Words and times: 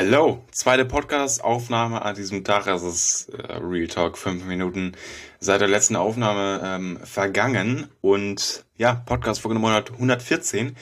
Hello, 0.00 0.44
zweite 0.52 0.84
Podcast-Aufnahme 0.84 2.02
an 2.02 2.14
diesem 2.14 2.44
Tag. 2.44 2.68
Es 2.68 2.84
ist 2.84 3.30
äh, 3.30 3.54
Real 3.54 3.88
Talk, 3.88 4.16
fünf 4.16 4.44
Minuten 4.44 4.92
seit 5.40 5.60
der 5.60 5.66
letzten 5.66 5.96
Aufnahme 5.96 6.60
ähm, 6.64 7.00
vergangen. 7.02 7.88
Und 8.00 8.64
ja, 8.76 8.94
Podcast-Folge 8.94 9.54
Nummer 9.54 9.74
114. 9.74 10.76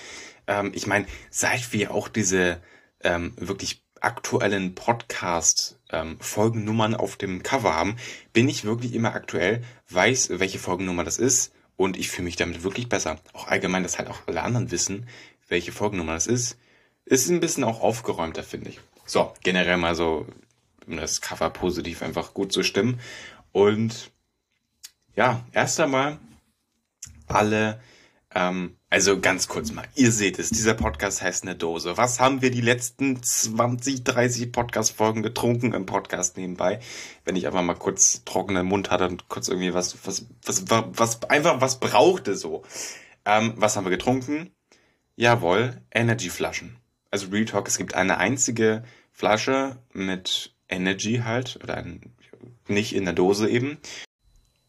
Ähm, 0.47 0.71
ich 0.75 0.87
meine, 0.87 1.07
seit 1.31 1.73
wir 1.73 1.93
auch 1.93 2.09
diese 2.09 2.61
ähm, 3.03 3.33
wirklich 3.39 3.83
aktuellen 4.03 4.75
Podcast-Folgennummern 4.75 6.93
ähm, 6.93 7.01
auf 7.01 7.17
dem 7.17 7.43
Cover 7.43 7.75
haben, 7.75 7.97
bin 8.35 8.51
ich 8.51 8.67
wirklich 8.67 8.93
immer 8.93 9.15
aktuell, 9.15 9.63
weiß, 9.89 10.33
welche 10.35 10.59
Folgennummer 10.59 11.05
das 11.05 11.17
ist. 11.17 11.55
Und 11.79 11.97
ich 11.97 12.11
fühle 12.11 12.27
mich 12.27 12.37
damit 12.37 12.65
wirklich 12.65 12.91
besser. 12.91 13.19
Auch 13.33 13.49
allgemein, 13.49 13.83
dass 13.83 13.97
halt 13.97 14.11
auch 14.11 14.19
alle 14.27 14.43
anderen 14.43 14.71
wissen, 14.71 15.09
welche 15.49 15.73
Folgennummer 15.73 16.13
das 16.13 16.27
ist. 16.27 16.59
Ist 17.07 17.31
ein 17.31 17.41
bisschen 17.41 17.65
auch 17.65 17.81
aufgeräumter, 17.81 18.43
finde 18.43 18.69
ich. 18.69 18.79
So, 19.07 19.33
generell 19.45 19.77
mal 19.77 19.95
so, 19.95 20.27
um 20.87 20.97
das 20.97 21.21
Cover 21.21 21.51
positiv 21.51 22.03
einfach 22.03 22.35
gut 22.35 22.53
zu 22.53 22.65
stimmen. 22.65 23.01
Und 23.53 24.11
ja, 25.15 25.47
erst 25.53 25.79
einmal 25.79 26.19
alle, 27.29 27.81
ähm, 28.35 28.77
also 28.91 29.21
ganz 29.21 29.47
kurz 29.47 29.71
mal, 29.71 29.87
ihr 29.95 30.11
seht 30.11 30.41
es, 30.41 30.51
dieser 30.51 30.75
Podcast 30.75 31.23
heißt 31.23 31.45
eine 31.45 31.55
Dose. 31.55 31.97
Was 31.97 32.19
haben 32.19 32.43
wir 32.43 32.51
die 32.51 32.61
letzten 32.61 33.23
20, 33.23 34.03
30 34.03 34.51
Podcast-Folgen 34.51 35.23
getrunken 35.23 35.73
im 35.73 35.87
Podcast 35.87 36.37
nebenbei? 36.37 36.81
Wenn 37.25 37.37
ich 37.37 37.47
einfach 37.47 37.63
mal 37.63 37.75
kurz 37.75 38.25
trockenen 38.25 38.67
Mund 38.67 38.91
hatte 38.91 39.07
und 39.07 39.29
kurz 39.29 39.47
irgendwie 39.47 39.73
was, 39.73 39.97
was, 40.05 40.27
was, 40.45 40.69
was, 40.69 40.85
was 40.93 41.23
einfach 41.31 41.61
was 41.61 41.79
brauchte 41.79 42.35
so. 42.35 42.65
Ähm, 43.25 43.55
was 43.57 43.77
haben 43.77 43.85
wir 43.85 43.91
getrunken? 43.91 44.51
Jawohl, 45.15 45.81
Energy-Flaschen 45.93 46.77
also 47.11 47.29
Real 47.29 47.45
Talk, 47.45 47.69
es 47.69 47.79
gibt 47.79 47.95
eine 47.95 48.19
einzige 48.19 48.83
Flasche 49.13 49.77
mit 49.93 50.55
Energy 50.69 51.23
halt, 51.25 51.59
oder 51.63 51.77
ein, 51.77 52.01
nicht 52.69 52.95
in 52.95 53.05
der 53.05 53.15
Dose 53.15 53.49
eben. 53.49 53.79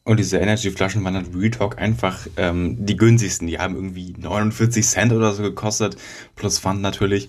Und 0.04 0.18
diese 0.18 0.38
Energy-Flaschen 0.38 1.04
waren 1.04 1.16
dann 1.16 1.36
Real 1.36 1.52
Talk 1.52 1.78
einfach 1.78 2.28
ähm, 2.38 2.86
die 2.86 2.96
günstigsten. 2.96 3.46
Die 3.48 3.60
haben 3.60 3.76
irgendwie 3.76 4.14
49 4.18 4.86
Cent 4.88 5.12
oder 5.12 5.34
so 5.34 5.44
gekostet, 5.44 5.98
plus 6.36 6.60
Pfand 6.60 6.82
natürlich. 6.82 7.28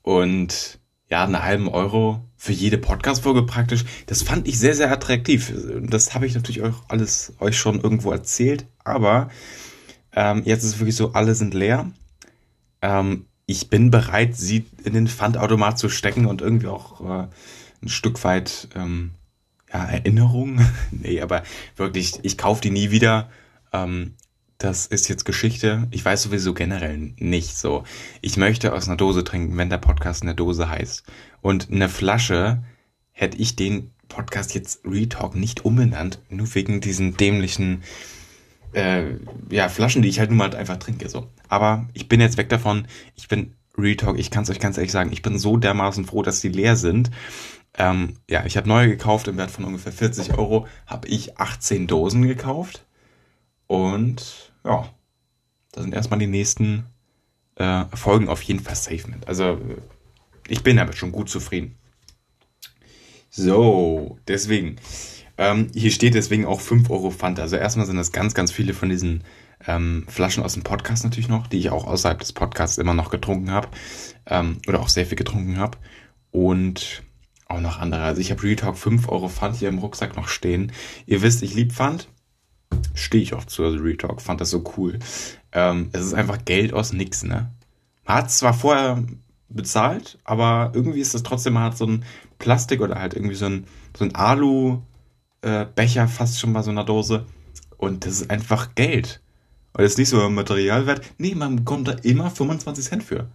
Und 0.00 0.78
ja, 1.10 1.24
einen 1.24 1.42
halben 1.42 1.68
Euro 1.68 2.24
für 2.36 2.52
jede 2.52 2.78
Podcast-Folge 2.78 3.42
praktisch. 3.42 3.84
Das 4.06 4.22
fand 4.22 4.48
ich 4.48 4.58
sehr, 4.58 4.74
sehr 4.74 4.90
attraktiv. 4.90 5.52
Das 5.82 6.14
habe 6.14 6.26
ich 6.26 6.34
natürlich 6.34 6.62
auch 6.62 6.88
alles 6.88 7.34
euch 7.40 7.58
schon 7.58 7.80
irgendwo 7.80 8.10
erzählt. 8.10 8.66
Aber 8.84 9.28
ähm, 10.14 10.42
jetzt 10.46 10.64
ist 10.64 10.74
es 10.74 10.78
wirklich 10.78 10.96
so, 10.96 11.12
alle 11.12 11.34
sind 11.34 11.52
leer. 11.52 11.90
Ähm, 12.80 13.26
ich 13.46 13.68
bin 13.68 13.90
bereit, 13.90 14.36
sie 14.36 14.66
in 14.84 14.94
den 14.94 15.08
Pfandautomat 15.08 15.78
zu 15.78 15.88
stecken 15.88 16.26
und 16.26 16.40
irgendwie 16.40 16.68
auch 16.68 17.00
äh, 17.00 17.28
ein 17.82 17.88
Stück 17.88 18.24
weit 18.24 18.68
ähm, 18.74 19.12
ja, 19.72 19.84
Erinnerung. 19.84 20.60
nee, 20.90 21.20
aber 21.20 21.42
wirklich, 21.76 22.20
ich 22.22 22.38
kaufe 22.38 22.62
die 22.62 22.70
nie 22.70 22.90
wieder. 22.90 23.30
Ähm, 23.72 24.14
das 24.58 24.86
ist 24.86 25.08
jetzt 25.08 25.24
Geschichte. 25.24 25.88
Ich 25.90 26.04
weiß 26.04 26.22
sowieso 26.22 26.54
generell 26.54 27.12
nicht 27.18 27.56
so. 27.56 27.84
Ich 28.22 28.36
möchte 28.36 28.72
aus 28.72 28.86
einer 28.86 28.96
Dose 28.96 29.24
trinken, 29.24 29.56
wenn 29.58 29.68
der 29.68 29.78
Podcast 29.78 30.22
eine 30.22 30.34
Dose 30.34 30.68
heißt. 30.68 31.04
Und 31.42 31.70
eine 31.70 31.88
Flasche 31.88 32.62
hätte 33.10 33.36
ich 33.36 33.56
den 33.56 33.90
Podcast 34.08 34.54
jetzt 34.54 34.80
Retalk 34.84 35.34
nicht 35.34 35.64
umbenannt, 35.64 36.20
nur 36.28 36.54
wegen 36.54 36.80
diesen 36.80 37.16
dämlichen 37.16 37.82
äh, 38.74 39.16
ja, 39.50 39.68
Flaschen, 39.68 40.02
die 40.02 40.08
ich 40.08 40.18
halt 40.18 40.30
nun 40.30 40.38
mal 40.38 40.54
einfach 40.54 40.76
trinke. 40.76 41.08
So. 41.08 41.28
Aber 41.48 41.88
ich 41.92 42.08
bin 42.08 42.20
jetzt 42.20 42.36
weg 42.36 42.48
davon. 42.48 42.86
Ich 43.14 43.28
bin 43.28 43.54
Retalk, 43.76 44.18
ich 44.18 44.30
kann 44.30 44.44
es 44.44 44.50
euch 44.50 44.60
ganz 44.60 44.76
ehrlich 44.76 44.92
sagen, 44.92 45.12
ich 45.12 45.22
bin 45.22 45.38
so 45.38 45.56
dermaßen 45.56 46.04
froh, 46.04 46.22
dass 46.22 46.40
die 46.40 46.48
leer 46.48 46.76
sind. 46.76 47.10
Ähm, 47.76 48.14
ja, 48.30 48.44
ich 48.46 48.56
habe 48.56 48.68
neue 48.68 48.88
gekauft 48.88 49.26
im 49.26 49.36
Wert 49.36 49.50
von 49.50 49.64
ungefähr 49.64 49.92
40 49.92 50.38
Euro, 50.38 50.68
habe 50.86 51.08
ich 51.08 51.38
18 51.38 51.88
Dosen 51.88 52.22
gekauft. 52.22 52.86
Und 53.66 54.52
ja, 54.64 54.88
da 55.72 55.82
sind 55.82 55.92
erstmal 55.92 56.20
die 56.20 56.28
nächsten 56.28 56.84
äh, 57.56 57.84
Folgen 57.94 58.28
auf 58.28 58.42
jeden 58.42 58.60
Fall 58.60 58.76
safe 58.76 59.10
mit. 59.10 59.26
Also 59.26 59.58
ich 60.46 60.62
bin 60.62 60.76
damit 60.76 60.96
schon 60.96 61.10
gut 61.10 61.28
zufrieden. 61.28 61.76
So, 63.30 64.18
deswegen. 64.28 64.76
Ähm, 65.36 65.68
hier 65.74 65.90
steht 65.90 66.14
deswegen 66.14 66.46
auch 66.46 66.60
5 66.60 66.90
Euro 66.90 67.10
Pfand. 67.10 67.40
Also 67.40 67.56
erstmal 67.56 67.86
sind 67.86 67.96
das 67.96 68.12
ganz, 68.12 68.34
ganz 68.34 68.52
viele 68.52 68.74
von 68.74 68.88
diesen 68.88 69.24
ähm, 69.66 70.04
Flaschen 70.08 70.42
aus 70.42 70.54
dem 70.54 70.62
Podcast 70.62 71.04
natürlich 71.04 71.28
noch, 71.28 71.46
die 71.46 71.58
ich 71.58 71.70
auch 71.70 71.86
außerhalb 71.86 72.18
des 72.20 72.32
Podcasts 72.32 72.78
immer 72.78 72.94
noch 72.94 73.10
getrunken 73.10 73.50
habe. 73.50 73.68
Ähm, 74.26 74.58
oder 74.68 74.80
auch 74.80 74.88
sehr 74.88 75.06
viel 75.06 75.16
getrunken 75.16 75.58
habe. 75.58 75.78
Und 76.30 77.02
auch 77.46 77.60
noch 77.60 77.78
andere. 77.78 78.02
Also 78.02 78.20
ich 78.20 78.30
habe 78.30 78.42
Real 78.42 78.56
Talk 78.56 78.76
5 78.76 79.08
Euro 79.08 79.28
Pfand 79.28 79.56
hier 79.56 79.68
im 79.68 79.78
Rucksack 79.78 80.16
noch 80.16 80.28
stehen. 80.28 80.72
Ihr 81.06 81.22
wisst, 81.22 81.42
ich 81.42 81.54
liebe 81.54 81.72
Pfand. 81.72 82.08
Stehe 82.94 83.22
ich 83.22 83.34
auch 83.34 83.44
zu, 83.44 83.64
also 83.64 83.78
Real 83.78 83.96
Talk. 83.96 84.20
Fand 84.20 84.40
das 84.40 84.50
so 84.50 84.64
cool. 84.76 84.98
Ähm, 85.52 85.90
es 85.92 86.04
ist 86.04 86.14
einfach 86.14 86.44
Geld 86.44 86.72
aus 86.72 86.92
nix, 86.92 87.22
ne? 87.22 87.50
Man 88.06 88.16
hat 88.16 88.30
zwar 88.30 88.54
vorher 88.54 89.02
bezahlt, 89.48 90.18
aber 90.24 90.72
irgendwie 90.74 91.00
ist 91.00 91.14
das 91.14 91.22
trotzdem, 91.22 91.54
man 91.54 91.64
hat 91.64 91.76
so 91.76 91.86
ein 91.86 92.04
Plastik 92.38 92.80
oder 92.80 92.96
halt 92.96 93.14
irgendwie 93.14 93.36
so 93.36 93.46
ein, 93.46 93.66
so 93.96 94.04
ein 94.04 94.14
Alu, 94.14 94.82
äh, 95.44 95.66
Becher 95.74 96.08
fast 96.08 96.40
schon 96.40 96.52
bei 96.52 96.62
so 96.62 96.70
einer 96.70 96.84
Dose. 96.84 97.26
Und 97.76 98.06
das 98.06 98.22
ist 98.22 98.30
einfach 98.30 98.74
Geld. 98.74 99.20
Und 99.74 99.82
das 99.82 99.92
ist 99.92 99.98
nicht 99.98 100.08
so 100.08 100.28
Materialwert. 100.30 101.02
Nee, 101.18 101.34
man 101.34 101.56
bekommt 101.56 101.88
da 101.88 101.92
immer 102.02 102.30
25 102.30 102.84
Cent 102.84 103.02
für. 103.02 103.28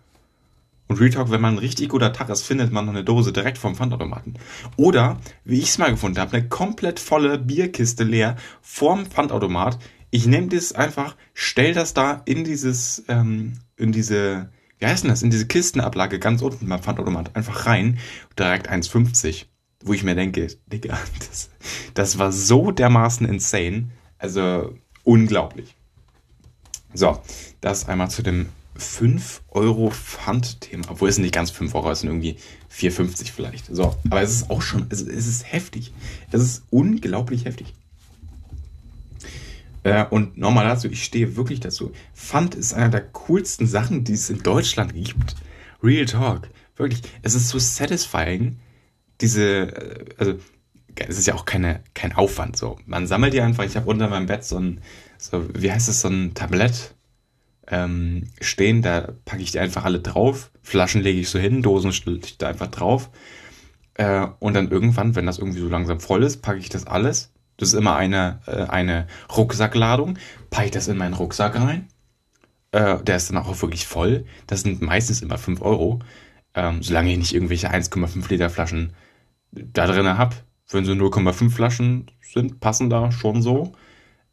Und 0.87 0.99
Retalk, 0.99 1.29
wenn 1.29 1.41
man 1.41 1.55
ein 1.55 1.59
richtig 1.59 1.89
guter 1.89 2.11
Tag 2.13 2.29
ist, 2.29 2.41
findet 2.41 2.71
man 2.71 2.85
noch 2.85 2.93
eine 2.93 3.03
Dose 3.03 3.31
direkt 3.31 3.59
vom 3.59 3.75
Pfandautomaten. 3.75 4.39
Oder, 4.75 5.19
wie 5.43 5.59
ich 5.59 5.69
es 5.69 5.77
mal 5.77 5.91
gefunden 5.91 6.17
habe, 6.17 6.35
eine 6.35 6.49
komplett 6.49 6.99
volle 6.99 7.37
Bierkiste 7.37 8.03
leer 8.03 8.37
vorm 8.61 9.05
Pfandautomat. 9.05 9.77
Ich 10.09 10.25
nehme 10.25 10.47
das 10.47 10.73
einfach, 10.73 11.15
stell 11.35 11.75
das 11.75 11.93
da 11.93 12.23
in 12.25 12.43
dieses, 12.43 13.03
ähm, 13.07 13.59
in 13.77 13.91
diese, 13.91 14.49
wie 14.79 14.87
heißt 14.87 15.03
denn 15.03 15.11
das, 15.11 15.21
in 15.21 15.29
diese 15.29 15.45
Kistenablage 15.45 16.17
ganz 16.17 16.41
unten 16.41 16.67
beim 16.67 16.81
Pfandautomat 16.81 17.35
einfach 17.35 17.67
rein. 17.67 17.99
Direkt 18.35 18.67
1,50 18.67 19.45
wo 19.83 19.93
ich 19.93 20.03
mir 20.03 20.15
denke, 20.15 20.47
Digga, 20.67 20.99
das, 21.29 21.49
das 21.93 22.17
war 22.17 22.31
so 22.31 22.71
dermaßen 22.71 23.27
insane. 23.27 23.91
Also 24.17 24.75
unglaublich. 25.03 25.75
So, 26.93 27.21
das 27.61 27.87
einmal 27.87 28.09
zu 28.09 28.21
dem 28.21 28.47
5 28.75 29.43
Euro 29.49 29.91
Pfand-Thema. 29.91 30.85
Obwohl 30.89 31.09
es 31.09 31.17
nicht 31.17 31.33
ganz 31.33 31.51
5 31.51 31.75
Euro, 31.75 31.91
es 31.91 31.99
sind 31.99 32.09
irgendwie 32.09 32.37
4,50 32.71 33.31
vielleicht. 33.31 33.65
So, 33.67 33.95
aber 34.09 34.21
es 34.21 34.31
ist 34.31 34.49
auch 34.49 34.61
schon, 34.61 34.87
es, 34.89 35.01
es 35.01 35.27
ist 35.27 35.51
heftig. 35.51 35.93
Es 36.31 36.41
ist 36.41 36.63
unglaublich 36.69 37.45
heftig. 37.45 37.73
Äh, 39.83 40.05
und 40.09 40.37
nochmal 40.37 40.65
dazu, 40.65 40.89
ich 40.89 41.03
stehe 41.03 41.35
wirklich 41.35 41.59
dazu. 41.59 41.91
Pfand 42.13 42.55
ist 42.55 42.73
einer 42.73 42.89
der 42.89 43.01
coolsten 43.01 43.67
Sachen, 43.67 44.03
die 44.03 44.13
es 44.13 44.29
in 44.29 44.43
Deutschland 44.43 44.93
gibt. 44.93 45.35
Real 45.81 46.05
Talk. 46.05 46.49
Wirklich. 46.75 47.01
Es 47.21 47.35
ist 47.35 47.49
so 47.49 47.59
satisfying, 47.59 48.57
diese, 49.21 49.43
äh, 49.43 50.05
also 50.17 50.35
es 51.07 51.17
ist 51.17 51.27
ja 51.27 51.35
auch 51.35 51.45
keine, 51.45 51.81
kein 51.93 52.13
Aufwand 52.13 52.57
so. 52.57 52.77
Man 52.85 53.07
sammelt 53.07 53.33
die 53.33 53.41
einfach, 53.41 53.63
ich 53.63 53.75
habe 53.75 53.89
unter 53.89 54.09
meinem 54.09 54.25
Bett 54.25 54.43
so 54.43 54.57
ein, 54.57 54.81
so, 55.17 55.47
wie 55.53 55.71
heißt 55.71 55.89
es, 55.89 56.01
so 56.01 56.09
ein 56.09 56.33
Tablett 56.33 56.95
ähm, 57.67 58.27
stehen, 58.41 58.81
da 58.81 59.13
packe 59.25 59.41
ich 59.41 59.51
die 59.51 59.59
einfach 59.59 59.85
alle 59.85 59.99
drauf, 59.99 60.51
Flaschen 60.61 61.01
lege 61.01 61.19
ich 61.19 61.29
so 61.29 61.39
hin, 61.39 61.61
Dosen 61.61 61.93
stelle 61.93 62.19
ich 62.23 62.37
da 62.37 62.49
einfach 62.49 62.67
drauf. 62.67 63.09
Äh, 63.95 64.27
und 64.39 64.53
dann 64.55 64.71
irgendwann, 64.71 65.15
wenn 65.15 65.25
das 65.25 65.39
irgendwie 65.39 65.59
so 65.59 65.69
langsam 65.69 65.99
voll 65.99 66.23
ist, 66.23 66.41
packe 66.41 66.59
ich 66.59 66.69
das 66.69 66.87
alles. 66.87 67.31
Das 67.57 67.69
ist 67.69 67.75
immer 67.75 67.95
eine, 67.95 68.39
äh, 68.47 68.63
eine 68.63 69.07
Rucksackladung, 69.35 70.17
packe 70.49 70.65
ich 70.65 70.71
das 70.71 70.87
in 70.87 70.97
meinen 70.97 71.13
Rucksack 71.13 71.59
rein. 71.59 71.87
Äh, 72.71 73.03
der 73.03 73.17
ist 73.17 73.29
dann 73.29 73.37
auch 73.37 73.61
wirklich 73.61 73.87
voll. 73.87 74.25
Das 74.47 74.61
sind 74.61 74.81
meistens 74.81 75.21
immer 75.21 75.37
5 75.37 75.61
Euro. 75.61 75.99
Ähm, 76.55 76.81
solange 76.81 77.11
ich 77.11 77.17
nicht 77.17 77.33
irgendwelche 77.33 77.71
1,5 77.71 78.29
Liter 78.29 78.49
Flaschen 78.49 78.93
da 79.51 79.87
drin 79.87 80.17
habe. 80.17 80.35
Wenn 80.71 80.85
so 80.85 80.93
0,5 80.93 81.49
Flaschen 81.49 82.11
sind, 82.21 82.59
passen 82.59 82.89
da 82.89 83.11
schon 83.11 83.41
so. 83.41 83.73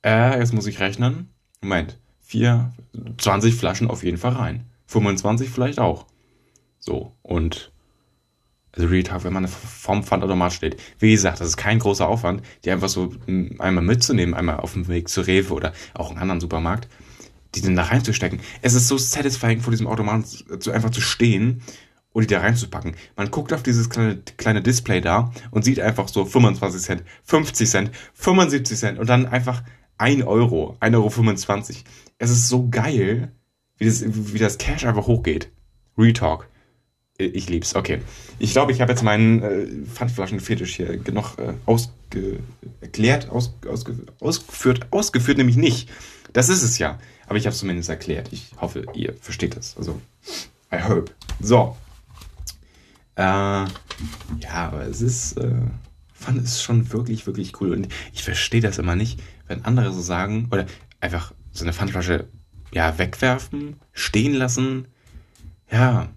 Äh, 0.04 0.38
jetzt 0.38 0.52
muss 0.52 0.66
ich 0.66 0.80
rechnen. 0.80 1.30
Moment, 1.62 1.98
4, 2.20 2.72
20 3.18 3.54
Flaschen 3.54 3.88
auf 3.88 4.04
jeden 4.04 4.18
Fall 4.18 4.32
rein. 4.32 4.66
25 4.86 5.48
vielleicht 5.48 5.78
auch. 5.78 6.06
So, 6.78 7.12
und 7.22 7.72
also 8.76 8.88
Real 8.88 9.24
wenn 9.24 9.32
man 9.32 9.48
vorm 9.48 10.04
Pfandautomat 10.04 10.52
steht. 10.52 10.76
Wie 10.98 11.10
gesagt, 11.10 11.40
das 11.40 11.48
ist 11.48 11.56
kein 11.56 11.78
großer 11.78 12.06
Aufwand, 12.06 12.42
die 12.64 12.70
einfach 12.70 12.88
so 12.88 13.12
hm, 13.24 13.56
einmal 13.58 13.82
mitzunehmen, 13.82 14.34
einmal 14.34 14.60
auf 14.60 14.74
dem 14.74 14.86
Weg 14.86 15.08
zu 15.08 15.22
Rewe 15.22 15.54
oder 15.54 15.72
auch 15.94 16.10
einen 16.10 16.18
anderen 16.18 16.40
Supermarkt, 16.40 16.88
die 17.54 17.62
dann 17.62 17.74
da 17.74 17.84
reinzustecken. 17.84 18.40
Es 18.60 18.74
ist 18.74 18.88
so 18.88 18.98
satisfying, 18.98 19.60
vor 19.60 19.70
diesem 19.70 19.86
Automaten 19.86 20.26
einfach 20.70 20.90
zu 20.90 21.00
stehen 21.00 21.62
und 22.16 22.22
die 22.22 22.34
da 22.34 22.40
reinzupacken. 22.40 22.96
Man 23.14 23.30
guckt 23.30 23.52
auf 23.52 23.62
dieses 23.62 23.90
kleine, 23.90 24.16
kleine 24.38 24.62
Display 24.62 25.02
da 25.02 25.30
und 25.50 25.66
sieht 25.66 25.80
einfach 25.80 26.08
so 26.08 26.24
25 26.24 26.80
Cent, 26.80 27.02
50 27.24 27.68
Cent, 27.68 27.90
75 28.14 28.78
Cent 28.78 28.98
und 28.98 29.06
dann 29.06 29.26
einfach 29.26 29.62
1 29.98 30.24
Euro, 30.24 30.78
1,25 30.80 30.94
Euro. 30.94 31.84
Es 32.16 32.30
ist 32.30 32.48
so 32.48 32.70
geil, 32.70 33.32
wie 33.76 33.84
das, 33.84 34.02
wie 34.06 34.38
das 34.38 34.56
Cash 34.56 34.86
einfach 34.86 35.06
hochgeht. 35.06 35.50
Retalk. 35.98 36.48
Ich 37.18 37.50
lieb's, 37.50 37.76
okay. 37.76 38.00
Ich 38.38 38.52
glaube, 38.52 38.72
ich 38.72 38.80
habe 38.80 38.92
jetzt 38.92 39.02
meinen 39.02 39.42
äh, 39.42 39.66
Pfandflaschenfetisch 39.86 40.74
hier 40.74 40.96
genug 40.96 41.36
äh, 41.36 41.52
ausge 41.66 42.38
erklärt, 42.80 43.28
aus, 43.28 43.54
ausge 43.68 43.94
ausgeführt, 44.20 44.86
ausgeführt 44.90 45.36
nämlich 45.36 45.58
nicht. 45.58 45.90
Das 46.32 46.48
ist 46.48 46.62
es 46.62 46.78
ja. 46.78 46.98
Aber 47.26 47.36
ich 47.36 47.44
habe 47.44 47.52
es 47.52 47.58
zumindest 47.58 47.90
erklärt. 47.90 48.30
Ich 48.32 48.52
hoffe, 48.58 48.86
ihr 48.94 49.14
versteht 49.20 49.54
es. 49.58 49.76
Also, 49.76 50.00
I 50.72 50.82
hope. 50.88 51.12
So. 51.40 51.76
Äh, 53.16 53.22
ja, 53.22 53.68
aber 54.52 54.82
es 54.82 55.00
ist, 55.00 55.38
äh, 55.38 55.62
fand 56.12 56.42
es 56.42 56.62
schon 56.62 56.92
wirklich, 56.92 57.26
wirklich 57.26 57.60
cool. 57.60 57.72
Und 57.72 57.88
ich 58.12 58.22
verstehe 58.22 58.60
das 58.60 58.78
immer 58.78 58.96
nicht, 58.96 59.20
wenn 59.46 59.64
andere 59.64 59.92
so 59.92 60.00
sagen, 60.00 60.48
oder 60.50 60.66
einfach 61.00 61.32
so 61.50 61.64
eine 61.64 61.72
Pfandflasche, 61.72 62.28
ja, 62.72 62.98
wegwerfen, 62.98 63.76
stehen 63.92 64.34
lassen. 64.34 64.88
Ja, 65.70 66.08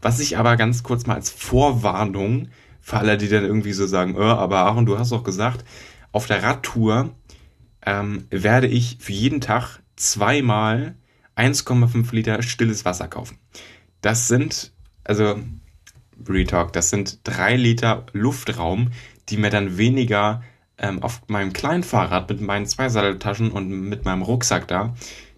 was 0.00 0.20
ich 0.20 0.38
aber 0.38 0.56
ganz 0.56 0.82
kurz 0.82 1.06
mal 1.06 1.14
als 1.14 1.30
Vorwarnung 1.30 2.48
für 2.80 2.98
alle, 2.98 3.16
die 3.16 3.28
dann 3.28 3.44
irgendwie 3.44 3.72
so 3.72 3.86
sagen, 3.86 4.16
oh, 4.16 4.22
aber 4.22 4.58
Aaron, 4.60 4.86
du 4.86 4.98
hast 4.98 5.12
doch 5.12 5.22
gesagt, 5.22 5.64
auf 6.10 6.26
der 6.26 6.42
Radtour 6.42 7.14
ähm, 7.84 8.26
werde 8.30 8.66
ich 8.66 8.98
für 9.00 9.12
jeden 9.12 9.40
Tag 9.40 9.80
zweimal 9.96 10.96
1,5 11.36 12.14
Liter 12.14 12.42
stilles 12.42 12.84
Wasser 12.84 13.08
kaufen. 13.08 13.38
Das 14.00 14.28
sind, 14.28 14.72
also 15.04 15.38
Retalk, 16.28 16.72
das 16.72 16.90
sind 16.90 17.20
drei 17.24 17.56
Liter 17.56 18.06
Luftraum, 18.12 18.90
die 19.28 19.36
mir 19.36 19.50
dann 19.50 19.78
weniger 19.78 20.42
ähm, 20.78 21.02
auf 21.02 21.22
meinem 21.28 21.52
kleinen 21.52 21.82
Fahrrad 21.82 22.28
mit 22.28 22.40
meinen 22.40 22.66
zwei 22.66 22.88
Satteltaschen 22.88 23.50
und 23.50 23.68
mit 23.68 24.04
meinem 24.04 24.22
Rucksack 24.22 24.68
da, 24.68 24.94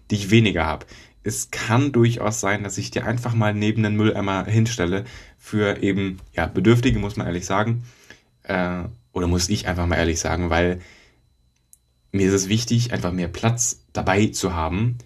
die 0.09 0.15
ich 0.15 0.31
weniger 0.31 0.65
habe 0.65 0.85
es 1.25 1.49
kann 1.49 1.91
durchaus 1.91 2.39
sein, 2.39 2.63
dass 2.63 2.77
ich 2.77 2.91
dir 2.91 3.05
einfach 3.05 3.33
mal 3.33 3.53
neben 3.53 3.81
den 3.81 3.95
Mülleimer 3.95 4.45
hinstelle 4.45 5.05
für 5.39 5.81
eben, 5.81 6.19
ja, 6.33 6.45
Bedürftige, 6.45 6.99
muss 6.99 7.15
man 7.15 7.25
ehrlich 7.25 7.47
sagen. 7.47 7.83
Äh, 8.43 8.83
oder 9.11 9.25
muss 9.25 9.49
ich 9.49 9.67
einfach 9.67 9.87
mal 9.87 9.95
ehrlich 9.95 10.19
sagen, 10.19 10.51
weil 10.51 10.81
mir 12.11 12.27
ist 12.27 12.33
es 12.33 12.47
wichtig, 12.47 12.93
einfach 12.93 13.11
mehr 13.11 13.27
Platz 13.27 13.83
dabei 13.91 14.27
zu 14.27 14.53
haben 14.53 14.99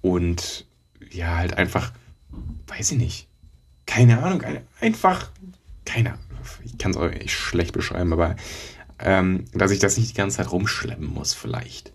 und 0.00 0.66
ja, 1.10 1.36
halt 1.36 1.58
einfach, 1.58 1.92
weiß 2.68 2.92
ich 2.92 2.98
nicht, 2.98 3.28
keine 3.90 4.22
Ahnung, 4.22 4.44
einfach, 4.80 5.30
keine 5.84 6.10
Ahnung, 6.10 6.24
ich 6.64 6.78
kann 6.78 6.92
es 6.92 6.96
euch 6.96 7.34
schlecht 7.34 7.72
beschreiben, 7.72 8.12
aber 8.12 8.36
ähm, 9.00 9.46
dass 9.52 9.72
ich 9.72 9.80
das 9.80 9.98
nicht 9.98 10.10
die 10.10 10.14
ganze 10.14 10.36
Zeit 10.36 10.52
rumschleppen 10.52 11.06
muss, 11.06 11.34
vielleicht. 11.34 11.92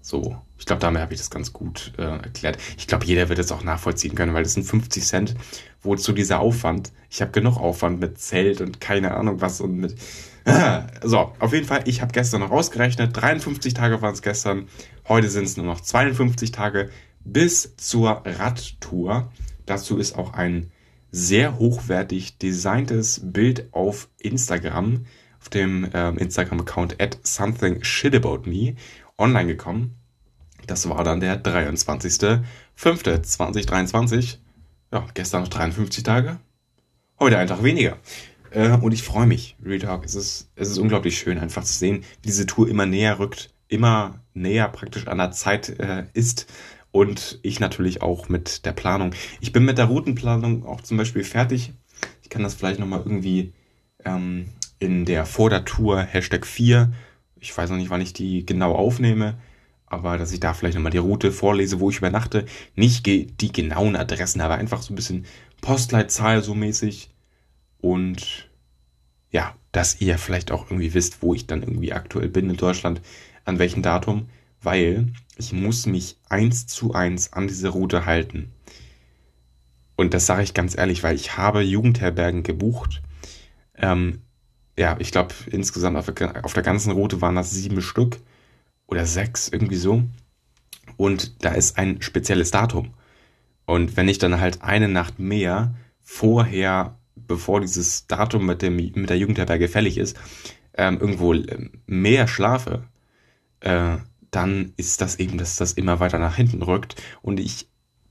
So, 0.00 0.36
ich 0.56 0.66
glaube, 0.66 0.80
damit 0.80 1.02
habe 1.02 1.14
ich 1.14 1.18
das 1.18 1.30
ganz 1.30 1.52
gut 1.52 1.94
äh, 1.98 2.02
erklärt. 2.02 2.58
Ich 2.78 2.86
glaube, 2.86 3.06
jeder 3.06 3.28
wird 3.28 3.40
es 3.40 3.50
auch 3.50 3.64
nachvollziehen 3.64 4.14
können, 4.14 4.34
weil 4.34 4.44
das 4.44 4.54
sind 4.54 4.64
50 4.64 5.04
Cent. 5.04 5.34
Wozu 5.82 6.12
dieser 6.12 6.38
Aufwand? 6.38 6.92
Ich 7.10 7.20
habe 7.20 7.32
genug 7.32 7.56
Aufwand 7.56 7.98
mit 7.98 8.20
Zelt 8.20 8.60
und 8.60 8.80
keine 8.80 9.14
Ahnung 9.14 9.40
was 9.40 9.60
und 9.60 9.76
mit. 9.76 9.96
so, 11.02 11.32
auf 11.40 11.52
jeden 11.52 11.66
Fall, 11.66 11.82
ich 11.86 12.02
habe 12.02 12.12
gestern 12.12 12.40
noch 12.40 12.52
ausgerechnet. 12.52 13.16
53 13.20 13.74
Tage 13.74 14.00
waren 14.00 14.14
es 14.14 14.22
gestern. 14.22 14.68
Heute 15.08 15.28
sind 15.28 15.44
es 15.44 15.56
nur 15.56 15.66
noch 15.66 15.80
52 15.80 16.52
Tage 16.52 16.90
bis 17.24 17.76
zur 17.76 18.22
Radtour. 18.24 19.32
Dazu 19.66 19.98
ist 19.98 20.16
auch 20.16 20.34
ein 20.34 20.70
sehr 21.12 21.58
hochwertig 21.58 22.38
designtes 22.38 23.20
Bild 23.22 23.72
auf 23.72 24.08
Instagram, 24.18 25.06
auf 25.38 25.50
dem 25.50 25.88
ähm, 25.92 26.18
Instagram-Account 26.18 27.00
at 27.00 27.20
something 27.22 27.84
shit 27.84 28.16
about 28.16 28.40
me 28.46 28.74
online 29.18 29.46
gekommen. 29.46 29.94
Das 30.66 30.88
war 30.88 31.04
dann 31.04 31.20
der 31.20 31.40
23.05.2023. 31.42 34.38
Ja, 34.90 35.06
gestern 35.14 35.42
noch 35.42 35.48
53 35.48 36.02
Tage. 36.02 36.40
Heute 37.18 37.36
ein 37.38 37.46
Tag 37.46 37.62
weniger. 37.62 37.98
Äh, 38.50 38.70
und 38.70 38.92
ich 38.92 39.02
freue 39.02 39.26
mich. 39.26 39.56
Real 39.64 39.78
Talk. 39.78 40.04
Es 40.04 40.14
ist, 40.14 40.50
es 40.54 40.68
ist 40.70 40.76
unglaublich 40.78 41.18
schön, 41.18 41.38
einfach 41.38 41.64
zu 41.64 41.72
sehen, 41.72 42.04
wie 42.22 42.28
diese 42.28 42.46
Tour 42.46 42.68
immer 42.68 42.86
näher 42.86 43.18
rückt, 43.18 43.50
immer 43.68 44.20
näher 44.34 44.68
praktisch 44.68 45.08
an 45.08 45.18
der 45.18 45.32
Zeit 45.32 45.68
äh, 45.80 46.04
ist. 46.14 46.46
Und 46.92 47.40
ich 47.42 47.58
natürlich 47.58 48.02
auch 48.02 48.28
mit 48.28 48.64
der 48.66 48.72
Planung. 48.72 49.14
Ich 49.40 49.52
bin 49.52 49.64
mit 49.64 49.78
der 49.78 49.86
Routenplanung 49.86 50.64
auch 50.66 50.82
zum 50.82 50.98
Beispiel 50.98 51.24
fertig. 51.24 51.72
Ich 52.22 52.28
kann 52.28 52.42
das 52.42 52.54
vielleicht 52.54 52.78
nochmal 52.78 53.00
irgendwie 53.00 53.52
ähm, 54.04 54.48
in 54.78 55.04
der 55.04 55.26
Vor 55.26 55.50
der 55.50 55.64
Tour 55.64 56.02
Hashtag 56.02 56.46
4 56.46 56.92
ich 57.42 57.56
weiß 57.56 57.70
noch 57.70 57.76
nicht, 57.76 57.90
wann 57.90 58.00
ich 58.00 58.12
die 58.12 58.46
genau 58.46 58.74
aufnehme, 58.74 59.36
aber 59.86 60.16
dass 60.16 60.32
ich 60.32 60.40
da 60.40 60.54
vielleicht 60.54 60.76
nochmal 60.76 60.92
die 60.92 60.98
Route 60.98 61.32
vorlese, 61.32 61.80
wo 61.80 61.90
ich 61.90 61.98
übernachte. 61.98 62.46
Nicht 62.76 63.04
die 63.04 63.52
genauen 63.52 63.96
Adressen, 63.96 64.40
aber 64.40 64.54
einfach 64.54 64.80
so 64.80 64.92
ein 64.92 64.96
bisschen 64.96 65.26
Postleitzahl 65.60 66.42
so 66.42 66.54
mäßig. 66.54 67.10
Und 67.80 68.48
ja, 69.30 69.56
dass 69.72 70.00
ihr 70.00 70.18
vielleicht 70.18 70.52
auch 70.52 70.70
irgendwie 70.70 70.94
wisst, 70.94 71.20
wo 71.20 71.34
ich 71.34 71.46
dann 71.46 71.62
irgendwie 71.62 71.92
aktuell 71.92 72.28
bin 72.28 72.48
in 72.48 72.56
Deutschland, 72.56 73.02
an 73.44 73.58
welchem 73.58 73.82
Datum, 73.82 74.28
weil 74.62 75.08
ich 75.42 75.52
muss 75.52 75.86
mich 75.86 76.18
eins 76.28 76.68
zu 76.68 76.94
eins 76.94 77.32
an 77.32 77.48
diese 77.48 77.70
Route 77.70 78.06
halten. 78.06 78.52
Und 79.96 80.14
das 80.14 80.26
sage 80.26 80.44
ich 80.44 80.54
ganz 80.54 80.76
ehrlich, 80.78 81.02
weil 81.02 81.16
ich 81.16 81.36
habe 81.36 81.62
Jugendherbergen 81.62 82.44
gebucht. 82.44 83.02
Ähm, 83.76 84.22
ja, 84.78 84.96
ich 85.00 85.10
glaube, 85.10 85.34
insgesamt 85.50 85.96
auf 85.96 86.06
der, 86.06 86.44
auf 86.44 86.52
der 86.52 86.62
ganzen 86.62 86.92
Route 86.92 87.20
waren 87.20 87.34
das 87.34 87.50
sieben 87.50 87.82
Stück 87.82 88.20
oder 88.86 89.04
sechs, 89.04 89.48
irgendwie 89.48 89.76
so. 89.76 90.04
Und 90.96 91.44
da 91.44 91.50
ist 91.50 91.76
ein 91.76 92.00
spezielles 92.02 92.52
Datum. 92.52 92.94
Und 93.66 93.96
wenn 93.96 94.08
ich 94.08 94.18
dann 94.18 94.40
halt 94.40 94.62
eine 94.62 94.88
Nacht 94.88 95.18
mehr 95.18 95.74
vorher, 96.00 96.98
bevor 97.16 97.60
dieses 97.60 98.06
Datum 98.06 98.46
mit, 98.46 98.62
dem, 98.62 98.76
mit 98.76 99.10
der 99.10 99.18
Jugendherberge 99.18 99.68
fällig 99.68 99.98
ist, 99.98 100.16
ähm, 100.74 101.00
irgendwo 101.00 101.34
ähm, 101.34 101.72
mehr 101.86 102.28
schlafe, 102.28 102.84
äh, 103.60 103.96
dann 104.32 104.72
ist 104.76 105.00
das 105.00 105.20
eben, 105.20 105.38
dass 105.38 105.54
das 105.56 105.74
immer 105.74 106.00
weiter 106.00 106.18
nach 106.18 106.34
hinten 106.34 106.62
rückt 106.62 107.00
und 107.20 107.38
ich 107.38 107.68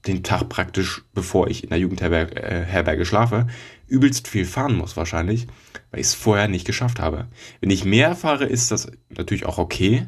den 0.08 0.24
Tag 0.24 0.50
praktisch, 0.50 1.04
bevor 1.14 1.48
ich 1.48 1.64
in 1.64 1.70
der 1.70 1.80
Jugendherberge 1.80 2.42
äh, 2.42 3.06
schlafe, 3.06 3.48
übelst 3.88 4.28
viel 4.28 4.46
fahren 4.46 4.76
muss 4.76 4.98
wahrscheinlich, 4.98 5.48
weil 5.92 6.00
ich 6.00 6.08
es 6.08 6.14
vorher 6.14 6.48
nicht 6.48 6.66
geschafft 6.66 7.00
habe. 7.00 7.28
Wenn 7.60 7.70
ich 7.70 7.86
mehr 7.86 8.16
fahre, 8.16 8.46
ist 8.46 8.72
das 8.72 8.92
natürlich 9.10 9.46
auch 9.46 9.58
okay, 9.58 10.08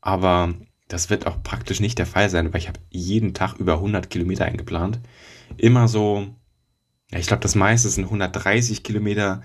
aber 0.00 0.54
das 0.88 1.10
wird 1.10 1.26
auch 1.26 1.42
praktisch 1.42 1.80
nicht 1.80 1.98
der 1.98 2.06
Fall 2.06 2.30
sein, 2.30 2.52
weil 2.52 2.60
ich 2.60 2.68
habe 2.68 2.80
jeden 2.90 3.34
Tag 3.34 3.54
über 3.58 3.74
100 3.74 4.10
Kilometer 4.10 4.44
eingeplant. 4.44 5.00
Immer 5.56 5.88
so, 5.88 6.26
ja, 7.10 7.18
ich 7.18 7.26
glaube, 7.26 7.42
das 7.42 7.54
meiste 7.54 7.88
sind 7.88 8.04
130 8.04 8.82
Kilometer, 8.82 9.42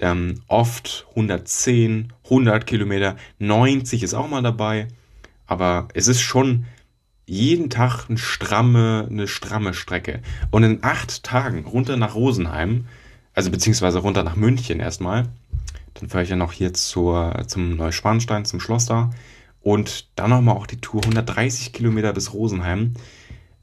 ähm, 0.00 0.42
oft 0.48 1.06
110, 1.10 2.12
100 2.24 2.66
Kilometer, 2.66 3.16
90 3.38 4.02
ist 4.02 4.14
auch 4.14 4.28
mal 4.28 4.42
dabei, 4.42 4.88
aber 5.46 5.88
es 5.94 6.08
ist 6.08 6.20
schon 6.20 6.64
jeden 7.26 7.70
Tag 7.70 8.08
eine 8.08 8.18
stramme, 8.18 9.06
eine 9.10 9.26
stramme 9.26 9.74
Strecke. 9.74 10.20
Und 10.50 10.62
in 10.62 10.78
acht 10.82 11.24
Tagen 11.24 11.64
runter 11.64 11.96
nach 11.96 12.14
Rosenheim, 12.14 12.86
also 13.34 13.50
beziehungsweise 13.50 13.98
runter 13.98 14.22
nach 14.22 14.36
München 14.36 14.80
erstmal. 14.80 15.28
Dann 15.94 16.08
fahre 16.08 16.24
ich 16.24 16.30
ja 16.30 16.36
noch 16.36 16.52
hier 16.52 16.72
zur, 16.74 17.44
zum 17.46 17.76
Neuschwanstein, 17.76 18.44
zum 18.44 18.60
Schloss 18.60 18.86
da. 18.86 19.10
Und 19.60 20.08
dann 20.14 20.30
nochmal 20.30 20.56
auch 20.56 20.66
die 20.66 20.80
Tour 20.80 21.02
130 21.02 21.72
Kilometer 21.72 22.12
bis 22.12 22.32
Rosenheim. 22.32 22.94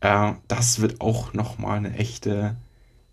Äh, 0.02 0.34
das 0.50 0.82
wird 0.82 1.00
auch 1.00 1.34
nochmal 1.34 1.78
eine 1.78 1.96
echte, 1.96 2.58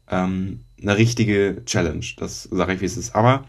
ähm, 0.09 0.65
eine 0.83 0.97
richtige 0.97 1.63
Challenge. 1.65 2.05
Das 2.17 2.45
sage 2.45 2.75
ich, 2.75 2.81
wie 2.81 2.87
es 2.87 2.97
ist. 2.97 3.15
Aber 3.15 3.45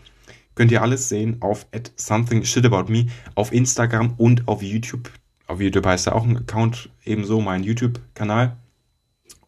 könnt 0.55 0.71
ihr 0.71 0.81
alles 0.81 1.09
sehen 1.09 1.37
auf 1.41 1.67
at 1.73 1.91
something 1.95 2.43
shit 2.43 2.65
about 2.65 2.91
me 2.91 3.07
auf 3.35 3.51
Instagram 3.53 4.13
und 4.17 4.47
auf 4.47 4.61
YouTube 4.61 5.11
auf 5.51 5.59
YouTube 5.59 5.85
heißt 5.85 6.07
er 6.07 6.15
auch 6.15 6.23
ein 6.23 6.37
Account, 6.37 6.89
ebenso 7.03 7.41
mein 7.41 7.63
YouTube-Kanal. 7.63 8.55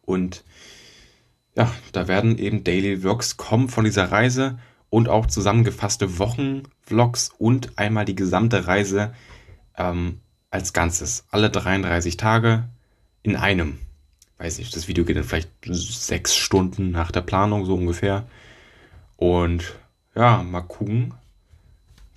Und 0.02 0.44
ja, 1.56 1.72
da 1.92 2.08
werden 2.08 2.36
eben 2.36 2.62
Daily 2.62 2.98
Vlogs 2.98 3.38
kommen 3.38 3.70
von 3.70 3.84
dieser 3.84 4.12
Reise 4.12 4.58
und 4.90 5.08
auch 5.08 5.26
zusammengefasste 5.26 6.18
Wochen-Vlogs 6.18 7.30
und 7.38 7.78
einmal 7.78 8.04
die 8.04 8.14
gesamte 8.14 8.66
Reise 8.66 9.14
ähm, 9.78 10.20
als 10.50 10.74
Ganzes. 10.74 11.24
Alle 11.30 11.48
33 11.48 12.18
Tage 12.18 12.68
in 13.22 13.36
einem. 13.36 13.78
Weiß 14.36 14.58
nicht, 14.58 14.76
das 14.76 14.88
Video 14.88 15.06
geht 15.06 15.16
dann 15.16 15.24
vielleicht 15.24 15.50
sechs 15.64 16.36
Stunden 16.36 16.90
nach 16.90 17.12
der 17.12 17.22
Planung, 17.22 17.64
so 17.64 17.76
ungefähr. 17.76 18.26
Und 19.16 19.74
ja, 20.14 20.42
mal 20.42 20.62
gucken, 20.62 21.14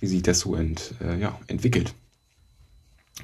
wie 0.00 0.06
sich 0.06 0.22
das 0.22 0.40
so 0.40 0.54
ent, 0.54 0.94
äh, 1.00 1.18
ja, 1.18 1.38
entwickelt 1.46 1.94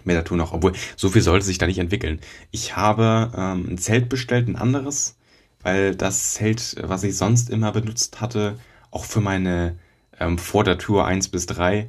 mehr 0.02 0.20
dazu 0.20 0.36
noch, 0.36 0.52
obwohl 0.52 0.72
so 0.96 1.08
viel 1.08 1.22
sollte 1.22 1.46
sich 1.46 1.58
da 1.58 1.66
nicht 1.66 1.78
entwickeln. 1.78 2.20
Ich 2.50 2.76
habe 2.76 3.30
ähm, 3.36 3.68
ein 3.70 3.78
Zelt 3.78 4.08
bestellt, 4.08 4.48
ein 4.48 4.56
anderes, 4.56 5.16
weil 5.62 5.94
das 5.94 6.34
Zelt, 6.34 6.76
was 6.82 7.04
ich 7.04 7.16
sonst 7.16 7.50
immer 7.50 7.72
benutzt 7.72 8.20
hatte, 8.20 8.58
auch 8.90 9.04
für 9.04 9.20
meine 9.20 9.78
ähm, 10.18 10.38
vor 10.38 10.64
der 10.64 10.78
Tour 10.78 11.06
1 11.06 11.28
bis 11.28 11.46
3, 11.46 11.88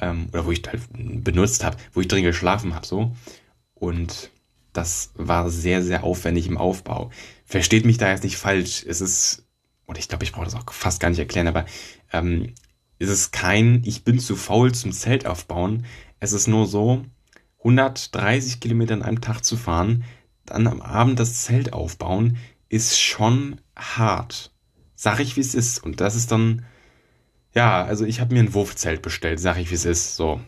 ähm, 0.00 0.28
oder 0.32 0.46
wo 0.46 0.52
ich 0.52 0.62
halt 0.66 0.80
benutzt 0.92 1.64
habe, 1.64 1.76
wo 1.92 2.00
ich 2.00 2.08
drin 2.08 2.24
geschlafen 2.24 2.74
habe, 2.74 2.86
so. 2.86 3.16
Und 3.74 4.30
das 4.72 5.12
war 5.14 5.50
sehr, 5.50 5.82
sehr 5.82 6.04
aufwendig 6.04 6.46
im 6.46 6.58
Aufbau. 6.58 7.10
Versteht 7.44 7.84
mich 7.84 7.98
da 7.98 8.10
jetzt 8.10 8.24
nicht 8.24 8.36
falsch. 8.36 8.84
Es 8.86 9.00
ist 9.00 9.44
und 9.88 9.98
ich 9.98 10.08
glaube, 10.08 10.22
ich 10.22 10.32
brauche 10.32 10.44
das 10.44 10.54
auch 10.54 10.70
fast 10.70 11.00
gar 11.00 11.08
nicht 11.08 11.18
erklären, 11.18 11.48
aber 11.48 11.64
ähm, 12.12 12.54
ist 12.98 13.08
es 13.08 13.30
kein, 13.30 13.82
ich 13.84 14.04
bin 14.04 14.18
zu 14.18 14.36
faul 14.36 14.72
zum 14.72 14.92
Zelt 14.92 15.26
aufbauen. 15.26 15.86
Es 16.20 16.32
ist 16.32 16.46
nur 16.46 16.66
so, 16.66 17.04
130 17.60 18.60
Kilometer 18.60 18.94
an 18.94 19.02
einem 19.02 19.20
Tag 19.22 19.44
zu 19.44 19.56
fahren, 19.56 20.04
dann 20.44 20.66
am 20.66 20.82
Abend 20.82 21.18
das 21.18 21.42
Zelt 21.42 21.72
aufbauen, 21.72 22.36
ist 22.68 23.00
schon 23.00 23.60
hart. 23.76 24.52
Sag 24.94 25.20
ich, 25.20 25.36
wie 25.36 25.40
es 25.40 25.54
ist. 25.54 25.82
Und 25.82 26.02
das 26.02 26.16
ist 26.16 26.32
dann, 26.32 26.66
ja, 27.54 27.82
also 27.82 28.04
ich 28.04 28.20
habe 28.20 28.34
mir 28.34 28.40
ein 28.40 28.52
Wurfzelt 28.52 29.00
bestellt, 29.00 29.40
sag 29.40 29.56
ich, 29.56 29.70
wie 29.70 29.74
es 29.74 29.86
ist. 29.86 30.16
So, 30.16 30.40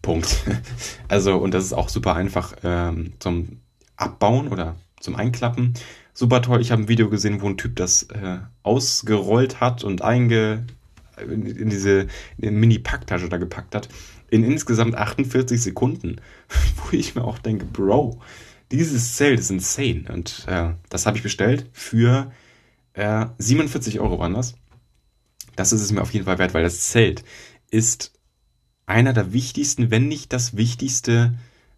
Punkt. 0.00 0.42
Also, 1.08 1.36
und 1.36 1.52
das 1.52 1.64
ist 1.64 1.74
auch 1.74 1.90
super 1.90 2.14
einfach 2.14 2.56
ähm, 2.64 3.12
zum 3.18 3.60
Abbauen 3.96 4.48
oder 4.48 4.74
zum 5.00 5.16
Einklappen. 5.16 5.74
Super 6.18 6.40
toll. 6.40 6.62
Ich 6.62 6.72
habe 6.72 6.80
ein 6.80 6.88
Video 6.88 7.10
gesehen, 7.10 7.42
wo 7.42 7.46
ein 7.46 7.58
Typ 7.58 7.76
das 7.76 8.04
äh, 8.04 8.38
ausgerollt 8.62 9.60
hat 9.60 9.84
und 9.84 10.00
einge 10.00 10.64
in 11.18 11.68
diese 11.68 12.06
in 12.38 12.58
Mini-Packtasche 12.58 13.28
da 13.28 13.36
gepackt 13.36 13.74
hat. 13.74 13.90
In 14.30 14.42
insgesamt 14.42 14.94
48 14.94 15.60
Sekunden. 15.60 16.16
Wo 16.76 16.96
ich 16.96 17.14
mir 17.14 17.24
auch 17.24 17.38
denke, 17.38 17.66
Bro, 17.66 18.18
dieses 18.72 19.16
Zelt 19.16 19.40
ist 19.40 19.50
insane. 19.50 20.06
Und 20.10 20.46
äh, 20.48 20.70
das 20.88 21.04
habe 21.04 21.18
ich 21.18 21.22
bestellt 21.22 21.68
für 21.72 22.32
äh, 22.94 23.26
47 23.36 24.00
Euro 24.00 24.18
waren 24.18 24.32
das. 24.32 24.54
Das 25.54 25.74
ist 25.74 25.82
es 25.82 25.92
mir 25.92 26.00
auf 26.00 26.14
jeden 26.14 26.24
Fall 26.24 26.38
wert, 26.38 26.54
weil 26.54 26.62
das 26.62 26.88
Zelt 26.88 27.24
ist 27.70 28.14
einer 28.86 29.12
der 29.12 29.34
wichtigsten, 29.34 29.90
wenn 29.90 30.08
nicht 30.08 30.32
das 30.32 30.56
wichtigste 30.56 31.34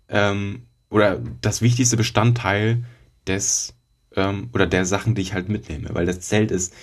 ähm, 0.09 0.63
oder 0.91 1.21
das 1.41 1.61
wichtigste 1.61 1.97
Bestandteil 1.97 2.85
des 3.27 3.75
ähm, 4.19 4.51
oder 4.53 4.67
der 4.67 4.85
Sachen, 4.85 5.15
die 5.15 5.23
ich 5.23 5.33
halt 5.33 5.49
mitnehme, 5.49 5.91
weil 5.93 6.07
das 6.07 6.21
Zelt 6.21 6.51
ist 6.51 6.75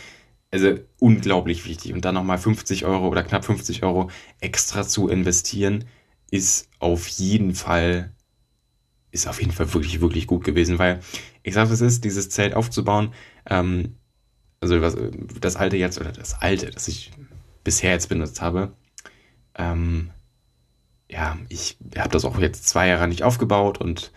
also 0.51 0.79
unglaublich 0.99 1.65
wichtig 1.65 1.93
und 1.93 2.05
dann 2.05 2.15
nochmal 2.15 2.37
50 2.37 2.85
Euro 2.85 3.07
oder 3.09 3.23
knapp 3.23 3.45
50 3.45 3.83
Euro 3.83 4.09
extra 4.39 4.87
zu 4.87 5.09
investieren, 5.09 5.85
ist 6.31 6.69
auf 6.79 7.07
jeden 7.07 7.55
Fall 7.55 8.11
ist 9.11 9.27
auf 9.27 9.39
jeden 9.39 9.53
Fall 9.53 9.73
wirklich 9.73 10.01
wirklich 10.01 10.27
gut 10.27 10.43
gewesen, 10.43 10.79
weil 10.79 10.99
ich 11.43 11.53
sage, 11.53 11.73
es 11.73 11.81
ist 11.81 12.03
dieses 12.03 12.29
Zelt 12.29 12.53
aufzubauen. 12.53 13.13
Ähm, 13.49 13.97
also 14.59 14.81
was, 14.81 14.97
das 15.39 15.55
alte 15.55 15.77
jetzt 15.77 15.99
oder 15.99 16.11
das 16.11 16.41
alte, 16.41 16.71
das 16.71 16.87
ich 16.87 17.11
bisher 17.63 17.91
jetzt 17.91 18.09
benutzt 18.09 18.41
habe. 18.41 18.73
Ähm, 19.55 20.11
ja, 21.09 21.37
ich 21.49 21.77
habe 21.97 22.09
das 22.09 22.25
auch 22.25 22.39
jetzt 22.39 22.67
zwei 22.67 22.87
Jahre 22.87 23.07
nicht 23.07 23.23
aufgebaut 23.23 23.79
und 23.79 24.11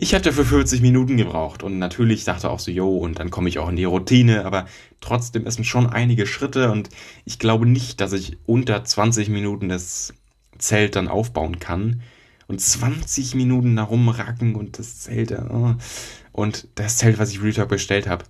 ich 0.00 0.14
hatte 0.14 0.32
für 0.32 0.44
40 0.44 0.80
Minuten 0.80 1.16
gebraucht 1.16 1.64
und 1.64 1.80
natürlich 1.80 2.22
dachte 2.22 2.50
auch 2.50 2.60
so, 2.60 2.70
jo, 2.70 2.96
und 2.98 3.18
dann 3.18 3.30
komme 3.30 3.48
ich 3.48 3.58
auch 3.58 3.68
in 3.68 3.74
die 3.74 3.84
Routine, 3.84 4.44
aber 4.44 4.66
trotzdem 5.00 5.44
ist 5.44 5.66
schon 5.66 5.88
einige 5.88 6.24
Schritte 6.24 6.70
und 6.70 6.88
ich 7.24 7.40
glaube 7.40 7.66
nicht, 7.66 8.00
dass 8.00 8.12
ich 8.12 8.38
unter 8.46 8.84
20 8.84 9.28
Minuten 9.28 9.68
das 9.68 10.14
Zelt 10.56 10.94
dann 10.94 11.08
aufbauen 11.08 11.58
kann 11.58 12.02
und 12.46 12.60
20 12.60 13.34
Minuten 13.34 13.74
da 13.74 13.82
rumracken 13.82 14.54
und 14.54 14.78
das 14.78 15.00
Zelt, 15.00 15.32
oh. 15.32 15.74
und 16.30 16.68
das 16.76 16.98
Zelt, 16.98 17.18
was 17.18 17.30
ich 17.30 17.42
Real 17.42 17.66
bestellt 17.66 18.06
habe, 18.06 18.24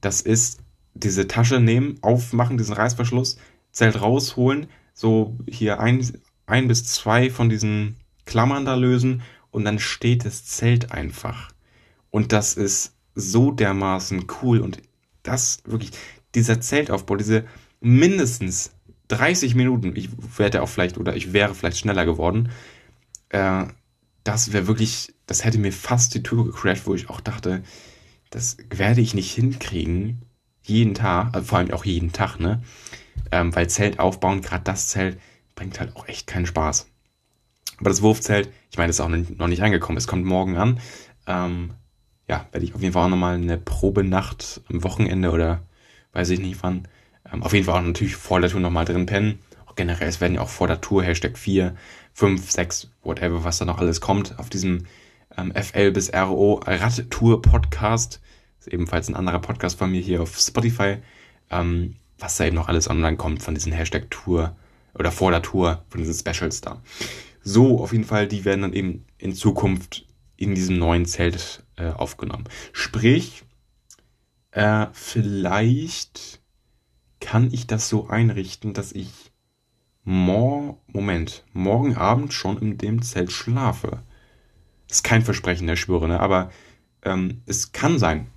das 0.00 0.20
ist 0.20 0.60
diese 0.94 1.26
Tasche 1.26 1.58
nehmen, 1.58 1.98
aufmachen, 2.00 2.58
diesen 2.58 2.74
Reißverschluss, 2.74 3.38
Zelt 3.72 4.00
rausholen, 4.00 4.68
so 4.94 5.36
hier 5.48 5.80
ein, 5.80 6.08
ein 6.46 6.68
bis 6.68 6.84
zwei 6.84 7.28
von 7.28 7.48
diesen 7.48 7.96
Klammern 8.24 8.64
da 8.64 8.76
lösen 8.76 9.22
und 9.50 9.64
dann 9.64 9.78
steht 9.78 10.24
das 10.24 10.44
Zelt 10.44 10.92
einfach. 10.92 11.50
Und 12.10 12.32
das 12.32 12.54
ist 12.54 12.94
so 13.14 13.50
dermaßen 13.50 14.26
cool 14.42 14.60
und 14.60 14.80
das 15.22 15.58
wirklich, 15.64 15.90
dieser 16.34 16.60
Zeltaufbau, 16.60 17.16
diese 17.16 17.44
mindestens 17.80 18.72
30 19.08 19.54
Minuten, 19.54 19.96
ich 19.96 20.10
werde 20.36 20.62
auch 20.62 20.68
vielleicht 20.68 20.98
oder 20.98 21.16
ich 21.16 21.32
wäre 21.32 21.54
vielleicht 21.54 21.78
schneller 21.78 22.04
geworden, 22.04 22.50
äh, 23.30 23.64
das 24.24 24.52
wäre 24.52 24.66
wirklich, 24.66 25.14
das 25.26 25.44
hätte 25.44 25.58
mir 25.58 25.72
fast 25.72 26.14
die 26.14 26.22
Tür 26.22 26.44
gecrashed, 26.44 26.86
wo 26.86 26.94
ich 26.94 27.08
auch 27.08 27.20
dachte, 27.20 27.62
das 28.30 28.58
werde 28.70 29.00
ich 29.00 29.14
nicht 29.14 29.32
hinkriegen, 29.32 30.22
jeden 30.62 30.94
Tag, 30.94 31.34
also 31.34 31.46
vor 31.46 31.58
allem 31.58 31.70
auch 31.72 31.86
jeden 31.86 32.12
Tag, 32.12 32.38
ne? 32.38 32.62
Ähm, 33.32 33.54
weil 33.54 33.70
Zelt 33.70 33.98
aufbauen, 33.98 34.42
gerade 34.42 34.64
das 34.64 34.88
Zelt, 34.88 35.18
bringt 35.54 35.80
halt 35.80 35.96
auch 35.96 36.06
echt 36.08 36.26
keinen 36.26 36.46
Spaß. 36.46 36.87
Aber 37.78 37.90
das 37.90 38.02
Wurfzelt, 38.02 38.50
ich 38.70 38.78
meine, 38.78 38.90
ist 38.90 39.00
auch 39.00 39.08
noch 39.08 39.48
nicht 39.48 39.62
angekommen. 39.62 39.98
Es 39.98 40.06
kommt 40.06 40.24
morgen 40.24 40.56
an. 40.56 40.80
Ähm, 41.26 41.70
ja, 42.28 42.46
werde 42.52 42.64
ich 42.64 42.74
auf 42.74 42.82
jeden 42.82 42.92
Fall 42.92 43.06
auch 43.06 43.10
nochmal 43.10 43.34
eine 43.34 43.58
Probenacht 43.58 44.60
am 44.68 44.82
Wochenende 44.84 45.30
oder 45.30 45.62
weiß 46.12 46.30
ich 46.30 46.40
nicht 46.40 46.62
wann. 46.62 46.88
Ähm, 47.32 47.42
auf 47.42 47.52
jeden 47.52 47.66
Fall 47.66 47.80
auch 47.80 47.86
natürlich 47.86 48.16
vor 48.16 48.40
der 48.40 48.50
Tour 48.50 48.60
nochmal 48.60 48.84
drin 48.84 49.06
pennen. 49.06 49.38
Auch 49.66 49.74
generell, 49.74 50.08
es 50.08 50.20
werden 50.20 50.34
ja 50.34 50.40
auch 50.40 50.48
vor 50.48 50.66
der 50.66 50.80
Tour 50.80 51.02
Hashtag 51.02 51.38
4, 51.38 51.74
5, 52.12 52.50
6, 52.50 52.90
whatever, 53.02 53.44
was 53.44 53.58
da 53.58 53.64
noch 53.64 53.78
alles 53.78 54.00
kommt, 54.00 54.38
auf 54.38 54.50
diesem 54.50 54.86
ähm, 55.36 55.52
FL 55.54 55.92
bis 55.92 56.12
RO 56.12 56.60
Radtour 56.64 57.42
Podcast. 57.42 58.20
Ist 58.58 58.68
ebenfalls 58.68 59.08
ein 59.08 59.14
anderer 59.14 59.38
Podcast 59.38 59.78
von 59.78 59.90
mir 59.90 60.00
hier 60.00 60.20
auf 60.20 60.36
Spotify. 60.36 60.96
Ähm, 61.50 61.96
was 62.18 62.36
da 62.36 62.44
eben 62.44 62.56
noch 62.56 62.68
alles 62.68 62.90
online 62.90 63.16
kommt 63.16 63.42
von 63.42 63.54
diesen 63.54 63.72
Hashtag 63.72 64.10
Tour 64.10 64.56
oder 64.94 65.12
vor 65.12 65.30
der 65.30 65.42
Tour, 65.42 65.84
von 65.88 66.00
diesen 66.00 66.14
Specials 66.14 66.60
da. 66.60 66.82
So, 67.42 67.80
auf 67.80 67.92
jeden 67.92 68.04
Fall, 68.04 68.28
die 68.28 68.44
werden 68.44 68.62
dann 68.62 68.72
eben 68.72 69.04
in 69.18 69.34
Zukunft 69.34 70.06
in 70.36 70.54
diesem 70.54 70.78
neuen 70.78 71.06
Zelt 71.06 71.64
äh, 71.76 71.90
aufgenommen. 71.90 72.44
Sprich, 72.72 73.44
äh, 74.52 74.86
vielleicht 74.92 76.40
kann 77.20 77.52
ich 77.52 77.66
das 77.66 77.88
so 77.88 78.08
einrichten, 78.08 78.74
dass 78.74 78.92
ich 78.92 79.32
mor 80.04 80.80
Moment, 80.86 81.44
morgen 81.52 81.96
Abend 81.96 82.32
schon 82.32 82.58
in 82.58 82.78
dem 82.78 83.02
Zelt 83.02 83.30
schlafe. 83.32 84.02
ist 84.88 85.04
kein 85.04 85.22
Versprechen, 85.22 85.66
der 85.66 85.76
schwöre, 85.76 86.08
ne? 86.08 86.20
aber 86.20 86.50
ähm, 87.02 87.42
es 87.46 87.72
kann 87.72 87.98
sein. 87.98 88.28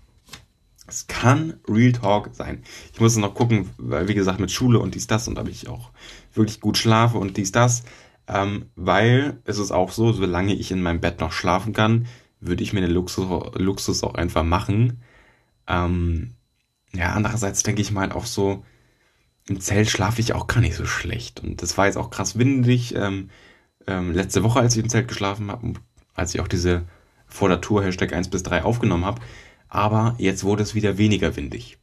Es 0.87 1.07
kann 1.07 1.59
Real 1.69 1.93
Talk 1.93 2.31
sein. 2.33 2.63
Ich 2.93 2.99
muss 2.99 3.15
noch 3.15 3.33
gucken, 3.33 3.69
weil 3.77 4.09
wie 4.09 4.13
gesagt 4.13 4.41
mit 4.41 4.51
Schule 4.51 4.79
und 4.79 4.95
dies, 4.95 5.07
das 5.07 5.29
und 5.29 5.39
ob 5.39 5.47
ich 5.47 5.69
auch 5.69 5.91
wirklich 6.33 6.59
gut 6.59 6.77
schlafe 6.77 7.17
und 7.17 7.37
dies, 7.37 7.53
das. 7.53 7.83
Ähm, 8.31 8.71
weil 8.75 9.41
es 9.43 9.57
ist 9.57 9.71
auch 9.71 9.91
so, 9.91 10.13
solange 10.13 10.53
ich 10.53 10.71
in 10.71 10.81
meinem 10.81 11.01
Bett 11.01 11.19
noch 11.19 11.33
schlafen 11.33 11.73
kann, 11.73 12.07
würde 12.39 12.63
ich 12.63 12.71
mir 12.71 12.81
den 12.81 12.91
Luxus, 12.91 13.27
Luxus 13.55 14.03
auch 14.03 14.15
einfach 14.15 14.43
machen. 14.43 15.01
Ähm, 15.67 16.35
ja, 16.93 17.11
andererseits 17.11 17.63
denke 17.63 17.81
ich 17.81 17.91
mal 17.91 18.11
auch 18.13 18.25
so, 18.25 18.63
im 19.47 19.59
Zelt 19.59 19.89
schlafe 19.89 20.21
ich 20.21 20.33
auch 20.33 20.47
gar 20.47 20.61
nicht 20.61 20.75
so 20.75 20.85
schlecht. 20.85 21.41
Und 21.41 21.61
das 21.61 21.77
war 21.77 21.87
jetzt 21.87 21.97
auch 21.97 22.09
krass 22.09 22.37
windig. 22.37 22.95
Ähm, 22.95 23.29
ähm, 23.85 24.13
letzte 24.13 24.43
Woche, 24.43 24.59
als 24.59 24.75
ich 24.75 24.83
im 24.83 24.89
Zelt 24.89 25.09
geschlafen 25.09 25.51
habe, 25.51 25.73
als 26.13 26.33
ich 26.33 26.39
auch 26.39 26.47
diese 26.47 26.85
vor 27.25 27.49
der 27.49 27.61
Tour 27.61 27.83
Hashtag 27.83 28.13
1 28.13 28.29
bis 28.29 28.43
3 28.43 28.63
aufgenommen 28.63 29.05
habe. 29.05 29.21
Aber 29.67 30.15
jetzt 30.19 30.43
wurde 30.43 30.63
es 30.63 30.75
wieder 30.75 30.97
weniger 30.97 31.35
windig. 31.35 31.79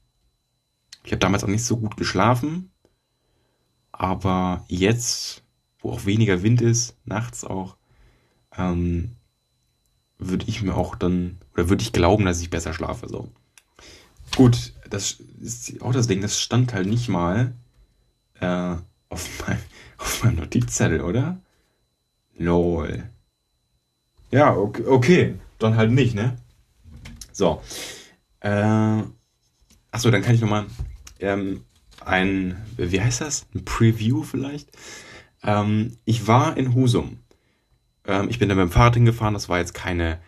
Ich 1.04 1.12
habe 1.12 1.20
damals 1.20 1.44
auch 1.44 1.48
nicht 1.48 1.64
so 1.64 1.76
gut 1.76 1.96
geschlafen. 1.96 2.70
Aber 3.92 4.64
jetzt 4.68 5.42
wo 5.80 5.92
auch 5.92 6.06
weniger 6.06 6.42
Wind 6.42 6.60
ist, 6.60 6.96
nachts 7.04 7.44
auch, 7.44 7.76
ähm, 8.56 9.16
würde 10.18 10.46
ich 10.48 10.62
mir 10.62 10.74
auch 10.74 10.96
dann, 10.96 11.38
oder 11.54 11.68
würde 11.68 11.82
ich 11.82 11.92
glauben, 11.92 12.24
dass 12.24 12.40
ich 12.40 12.50
besser 12.50 12.74
schlafe. 12.74 13.08
So. 13.08 13.28
Gut, 14.36 14.72
das 14.90 15.18
ist 15.40 15.80
auch 15.82 15.92
das 15.92 16.08
Ding, 16.08 16.20
das 16.20 16.40
stand 16.40 16.74
halt 16.74 16.88
nicht 16.88 17.08
mal 17.08 17.52
äh, 18.40 18.76
auf, 19.08 19.46
mein, 19.46 19.58
auf 19.98 20.24
meinem 20.24 20.36
Notizzettel, 20.36 21.00
oder? 21.00 21.40
Lol. 22.36 23.08
Ja, 24.30 24.54
okay, 24.54 24.84
okay, 24.86 25.34
dann 25.58 25.76
halt 25.76 25.90
nicht, 25.90 26.14
ne? 26.14 26.36
So. 27.32 27.62
Äh, 28.40 29.02
achso, 29.90 30.10
dann 30.10 30.22
kann 30.22 30.34
ich 30.34 30.40
nochmal 30.40 30.66
ähm, 31.20 31.64
ein, 32.04 32.56
wie 32.76 33.00
heißt 33.00 33.20
das? 33.20 33.46
Ein 33.54 33.64
Preview 33.64 34.22
vielleicht? 34.22 34.70
Ähm, 35.42 35.96
ich 36.04 36.26
war 36.26 36.56
in 36.56 36.74
Husum. 36.74 37.18
Ähm, 38.06 38.28
ich 38.28 38.38
bin 38.38 38.48
da 38.48 38.54
mit 38.54 38.62
dem 38.62 38.70
Fahrrad 38.70 38.94
hingefahren. 38.94 39.34
Das 39.34 39.48
war 39.48 39.58
jetzt 39.58 39.74
keine, 39.74 40.18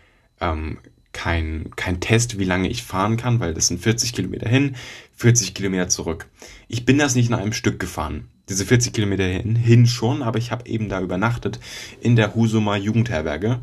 ähm, 0.41 0.79
kein, 1.13 1.71
kein 1.77 2.01
Test, 2.01 2.39
wie 2.39 2.45
lange 2.45 2.69
ich 2.69 2.83
fahren 2.83 3.17
kann, 3.17 3.41
weil 3.41 3.55
das 3.55 3.69
sind 3.69 3.81
40 3.81 4.13
Kilometer 4.13 4.49
hin, 4.49 4.77
40 5.17 5.55
Kilometer 5.55 5.89
zurück. 5.89 6.29
Ich 6.69 6.85
bin 6.85 6.99
das 6.99 7.15
nicht 7.15 7.29
in 7.29 7.35
einem 7.35 7.53
Stück 7.53 7.81
gefahren. 7.81 8.29
Diese 8.49 8.65
40 8.65 8.93
Kilometer 8.93 9.25
hin, 9.25 9.57
hin 9.57 9.87
schon, 9.87 10.23
aber 10.23 10.39
ich 10.39 10.51
habe 10.51 10.67
eben 10.67 10.89
da 10.89 11.01
übernachtet 11.01 11.61
in 12.01 12.17
der 12.17 12.35
Husumer 12.35 12.77
Jugendherberge. 12.77 13.61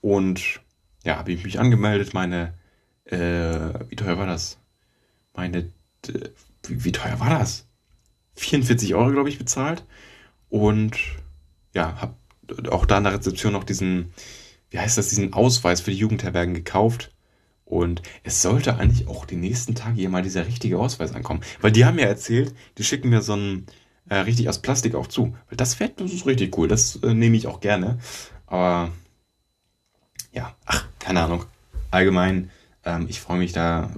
Und 0.00 0.60
ja, 1.04 1.16
habe 1.16 1.32
ich 1.32 1.44
mich 1.44 1.58
angemeldet. 1.58 2.14
Meine, 2.14 2.54
äh, 3.04 3.18
wie 3.88 3.96
teuer 3.96 4.18
war 4.18 4.26
das? 4.26 4.58
Meine, 5.34 5.70
wie, 6.66 6.84
wie 6.84 6.92
teuer 6.92 7.20
war 7.20 7.30
das? 7.30 7.66
44 8.36 8.94
Euro, 8.94 9.10
glaube 9.10 9.28
ich, 9.28 9.38
bezahlt. 9.38 9.84
Und 10.50 10.98
ja, 11.74 12.00
habe 12.00 12.14
auch 12.70 12.84
da 12.84 12.98
in 12.98 13.04
der 13.04 13.14
Rezeption 13.14 13.52
noch 13.52 13.64
diesen, 13.64 14.12
wie 14.70 14.78
heißt 14.78 14.98
das, 14.98 15.08
diesen 15.08 15.32
Ausweis 15.32 15.80
für 15.80 15.90
die 15.90 15.98
Jugendherbergen 15.98 16.54
gekauft. 16.54 17.12
Und 17.64 18.02
es 18.24 18.42
sollte 18.42 18.76
eigentlich 18.76 19.06
auch 19.06 19.24
die 19.24 19.36
nächsten 19.36 19.76
Tage 19.76 19.94
hier 19.94 20.10
mal 20.10 20.22
dieser 20.22 20.46
richtige 20.46 20.78
Ausweis 20.78 21.14
ankommen. 21.14 21.40
Weil 21.60 21.70
die 21.70 21.84
haben 21.84 21.94
mir 21.94 22.06
erzählt, 22.06 22.52
die 22.78 22.84
schicken 22.84 23.10
mir 23.10 23.22
so 23.22 23.34
einen 23.34 23.66
äh, 24.08 24.16
richtig 24.16 24.48
aus 24.48 24.58
Plastik 24.58 24.96
auch 24.96 25.06
zu. 25.06 25.36
Weil 25.48 25.56
das 25.56 25.74
fährt, 25.74 26.00
das 26.00 26.12
ist 26.12 26.26
richtig 26.26 26.58
cool. 26.58 26.66
Das 26.66 26.96
äh, 26.96 27.14
nehme 27.14 27.36
ich 27.36 27.46
auch 27.46 27.60
gerne. 27.60 28.00
Aber 28.46 28.90
ja, 30.32 30.56
ach, 30.66 30.86
keine 30.98 31.22
Ahnung. 31.22 31.44
Allgemein, 31.92 32.50
ähm, 32.84 33.06
ich 33.08 33.20
freue 33.20 33.38
mich 33.38 33.52
da. 33.52 33.90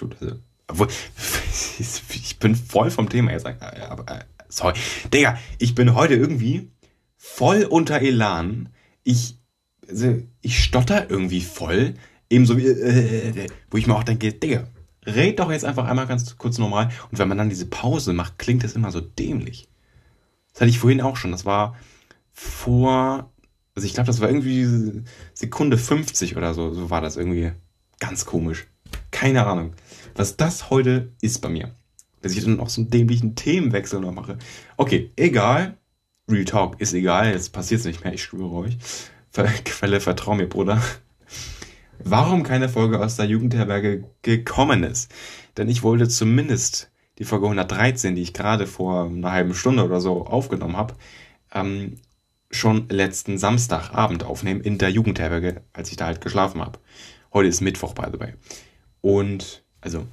Also, 0.00 0.36
obwohl, 0.66 0.88
ich 1.78 2.38
bin 2.38 2.56
voll 2.56 2.90
vom 2.90 3.10
Thema 3.10 3.32
jetzt. 3.32 3.44
Aber, 3.44 4.10
äh, 4.10 4.24
sorry. 4.50 4.74
Digga, 5.12 5.38
ich 5.58 5.74
bin 5.74 5.94
heute 5.94 6.14
irgendwie 6.14 6.70
voll 7.16 7.64
unter 7.64 8.00
Elan. 8.00 8.68
Ich, 9.02 9.38
also, 9.88 10.22
ich 10.42 10.62
stotter 10.62 11.10
irgendwie 11.10 11.40
voll. 11.40 11.94
Ebenso 12.28 12.56
wie, 12.56 12.66
äh, 12.66 13.46
wo 13.70 13.78
ich 13.78 13.86
mir 13.86 13.96
auch 13.96 14.04
denke, 14.04 14.32
Digga, 14.32 14.68
red 15.06 15.38
doch 15.38 15.50
jetzt 15.50 15.64
einfach 15.64 15.86
einmal 15.86 16.06
ganz 16.06 16.36
kurz 16.36 16.58
normal. 16.58 16.90
Und 17.10 17.18
wenn 17.18 17.28
man 17.28 17.38
dann 17.38 17.48
diese 17.48 17.66
Pause 17.66 18.12
macht, 18.12 18.38
klingt 18.38 18.64
das 18.64 18.74
immer 18.74 18.90
so 18.90 19.00
dämlich. 19.00 19.68
Das 20.52 20.62
hatte 20.62 20.70
ich 20.70 20.78
vorhin 20.78 21.00
auch 21.00 21.16
schon. 21.16 21.32
Das 21.32 21.44
war 21.44 21.76
vor, 22.32 23.32
also 23.74 23.86
ich 23.86 23.94
glaube, 23.94 24.06
das 24.06 24.20
war 24.20 24.28
irgendwie 24.28 25.02
Sekunde 25.34 25.78
50 25.78 26.36
oder 26.36 26.54
so. 26.54 26.74
So 26.74 26.90
war 26.90 27.00
das 27.00 27.16
irgendwie 27.16 27.52
ganz 27.98 28.26
komisch. 28.26 28.66
Keine 29.10 29.46
Ahnung, 29.46 29.74
was 30.14 30.36
das 30.36 30.70
heute 30.70 31.12
ist 31.20 31.40
bei 31.40 31.48
mir. 31.48 31.74
Dass 32.22 32.32
ich 32.32 32.44
dann 32.44 32.56
noch 32.56 32.68
so 32.68 32.82
einen 32.82 32.90
dämlichen 32.90 33.34
Themenwechsel 33.34 34.00
noch 34.00 34.12
mache. 34.12 34.38
Okay, 34.76 35.10
egal. 35.16 35.76
Real 36.28 36.44
Talk 36.44 36.80
ist 36.80 36.92
egal. 36.92 37.32
Jetzt 37.32 37.52
passiert's 37.52 37.84
nicht 37.84 38.04
mehr. 38.04 38.12
Ich 38.12 38.22
schwöre 38.22 38.52
euch. 38.52 38.78
Quelle, 39.64 40.00
vertrau 40.00 40.34
mir, 40.34 40.48
Bruder 40.48 40.82
warum 42.04 42.42
keine 42.42 42.68
Folge 42.68 43.00
aus 43.00 43.16
der 43.16 43.26
Jugendherberge 43.26 44.04
gekommen 44.22 44.82
ist. 44.82 45.12
Denn 45.56 45.68
ich 45.68 45.82
wollte 45.82 46.08
zumindest 46.08 46.90
die 47.18 47.24
Folge 47.24 47.46
113, 47.46 48.14
die 48.14 48.22
ich 48.22 48.32
gerade 48.32 48.66
vor 48.66 49.04
einer 49.04 49.32
halben 49.32 49.54
Stunde 49.54 49.84
oder 49.84 50.00
so 50.00 50.26
aufgenommen 50.26 50.76
habe, 50.76 50.94
ähm, 51.52 51.96
schon 52.50 52.88
letzten 52.88 53.38
Samstagabend 53.38 54.24
aufnehmen 54.24 54.60
in 54.60 54.78
der 54.78 54.90
Jugendherberge, 54.90 55.62
als 55.72 55.90
ich 55.90 55.96
da 55.96 56.06
halt 56.06 56.20
geschlafen 56.20 56.60
habe. 56.60 56.78
Heute 57.32 57.48
ist 57.48 57.60
Mittwoch, 57.60 57.94
by 57.94 58.06
the 58.12 58.18
way. 58.18 58.34
Und, 59.02 59.62
also, 59.80 60.06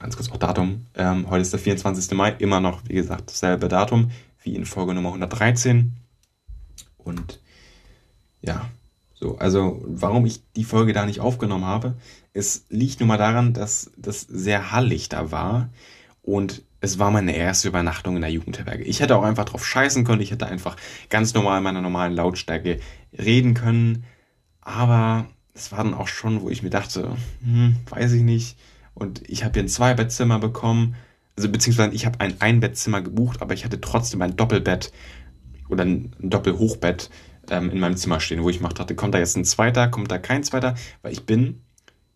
ganz 0.00 0.16
kurz 0.16 0.30
auch 0.30 0.38
Datum. 0.38 0.86
Ähm, 0.94 1.28
heute 1.30 1.42
ist 1.42 1.52
der 1.52 1.60
24. 1.60 2.16
Mai, 2.16 2.30
immer 2.38 2.60
noch, 2.60 2.82
wie 2.88 2.94
gesagt, 2.94 3.30
dasselbe 3.30 3.68
Datum 3.68 4.10
wie 4.42 4.56
in 4.56 4.64
Folge 4.64 4.94
Nummer 4.94 5.10
113. 5.10 5.92
Und 6.96 7.40
ja, 8.40 8.68
so, 9.14 9.36
also 9.36 9.82
warum 9.86 10.24
ich 10.24 10.42
die 10.56 10.64
Folge 10.64 10.94
da 10.94 11.04
nicht 11.04 11.20
aufgenommen 11.20 11.66
habe, 11.66 11.94
es 12.32 12.64
liegt 12.70 13.00
nun 13.00 13.08
mal 13.08 13.18
daran, 13.18 13.52
dass 13.52 13.90
das 13.96 14.22
sehr 14.22 14.72
hallig 14.72 15.10
da 15.10 15.30
war 15.30 15.68
und 16.22 16.62
es 16.80 16.98
war 16.98 17.10
meine 17.10 17.36
erste 17.36 17.68
Übernachtung 17.68 18.16
in 18.16 18.22
der 18.22 18.30
Jugendherberge. 18.30 18.84
Ich 18.84 19.00
hätte 19.00 19.16
auch 19.16 19.22
einfach 19.22 19.44
drauf 19.44 19.66
scheißen 19.66 20.04
können, 20.04 20.22
ich 20.22 20.30
hätte 20.30 20.46
einfach 20.46 20.76
ganz 21.10 21.34
normal 21.34 21.58
in 21.58 21.64
meiner 21.64 21.82
normalen 21.82 22.14
Lautstärke 22.14 22.80
reden 23.12 23.52
können, 23.52 24.04
aber 24.62 25.26
es 25.52 25.70
war 25.72 25.84
dann 25.84 25.92
auch 25.92 26.08
schon, 26.08 26.40
wo 26.40 26.48
ich 26.48 26.62
mir 26.62 26.70
dachte, 26.70 27.14
hm, 27.42 27.76
weiß 27.90 28.12
ich 28.12 28.22
nicht. 28.22 28.56
Und 28.94 29.28
ich 29.28 29.44
habe 29.44 29.54
hier 29.54 29.62
ein 29.62 29.68
Zwei-Bettzimmer 29.68 30.38
bekommen, 30.38 30.94
also 31.36 31.48
beziehungsweise 31.48 31.94
ich 31.94 32.06
habe 32.06 32.20
ein 32.20 32.40
Einbettzimmer 32.40 33.00
gebucht, 33.00 33.40
aber 33.40 33.54
ich 33.54 33.64
hatte 33.64 33.80
trotzdem 33.80 34.20
ein 34.22 34.36
Doppelbett 34.36 34.92
oder 35.68 35.84
ein 35.84 36.14
Doppelhochbett 36.18 37.08
ähm, 37.50 37.70
in 37.70 37.80
meinem 37.80 37.96
Zimmer 37.96 38.20
stehen, 38.20 38.42
wo 38.42 38.50
ich 38.50 38.58
gemacht 38.58 38.80
hatte, 38.80 38.94
kommt 38.94 39.14
da 39.14 39.18
jetzt 39.18 39.36
ein 39.36 39.44
zweiter, 39.44 39.88
kommt 39.88 40.10
da 40.10 40.18
kein 40.18 40.42
zweiter, 40.42 40.74
weil 41.02 41.12
ich 41.12 41.24
bin 41.24 41.62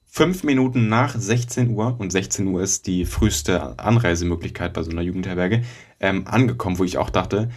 fünf 0.05 0.45
Minuten 0.45 0.89
nach 0.89 1.15
16 1.19 1.71
Uhr, 1.71 1.97
und 1.99 2.13
16 2.13 2.47
Uhr 2.47 2.63
ist 2.63 2.87
die 2.87 3.05
früheste 3.05 3.79
Anreisemöglichkeit 3.79 4.73
bei 4.73 4.83
so 4.83 4.91
einer 4.91 5.03
Jugendherberge, 5.03 5.63
ähm, 6.01 6.27
angekommen, 6.27 6.79
wo 6.79 6.85
ich 6.85 6.99
auch 6.99 7.11
dachte, 7.11 7.51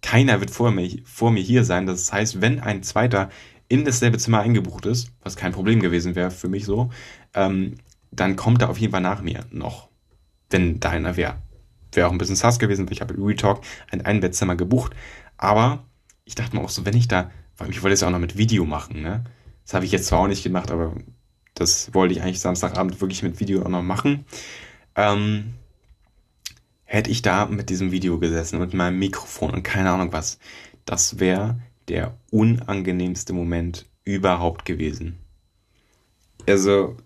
keiner 0.00 0.40
wird 0.40 0.50
vor 0.50 0.70
mir, 0.70 0.88
vor 1.04 1.30
mir 1.30 1.42
hier 1.42 1.64
sein. 1.64 1.86
Das 1.86 2.12
heißt, 2.12 2.40
wenn 2.40 2.60
ein 2.60 2.82
zweiter 2.82 3.30
in 3.68 3.84
dasselbe 3.84 4.18
Zimmer 4.18 4.40
eingebucht 4.40 4.86
ist, 4.86 5.10
was 5.22 5.36
kein 5.36 5.52
Problem 5.52 5.80
gewesen 5.80 6.14
wäre 6.14 6.30
für 6.30 6.48
mich 6.48 6.64
so, 6.64 6.90
ähm, 7.34 7.74
dann 8.10 8.36
kommt 8.36 8.62
er 8.62 8.70
auf 8.70 8.78
jeden 8.78 8.92
Fall 8.92 9.00
nach 9.00 9.22
mir 9.22 9.44
noch, 9.50 9.88
wenn 10.50 10.80
da 10.80 10.90
einer 10.90 11.16
wäre. 11.16 11.42
Wäre 11.92 12.08
auch 12.08 12.12
ein 12.12 12.18
bisschen 12.18 12.36
sass 12.36 12.58
gewesen, 12.58 12.86
weil 12.86 12.92
ich 12.92 13.00
habe 13.00 13.14
Retalk 13.18 13.60
ein 13.90 14.04
Einbettzimmer 14.04 14.56
gebucht, 14.56 14.94
aber 15.36 15.84
ich 16.24 16.34
dachte 16.34 16.56
mir 16.56 16.62
auch 16.62 16.68
so, 16.68 16.84
wenn 16.84 16.96
ich 16.96 17.08
da, 17.08 17.30
weil 17.56 17.70
ich 17.70 17.82
wollte 17.82 17.94
es 17.94 18.00
ja 18.02 18.08
auch 18.08 18.12
noch 18.12 18.18
mit 18.18 18.36
Video 18.36 18.64
machen, 18.64 19.00
ne? 19.00 19.24
Das 19.64 19.74
habe 19.74 19.84
ich 19.84 19.92
jetzt 19.92 20.06
zwar 20.06 20.20
auch 20.20 20.28
nicht 20.28 20.42
gemacht, 20.42 20.70
aber 20.70 20.94
das 21.54 21.92
wollte 21.94 22.14
ich 22.14 22.22
eigentlich 22.22 22.40
Samstagabend 22.40 23.00
wirklich 23.00 23.22
mit 23.22 23.40
Video 23.40 23.62
auch 23.62 23.68
noch 23.68 23.82
machen. 23.82 24.24
Ähm, 24.94 25.54
hätte 26.84 27.10
ich 27.10 27.20
da 27.20 27.46
mit 27.46 27.68
diesem 27.68 27.90
Video 27.90 28.18
gesessen, 28.18 28.58
mit 28.60 28.72
meinem 28.72 28.98
Mikrofon 28.98 29.50
und 29.50 29.62
keine 29.62 29.90
Ahnung 29.90 30.12
was, 30.12 30.38
das 30.86 31.18
wäre 31.18 31.60
der 31.88 32.18
unangenehmste 32.30 33.32
Moment 33.32 33.86
überhaupt 34.04 34.64
gewesen. 34.64 35.18
Also, 36.46 36.96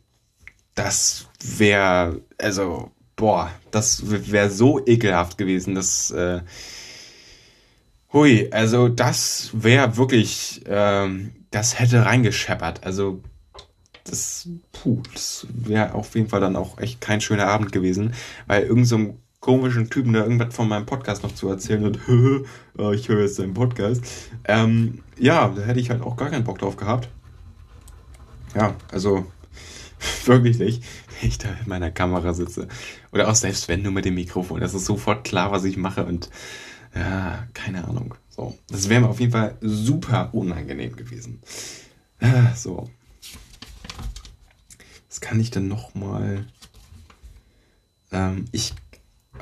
das 0.75 1.29
wäre, 1.41 2.21
also, 2.39 2.91
boah, 3.17 3.51
das 3.71 4.03
wäre 4.11 4.51
so 4.51 4.85
ekelhaft 4.87 5.39
gewesen, 5.39 5.75
dass, 5.75 6.11
äh, 6.11 6.41
Hui, 8.13 8.51
also 8.51 8.89
das 8.89 9.51
wäre 9.55 9.97
wirklich, 9.97 10.63
ähm, 10.67 11.33
das 11.51 11.79
hätte 11.79 12.05
reingescheppert. 12.05 12.85
Also 12.85 13.23
das, 14.05 14.49
puh, 14.73 15.03
das 15.15 15.47
wäre 15.51 15.95
auf 15.95 16.15
jeden 16.15 16.29
Fall 16.29 16.41
dann 16.41 16.57
auch 16.57 16.79
echt 16.79 17.01
kein 17.01 17.21
schöner 17.21 17.47
Abend 17.47 17.73
gewesen, 17.73 18.15
weil 18.47 18.65
irgend 18.65 18.87
so 18.87 19.17
komischen 19.41 19.91
Typen 19.91 20.13
da 20.13 20.23
irgendwas 20.23 20.55
von 20.55 20.69
meinem 20.69 20.87
Podcast 20.87 21.23
noch 21.23 21.35
zu 21.35 21.49
erzählen 21.49 21.85
und 21.85 21.99
oh, 22.79 22.91
ich 22.93 23.09
höre 23.09 23.23
jetzt 23.23 23.39
deinen 23.39 23.55
Podcast. 23.55 24.05
Ähm, 24.45 25.03
ja, 25.19 25.49
da 25.49 25.63
hätte 25.63 25.81
ich 25.81 25.91
halt 25.91 26.03
auch 26.03 26.17
gar 26.17 26.31
keinen 26.31 26.45
Bock 26.45 26.59
drauf 26.59 26.77
gehabt. 26.77 27.09
Ja, 28.55 28.75
also 28.93 29.27
wirklich 30.27 30.59
nicht, 30.59 30.83
wenn 31.21 31.29
ich 31.29 31.39
da 31.39 31.49
in 31.49 31.69
meiner 31.69 31.91
Kamera 31.91 32.33
sitze. 32.35 32.69
Oder 33.13 33.29
auch 33.29 33.35
selbst 33.35 33.69
wenn 33.69 33.83
nur 33.83 33.93
mit 33.93 34.05
dem 34.05 34.15
Mikrofon. 34.15 34.61
Das 34.61 34.75
ist 34.75 34.87
sofort 34.87 35.25
klar, 35.25 35.53
was 35.53 35.65
ich 35.65 35.77
mache 35.77 36.05
und 36.05 36.31
ja, 36.95 37.47
keine 37.55 37.87
Ahnung. 37.87 38.15
So, 38.29 38.57
das 38.69 38.89
wäre 38.89 39.01
mir 39.01 39.09
auf 39.09 39.21
jeden 39.21 39.33
Fall 39.33 39.57
super 39.61 40.31
unangenehm 40.33 40.97
gewesen. 40.97 41.41
Ah, 42.21 42.55
so. 42.55 42.91
Was 45.09 45.21
kann 45.21 45.41
ich 45.41 45.51
denn 45.51 45.69
noch 45.69 45.95
mal? 45.95 46.47
Ähm, 48.11 48.47
ich, 48.53 48.75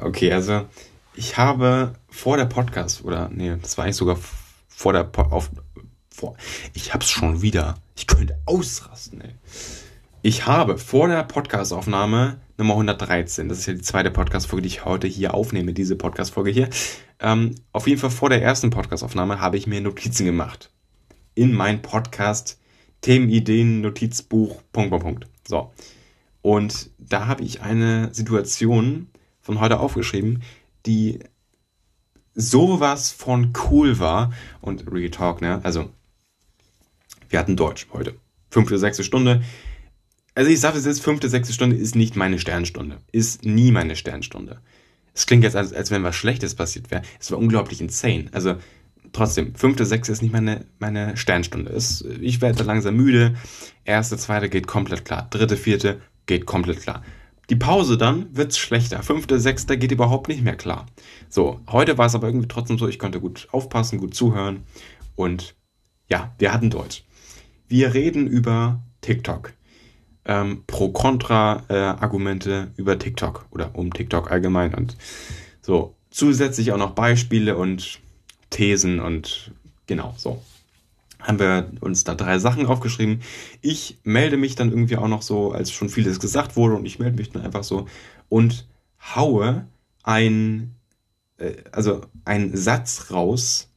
okay, 0.01 0.33
also 0.33 0.67
ich 1.15 1.37
habe 1.37 1.95
vor 2.09 2.37
der 2.37 2.47
Podcast 2.47 3.05
oder 3.05 3.29
nee, 3.33 3.57
das 3.61 3.77
war 3.77 3.85
eigentlich 3.85 3.97
sogar 3.97 4.19
vor 4.69 4.93
der 4.93 5.05
po. 5.05 5.43
Ich 6.75 6.95
hab's 6.95 7.11
schon 7.11 7.43
wieder. 7.43 7.77
Ich 7.97 8.07
könnte 8.07 8.39
ausrasten. 8.47 9.21
Ey. 9.21 9.35
Ich 10.23 10.45
habe 10.45 10.77
vor 10.77 11.09
der 11.09 11.25
Podcastaufnahme 11.25 12.43
Nummer 12.59 12.75
113, 12.75 13.49
das 13.49 13.61
ist 13.61 13.67
ja 13.67 13.73
die 13.73 13.81
zweite 13.81 14.11
Podcast-Folge, 14.11 14.61
die 14.61 14.69
ich 14.69 14.85
heute 14.85 15.07
hier 15.07 15.33
aufnehme, 15.33 15.73
diese 15.73 15.97
Podcast-Folge 15.97 16.51
hier. 16.51 16.69
Ähm, 17.21 17.55
auf 17.73 17.87
jeden 17.87 17.99
Fall 17.99 18.11
vor 18.11 18.29
der 18.29 18.43
ersten 18.43 18.69
Podcast-Aufnahme 18.69 19.41
habe 19.41 19.57
ich 19.57 19.67
mir 19.67 19.81
Notizen 19.81 20.27
gemacht. 20.27 20.71
In 21.35 21.55
mein 21.55 21.81
Podcast 21.81 22.61
Themenideen, 23.01 23.81
Notizbuch, 23.81 24.61
Punkt, 24.73 24.91
Punkt, 24.91 25.05
Punkt. 25.05 25.27
So. 25.49 25.73
Und 26.43 26.91
da 26.99 27.27
habe 27.27 27.43
ich 27.43 27.63
eine 27.63 28.13
Situation 28.13 29.07
von 29.41 29.59
heute 29.59 29.81
aufgeschrieben, 29.81 30.43
die 30.85 31.21
sowas 32.35 33.11
von 33.11 33.55
cool 33.71 33.99
war. 33.99 34.35
Und 34.61 34.85
Real 34.93 35.09
Talk, 35.09 35.41
ne? 35.41 35.61
Also, 35.63 35.89
wir 37.31 37.39
hatten 37.39 37.57
Deutsch 37.57 37.87
heute. 37.95 38.17
Fünfte, 38.51 38.77
sechste 38.77 39.03
Stunde. 39.03 39.43
Also 40.35 40.51
ich 40.51 40.61
sage 40.61 40.79
es 40.79 40.87
jetzt, 40.87 41.03
fünfte, 41.03 41.29
sechste 41.29 41.53
Stunde 41.53 41.77
ist 41.77 41.97
nicht 41.97 42.17
meine 42.17 42.39
Sternstunde. 42.39 42.99
Ist 43.13 43.45
nie 43.45 43.73
meine 43.73 43.97
Sternstunde. 43.97 44.61
Es 45.13 45.27
klingt 45.27 45.45
jetzt, 45.45 45.57
als, 45.57 45.73
als 45.73 45.91
wenn 45.91 46.05
was 46.05 46.15
Schlechtes 46.15 46.55
passiert 46.55 46.91
wäre. 46.91 47.03
Es 47.19 47.31
war 47.31 47.39
unglaublich 47.39 47.81
insane. 47.81 48.27
Also 48.33 48.57
trotzdem, 49.13 49.55
fünfte, 49.55 49.85
sechste 49.85 50.13
ist 50.13 50.23
nicht 50.23 50.33
meine, 50.33 50.67
meine 50.79 51.17
Sternstunde. 51.17 51.73
Es, 51.73 52.03
ich 52.21 52.41
werde 52.41 52.63
langsam 52.63 52.97
müde. 52.97 53.35
Erste, 53.85 54.17
zweite 54.17 54.49
geht 54.49 54.67
komplett 54.67 55.05
klar. 55.05 55.27
Dritte, 55.31 55.57
vierte 55.57 56.01
geht 56.27 56.47
komplett 56.47 56.81
klar. 56.81 57.03
Die 57.51 57.57
Pause 57.57 57.99
dann 57.99 58.29
wird's 58.37 58.59
schlechter. 58.59 59.03
Fünfte, 59.03 59.41
sechste 59.41 59.77
geht 59.77 59.91
überhaupt 59.91 60.29
nicht 60.29 60.43
mehr 60.43 60.57
klar. 60.57 60.87
So, 61.29 61.61
heute 61.69 61.99
war 61.99 62.07
es 62.07 62.15
aber 62.15 62.29
irgendwie 62.29 62.47
trotzdem 62.47 62.79
so, 62.79 62.87
ich 62.87 63.01
konnte 63.01 63.21
gut 63.21 63.49
aufpassen, 63.51 63.99
gut 63.99 64.15
zuhören. 64.15 64.63
Und 65.17 65.57
ja, 66.09 66.33
wir 66.39 66.53
hatten 66.53 66.71
Deutsch. 66.71 67.05
Wir 67.67 67.95
reden 67.95 68.29
über 68.29 68.83
TikTok 69.01 69.53
ähm, 70.31 70.63
Pro-Kontra-Argumente 70.69 72.71
äh, 72.77 72.81
über 72.81 72.99
TikTok 72.99 73.47
oder 73.51 73.75
um 73.75 73.93
TikTok 73.93 74.31
allgemein 74.31 74.75
und 74.75 74.97
so 75.61 75.97
zusätzlich 76.11 76.71
auch 76.71 76.79
noch 76.79 76.93
Beispiele 76.93 77.57
und 77.57 77.99
Thesen 78.51 79.01
und 79.01 79.51
genau 79.87 80.15
so. 80.17 80.41
haben 81.19 81.41
wir 81.41 81.73
uns 81.81 82.05
da 82.05 82.15
drei 82.15 82.39
Sachen 82.39 82.67
aufgeschrieben. 82.67 83.23
Ich 83.61 83.99
melde 84.05 84.37
mich 84.37 84.55
dann 84.55 84.71
irgendwie 84.71 84.97
auch 84.97 85.09
noch 85.09 85.23
so, 85.23 85.51
als 85.51 85.73
schon 85.73 85.89
vieles 85.89 86.21
gesagt 86.21 86.57
wurde 86.57 86.77
und 86.77 86.87
ich 86.87 87.01
melde 87.01 87.17
mich 87.17 87.31
dann 87.31 87.43
einfach 87.43 87.65
so 87.65 87.89
und 88.29 88.69
haue 89.17 89.67
ein, 90.05 90.77
äh, 91.39 91.55
also 91.73 92.03
ein 92.25 92.57
Satz 92.57 93.11
raus, 93.11 93.69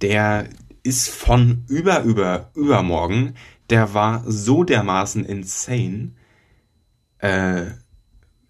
der 0.00 0.48
ist 0.82 1.08
von 1.08 1.64
über, 1.68 2.02
über, 2.02 2.50
übermorgen. 2.54 3.34
Der 3.70 3.94
war 3.94 4.22
so 4.26 4.64
dermaßen 4.64 5.24
insane. 5.24 6.12
Äh, 7.18 7.66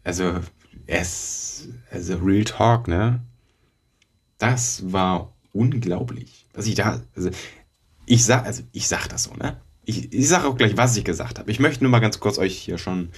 also, 0.05 0.41
es, 0.87 1.69
also 1.91 2.17
Real 2.17 2.45
Talk, 2.45 2.89
ne? 2.89 3.21
Das 4.39 4.93
war 4.93 5.35
unglaublich. 5.53 6.47
Was 6.55 6.67
ich 6.67 6.77
da, 6.77 7.01
also, 7.17 7.31
ich 8.07 8.25
sag, 8.25 8.47
also 8.47 8.63
ich 8.73 8.89
sag 8.89 9.09
das 9.09 9.25
so, 9.25 9.35
ne? 9.35 9.61
Ich, 9.85 10.13
ich 10.13 10.29
sag 10.29 10.45
auch 10.45 10.57
gleich, 10.57 10.77
was 10.77 10.97
ich 10.97 11.05
gesagt 11.05 11.39
habe. 11.39 11.51
Ich 11.51 11.61
möchte 11.61 11.83
nur 11.83 11.91
mal 11.91 12.01
ganz 12.01 12.21
kurz 12.21 12.39
euch 12.39 12.57
hier 12.57 12.79
schon 12.79 13.11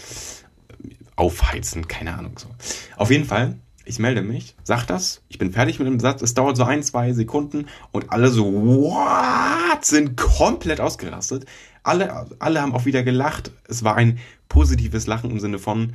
aufheizen, 1.17 1.89
keine 1.89 2.17
Ahnung 2.17 2.39
so. 2.39 2.49
Auf 2.97 3.11
jeden 3.11 3.25
Fall 3.25 3.59
ich 3.91 3.99
melde 3.99 4.23
mich, 4.23 4.55
sag 4.63 4.87
das, 4.87 5.23
ich 5.29 5.39
bin 5.39 5.53
fertig 5.53 5.79
mit 5.79 5.89
dem 5.89 6.01
Satz, 6.01 6.23
es 6.23 6.35
dauert 6.35 6.57
so 6.57 6.65
ein, 6.65 6.83
zwei 6.83 7.13
Sekunden 7.13 7.67
und 7.91 8.13
alle 8.13 8.29
so, 8.29 8.47
what, 8.53 9.85
sind 9.85 10.17
komplett 10.17 10.81
ausgerastet. 10.81 11.47
Alle, 11.83 12.27
alle 12.39 12.61
haben 12.61 12.75
auch 12.75 12.85
wieder 12.85 13.03
gelacht. 13.03 13.53
Es 13.69 13.85
war 13.85 13.97
ein 13.97 14.19
positives 14.49 15.07
Lachen 15.07 15.31
im 15.31 15.41
Sinne 15.41 15.59
von, 15.59 15.95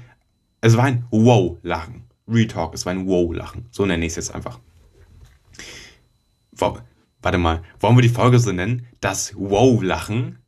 es 0.61 0.77
war 0.77 0.85
ein 0.85 1.05
Wow-Lachen. 1.11 2.03
Retalk, 2.27 2.73
es 2.73 2.85
war 2.85 2.93
ein 2.93 3.07
Wow-Lachen. 3.07 3.65
So 3.71 3.85
nenne 3.85 4.05
ich 4.05 4.11
es 4.11 4.15
jetzt 4.15 4.33
einfach. 4.33 4.59
Warte 7.25 7.37
mal, 7.37 7.63
wollen 7.79 7.97
wir 7.97 8.01
die 8.01 8.09
Folge 8.09 8.39
so 8.39 8.51
nennen? 8.51 8.87
Das 9.01 9.33
Wow-Lachen? 9.35 10.39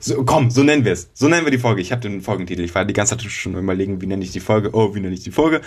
So, 0.00 0.24
komm, 0.24 0.50
so 0.50 0.62
nennen 0.62 0.84
wir 0.84 0.92
es. 0.92 1.10
So 1.14 1.28
nennen 1.28 1.46
wir 1.46 1.50
die 1.50 1.58
Folge. 1.58 1.80
Ich 1.80 1.92
habe 1.92 2.02
den 2.02 2.20
Folgentitel. 2.20 2.62
Ich 2.62 2.74
war 2.74 2.84
die 2.84 2.92
ganze 2.92 3.16
Zeit 3.16 3.30
schon 3.30 3.54
überlegen, 3.54 4.00
wie 4.00 4.06
nenne 4.06 4.22
ich 4.22 4.32
die 4.32 4.40
Folge. 4.40 4.70
Oh, 4.74 4.94
wie 4.94 5.00
nenne 5.00 5.14
ich 5.14 5.22
die 5.22 5.30
Folge? 5.30 5.60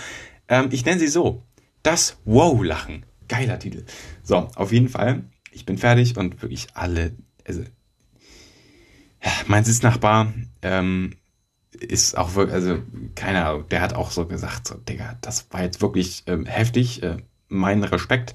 Ähm, 0.48 0.68
ich 0.70 0.84
nenne 0.84 1.00
sie 1.00 1.08
so. 1.08 1.42
Das 1.82 2.18
Wow-Lachen. 2.24 3.04
Geiler 3.28 3.58
Titel. 3.58 3.84
So, 4.22 4.48
auf 4.54 4.72
jeden 4.72 4.88
Fall. 4.88 5.24
Ich 5.50 5.66
bin 5.66 5.76
fertig 5.76 6.16
und 6.16 6.40
wirklich 6.40 6.68
alle, 6.74 7.16
also, 7.46 7.62
mein 9.46 9.64
Sitznachbar, 9.64 10.32
ähm, 10.62 11.14
ist 11.72 12.16
auch 12.16 12.34
wirklich, 12.34 12.54
also, 12.54 12.78
keine 13.14 13.46
Ahnung, 13.46 13.68
der 13.70 13.80
hat 13.80 13.94
auch 13.94 14.10
so 14.10 14.26
gesagt, 14.26 14.66
so, 14.66 14.74
Digga, 14.74 15.16
das 15.20 15.46
war 15.50 15.62
jetzt 15.62 15.80
wirklich 15.80 16.24
ähm, 16.26 16.46
heftig, 16.46 17.02
äh, 17.02 17.18
mein 17.48 17.84
Respekt. 17.84 18.34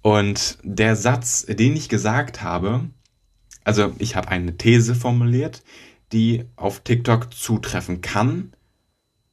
Und 0.00 0.58
der 0.62 0.96
Satz, 0.96 1.46
den 1.46 1.76
ich 1.76 1.88
gesagt 1.88 2.42
habe, 2.42 2.88
also 3.64 3.92
ich 3.98 4.16
habe 4.16 4.28
eine 4.28 4.56
These 4.56 4.94
formuliert, 4.94 5.62
die 6.12 6.44
auf 6.56 6.80
TikTok 6.80 7.32
zutreffen 7.32 8.00
kann. 8.00 8.52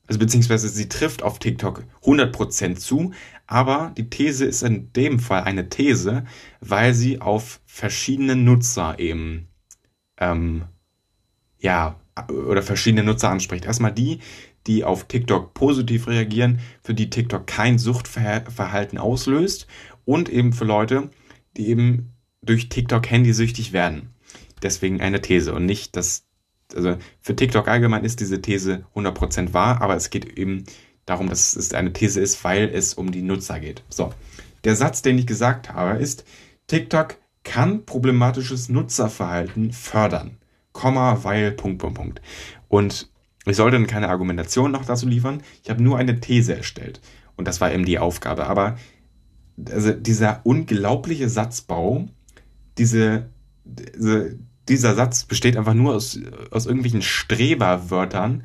Also 0.07 0.19
beziehungsweise 0.19 0.69
sie 0.69 0.89
trifft 0.89 1.23
auf 1.23 1.39
TikTok 1.39 1.83
100% 2.03 2.75
zu, 2.75 3.11
aber 3.47 3.93
die 3.97 4.09
These 4.09 4.45
ist 4.45 4.63
in 4.63 4.93
dem 4.93 5.19
Fall 5.19 5.43
eine 5.43 5.69
These, 5.69 6.25
weil 6.61 6.93
sie 6.93 7.21
auf 7.21 7.61
verschiedene 7.65 8.35
Nutzer 8.35 8.97
eben, 8.99 9.48
ähm, 10.19 10.65
ja, 11.59 11.99
oder 12.29 12.61
verschiedene 12.61 13.03
Nutzer 13.03 13.29
anspricht. 13.29 13.65
Erstmal 13.65 13.93
die, 13.93 14.19
die 14.67 14.83
auf 14.83 15.05
TikTok 15.05 15.53
positiv 15.53 16.07
reagieren, 16.07 16.59
für 16.83 16.93
die 16.93 17.09
TikTok 17.09 17.47
kein 17.47 17.79
Suchtverhalten 17.79 18.97
auslöst 18.97 19.67
und 20.05 20.29
eben 20.29 20.53
für 20.53 20.65
Leute, 20.65 21.09
die 21.57 21.69
eben 21.69 22.13
durch 22.41 22.69
TikTok 22.69 23.09
handysüchtig 23.09 23.73
werden 23.73 24.13
deswegen 24.61 25.01
eine 25.01 25.21
These 25.21 25.53
und 25.53 25.65
nicht, 25.65 25.95
dass, 25.95 26.25
also 26.75 26.97
für 27.21 27.35
TikTok 27.35 27.67
allgemein 27.67 28.05
ist 28.05 28.19
diese 28.19 28.41
These 28.41 28.85
100% 28.95 29.53
wahr, 29.53 29.81
aber 29.81 29.95
es 29.95 30.09
geht 30.09 30.37
eben 30.37 30.63
darum, 31.05 31.29
dass 31.29 31.55
es 31.55 31.73
eine 31.73 31.93
These 31.93 32.21
ist, 32.21 32.43
weil 32.43 32.69
es 32.69 32.93
um 32.93 33.11
die 33.11 33.21
Nutzer 33.21 33.59
geht. 33.59 33.83
So. 33.89 34.13
Der 34.63 34.75
Satz, 34.75 35.01
den 35.01 35.17
ich 35.17 35.25
gesagt 35.25 35.73
habe, 35.73 35.99
ist, 35.99 36.25
TikTok 36.67 37.17
kann 37.43 37.85
problematisches 37.85 38.69
Nutzerverhalten 38.69 39.71
fördern. 39.71 40.37
Komma, 40.71 41.23
weil, 41.23 41.51
Punkt, 41.51 41.79
Punkt, 41.79 41.97
Punkt. 41.97 42.21
Und 42.67 43.09
ich 43.45 43.55
sollte 43.55 43.77
dann 43.77 43.87
keine 43.87 44.09
Argumentation 44.09 44.71
noch 44.71 44.85
dazu 44.85 45.07
liefern. 45.07 45.41
Ich 45.63 45.69
habe 45.69 45.81
nur 45.81 45.97
eine 45.97 46.19
These 46.19 46.55
erstellt. 46.55 47.01
Und 47.35 47.47
das 47.47 47.61
war 47.61 47.73
eben 47.73 47.85
die 47.85 47.99
Aufgabe. 47.99 48.47
Aber 48.47 48.77
also 49.71 49.91
dieser 49.93 50.41
unglaubliche 50.45 51.29
Satzbau, 51.29 52.07
diese, 52.77 53.29
diese 53.63 54.37
dieser 54.69 54.93
Satz 54.93 55.25
besteht 55.25 55.57
einfach 55.57 55.73
nur 55.73 55.95
aus, 55.95 56.19
aus 56.51 56.65
irgendwelchen 56.65 57.01
Streberwörtern. 57.01 58.43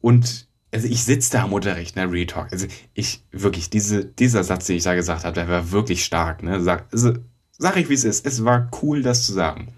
Und 0.00 0.48
also 0.72 0.88
ich 0.88 1.04
sitze 1.04 1.32
da 1.32 1.42
am 1.42 1.52
Unterricht, 1.52 1.96
ne, 1.96 2.10
Retalk. 2.10 2.52
Also 2.52 2.66
ich 2.94 3.24
wirklich, 3.32 3.68
diese, 3.68 4.04
dieser 4.04 4.44
Satz, 4.44 4.66
den 4.66 4.76
ich 4.76 4.84
da 4.84 4.94
gesagt 4.94 5.24
habe, 5.24 5.34
der 5.34 5.48
war 5.48 5.70
wirklich 5.72 6.04
stark, 6.04 6.42
ne? 6.42 6.52
Also, 6.90 7.14
sag 7.58 7.76
ich, 7.76 7.88
wie 7.88 7.94
es 7.94 8.04
ist. 8.04 8.26
Es 8.26 8.44
war 8.44 8.70
cool, 8.82 9.02
das 9.02 9.26
zu 9.26 9.32
sagen. 9.32 9.72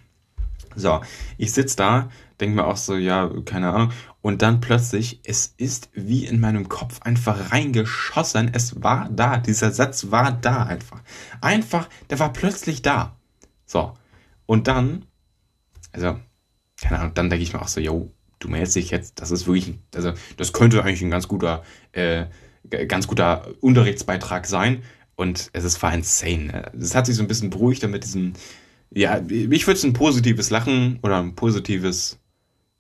So, 0.76 1.00
ich 1.38 1.52
sitze 1.52 1.76
da, 1.76 2.08
denke 2.40 2.56
mir 2.56 2.66
auch 2.66 2.76
so, 2.76 2.96
ja, 2.96 3.30
keine 3.44 3.72
Ahnung. 3.72 3.92
Und 4.22 4.42
dann 4.42 4.60
plötzlich, 4.60 5.20
es 5.24 5.54
ist 5.56 5.90
wie 5.92 6.24
in 6.24 6.40
meinem 6.40 6.68
Kopf 6.68 7.02
einfach 7.02 7.52
reingeschossen. 7.52 8.50
Es 8.54 8.82
war 8.82 9.08
da. 9.10 9.36
Dieser 9.36 9.70
Satz 9.70 10.10
war 10.10 10.32
da 10.32 10.64
einfach. 10.64 11.02
Einfach, 11.40 11.88
der 12.10 12.18
war 12.18 12.32
plötzlich 12.32 12.82
da. 12.82 13.16
So. 13.66 13.94
Und 14.46 14.66
dann 14.66 15.06
also, 15.94 16.18
keine 16.80 16.98
Ahnung, 16.98 17.14
dann 17.14 17.30
denke 17.30 17.44
ich 17.44 17.52
mir 17.52 17.62
auch 17.62 17.68
so, 17.68 17.80
yo, 17.80 18.10
du 18.40 18.48
meldest 18.48 18.74
dich 18.74 18.90
jetzt, 18.90 19.20
das 19.20 19.30
ist 19.30 19.46
wirklich, 19.46 19.78
also 19.94 20.12
das 20.36 20.52
könnte 20.52 20.82
eigentlich 20.82 21.02
ein 21.02 21.10
ganz 21.10 21.28
guter, 21.28 21.62
äh, 21.92 22.26
ganz 22.88 23.06
guter 23.06 23.46
Unterrichtsbeitrag 23.60 24.46
sein. 24.46 24.82
Und 25.16 25.50
es 25.52 25.64
ist 25.64 25.82
war 25.82 25.94
insane. 25.94 26.72
Es 26.78 26.94
hat 26.94 27.06
sich 27.06 27.16
so 27.16 27.22
ein 27.22 27.28
bisschen 27.28 27.50
beruhigt 27.50 27.86
mit 27.88 28.04
diesem, 28.04 28.32
ja, 28.90 29.20
ich 29.28 29.66
würde 29.66 29.78
es 29.78 29.84
ein 29.84 29.92
positives 29.92 30.50
Lachen 30.50 30.98
oder 31.02 31.18
ein 31.18 31.34
positives, 31.34 32.18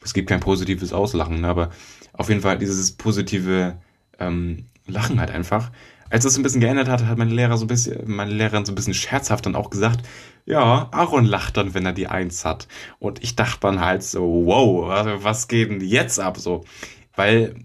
es 0.02 0.14
gibt 0.14 0.28
kein 0.28 0.40
positives 0.40 0.92
Auslachen, 0.92 1.40
ne, 1.40 1.48
aber 1.48 1.70
auf 2.12 2.28
jeden 2.28 2.40
Fall 2.40 2.58
dieses 2.58 2.92
positive 2.92 3.78
ähm, 4.18 4.66
Lachen 4.86 5.20
halt 5.20 5.30
einfach. 5.30 5.70
Als 6.10 6.24
es 6.24 6.36
ein 6.36 6.42
bisschen 6.42 6.60
geändert 6.60 6.88
hat, 6.88 7.04
hat 7.04 7.18
meine 7.18 7.32
Lehrer 7.32 7.56
so 7.56 7.64
ein 7.64 7.68
bisschen, 7.68 8.02
meine 8.08 8.32
Lehrerin 8.32 8.64
so 8.64 8.72
ein 8.72 8.74
bisschen 8.74 8.94
scherzhaft 8.94 9.46
dann 9.46 9.56
auch 9.56 9.70
gesagt, 9.70 10.06
ja, 10.44 10.88
Aaron 10.92 11.24
lacht 11.24 11.56
dann, 11.56 11.74
wenn 11.74 11.86
er 11.86 11.92
die 11.92 12.06
Eins 12.06 12.44
hat. 12.44 12.68
Und 12.98 13.24
ich 13.24 13.34
dachte 13.34 13.60
dann 13.62 13.80
halt 13.80 14.02
so, 14.02 14.44
wow, 14.44 15.22
was 15.22 15.48
geht 15.48 15.70
denn 15.70 15.80
jetzt 15.80 16.20
ab 16.20 16.36
so? 16.36 16.64
Weil 17.16 17.56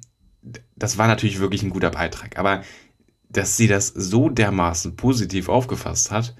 das 0.75 0.97
war 0.97 1.08
natürlich 1.08 1.39
wirklich 1.39 1.63
ein 1.63 1.69
guter 1.69 1.91
Beitrag. 1.91 2.39
Aber 2.39 2.63
dass 3.30 3.58
sie 3.58 3.68
das 3.68 3.88
so 3.88 4.30
dermaßen 4.30 4.96
positiv 4.96 5.50
aufgefasst 5.50 6.12
hat, 6.12 6.36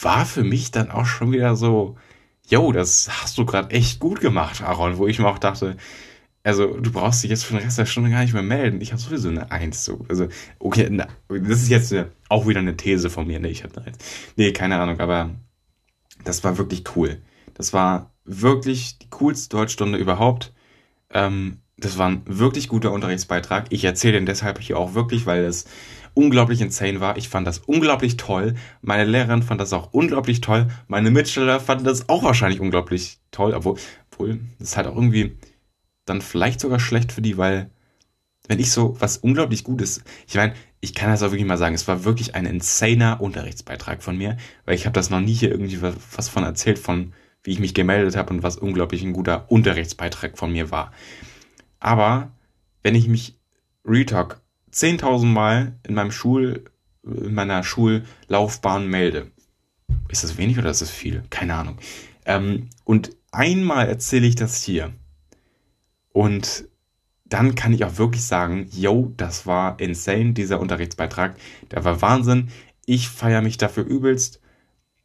war 0.00 0.26
für 0.26 0.44
mich 0.44 0.70
dann 0.70 0.90
auch 0.90 1.06
schon 1.06 1.32
wieder 1.32 1.54
so, 1.54 1.96
yo, 2.46 2.72
das 2.72 3.08
hast 3.22 3.38
du 3.38 3.46
gerade 3.46 3.70
echt 3.70 4.00
gut 4.00 4.20
gemacht, 4.20 4.62
Aaron, 4.62 4.98
wo 4.98 5.06
ich 5.06 5.18
mir 5.18 5.28
auch 5.28 5.38
dachte, 5.38 5.76
also 6.42 6.78
du 6.78 6.92
brauchst 6.92 7.22
dich 7.22 7.30
jetzt 7.30 7.44
für 7.44 7.54
den 7.54 7.62
Rest 7.62 7.78
der 7.78 7.86
Stunde 7.86 8.10
gar 8.10 8.20
nicht 8.20 8.34
mehr 8.34 8.42
melden. 8.42 8.82
Ich 8.82 8.92
habe 8.92 9.00
sowieso 9.00 9.30
eine 9.30 9.50
Eins. 9.50 9.82
So. 9.82 10.04
Also, 10.08 10.28
okay, 10.58 10.88
na, 10.90 11.08
das 11.28 11.62
ist 11.62 11.70
jetzt 11.70 11.94
auch 12.28 12.46
wieder 12.46 12.60
eine 12.60 12.76
These 12.76 13.08
von 13.08 13.26
mir. 13.26 13.40
Ne, 13.40 13.48
ich 13.48 13.64
habe 13.64 13.74
eine 13.78 13.86
Eins. 13.86 13.98
Nee, 14.36 14.52
keine 14.52 14.78
Ahnung, 14.78 15.00
aber 15.00 15.30
das 16.22 16.44
war 16.44 16.58
wirklich 16.58 16.84
cool. 16.96 17.22
Das 17.54 17.72
war 17.72 18.12
wirklich 18.24 18.98
die 18.98 19.08
coolste 19.08 19.56
Deutschstunde 19.56 19.96
überhaupt. 19.96 20.52
Ähm, 21.10 21.62
das 21.78 21.96
war 21.96 22.08
ein 22.08 22.22
wirklich 22.26 22.68
guter 22.68 22.92
Unterrichtsbeitrag. 22.92 23.66
Ich 23.70 23.84
erzähle 23.84 24.14
den 24.14 24.26
deshalb 24.26 24.60
hier 24.60 24.78
auch 24.78 24.94
wirklich, 24.94 25.24
weil 25.24 25.44
es 25.44 25.64
unglaublich 26.14 26.60
insane 26.60 27.00
war. 27.00 27.16
Ich 27.16 27.28
fand 27.28 27.46
das 27.46 27.58
unglaublich 27.58 28.16
toll. 28.16 28.54
Meine 28.80 29.04
Lehrerin 29.04 29.42
fand 29.42 29.60
das 29.60 29.72
auch 29.72 29.92
unglaublich 29.92 30.40
toll. 30.40 30.68
Meine 30.88 31.10
Mitschüler 31.10 31.60
fanden 31.60 31.84
das 31.84 32.08
auch 32.08 32.22
wahrscheinlich 32.22 32.60
unglaublich 32.60 33.18
toll. 33.30 33.52
Obwohl, 33.54 33.78
obwohl, 34.10 34.40
das 34.58 34.70
ist 34.70 34.76
halt 34.76 34.86
auch 34.86 34.94
irgendwie 34.94 35.36
dann 36.04 36.20
vielleicht 36.20 36.60
sogar 36.60 36.80
schlecht 36.80 37.12
für 37.12 37.22
die, 37.22 37.36
weil 37.36 37.70
wenn 38.46 38.58
ich 38.58 38.70
so 38.70 38.96
was 39.00 39.18
unglaublich 39.18 39.64
Gutes, 39.64 40.04
ich 40.26 40.34
meine, 40.34 40.54
ich 40.80 40.94
kann 40.94 41.10
das 41.10 41.22
auch 41.22 41.30
wirklich 41.30 41.46
mal 41.46 41.56
sagen, 41.56 41.74
es 41.74 41.88
war 41.88 42.04
wirklich 42.04 42.34
ein 42.34 42.44
insaner 42.44 43.20
Unterrichtsbeitrag 43.20 44.02
von 44.02 44.18
mir, 44.18 44.36
weil 44.66 44.74
ich 44.74 44.84
habe 44.84 44.92
das 44.92 45.08
noch 45.08 45.20
nie 45.20 45.32
hier 45.32 45.50
irgendwie 45.50 45.80
was 45.80 46.28
von 46.28 46.44
erzählt, 46.44 46.78
von 46.78 47.14
wie 47.42 47.52
ich 47.52 47.60
mich 47.60 47.74
gemeldet 47.74 48.16
habe 48.16 48.32
und 48.32 48.42
was 48.42 48.56
unglaublich 48.56 49.02
ein 49.02 49.14
guter 49.14 49.50
Unterrichtsbeitrag 49.50 50.36
von 50.36 50.52
mir 50.52 50.70
war. 50.70 50.92
Aber 51.80 52.32
wenn 52.82 52.94
ich 52.94 53.08
mich 53.08 53.38
Retalk 53.84 54.40
10.000 54.74 55.26
Mal 55.26 55.78
in 55.86 55.94
meinem 55.94 56.10
Schul, 56.10 56.64
in 57.04 57.34
meiner 57.34 57.62
Schullaufbahn 57.62 58.88
melde, 58.88 59.30
ist 60.08 60.24
das 60.24 60.36
wenig 60.36 60.58
oder 60.58 60.70
ist 60.70 60.82
das 60.82 60.90
viel? 60.90 61.22
Keine 61.30 61.54
Ahnung. 61.54 61.78
Ähm, 62.26 62.70
und 62.84 63.10
einmal 63.30 63.88
erzähle 63.88 64.26
ich 64.26 64.34
das 64.34 64.62
hier 64.62 64.92
und 66.12 66.68
dann 67.24 67.54
kann 67.54 67.72
ich 67.72 67.84
auch 67.84 67.98
wirklich 67.98 68.24
sagen, 68.24 68.68
yo, 68.70 69.12
das 69.16 69.46
war 69.46 69.80
insane, 69.80 70.34
dieser 70.34 70.60
Unterrichtsbeitrag. 70.60 71.36
Der 71.70 71.84
war 71.84 72.00
Wahnsinn. 72.02 72.48
Ich 72.86 73.08
feiere 73.08 73.42
mich 73.42 73.58
dafür 73.58 73.84
übelst. 73.84 74.40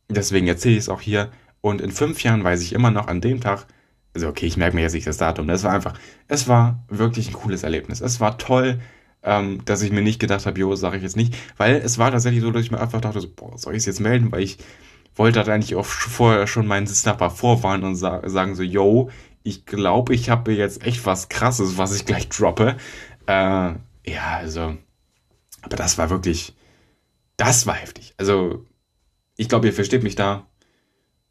Deswegen 0.10 0.48
erzähle 0.48 0.76
ich 0.76 0.82
es 0.82 0.90
auch 0.90 1.02
hier. 1.02 1.32
Und 1.62 1.82
in 1.82 1.92
fünf 1.92 2.22
Jahren 2.22 2.44
weiß 2.44 2.62
ich 2.62 2.74
immer 2.74 2.92
noch 2.92 3.08
an 3.08 3.22
dem 3.22 3.42
Tag, 3.42 3.66
also 4.14 4.28
okay, 4.28 4.46
ich 4.46 4.58
merke 4.58 4.76
mir 4.76 4.82
jetzt 4.82 4.94
nicht 4.94 5.08
das 5.08 5.18
Datum, 5.18 5.48
das 5.48 5.64
war 5.64 5.72
einfach, 5.72 5.98
es 6.28 6.48
war 6.48 6.84
wirklich 6.88 7.30
ein 7.30 7.34
cooles 7.34 7.64
Erlebnis. 7.64 8.02
Es 8.02 8.20
war 8.20 8.38
toll, 8.38 8.80
ähm, 9.24 9.64
dass 9.66 9.82
ich 9.82 9.92
mir 9.92 10.02
nicht 10.02 10.20
gedacht 10.20 10.46
habe, 10.46 10.60
jo, 10.60 10.76
sage 10.76 10.98
ich 10.98 11.04
jetzt 11.04 11.18
nicht, 11.18 11.36
weil 11.58 11.76
es 11.76 11.98
war 11.98 12.12
tatsächlich 12.12 12.42
so, 12.42 12.52
dass 12.52 12.64
ich 12.64 12.72
mir 12.72 12.80
einfach 12.80 13.02
dachte, 13.02 13.22
so, 13.22 13.30
boah, 13.30 13.58
soll 13.58 13.74
ich 13.74 13.80
es 13.80 13.86
jetzt 13.86 14.00
melden, 14.00 14.32
weil 14.32 14.42
ich 14.42 14.58
wollte 15.16 15.40
halt 15.40 15.50
eigentlich 15.50 15.76
auch 15.76 15.86
vorher 15.86 16.48
schon 16.48 16.68
meinen 16.68 16.88
Sitznachbar 16.88 17.30
vorwarnen 17.30 17.84
und 17.84 17.96
sa 17.96 18.22
sagen 18.28 18.56
so, 18.56 18.64
yo, 18.64 19.10
ich 19.44 19.66
glaube, 19.66 20.14
ich 20.14 20.30
habe 20.30 20.54
jetzt 20.54 20.86
echt 20.86 21.06
was 21.06 21.30
Krasses, 21.30 21.78
was 21.78 21.96
ich 21.96 22.06
gleich 22.06 22.30
droppe. 22.30 22.78
Äh, 23.26 23.74
ja, 24.06 24.38
also, 24.38 24.78
aber 25.62 25.76
das 25.76 25.98
war 25.98 26.10
wirklich, 26.10 26.56
das 27.38 27.68
war 27.68 27.76
heftig. 27.76 28.14
Also, 28.18 28.66
ich 29.36 29.50
glaube, 29.50 29.68
ihr 29.68 29.74
versteht 29.74 30.04
mich 30.04 30.16
da. 30.16 30.46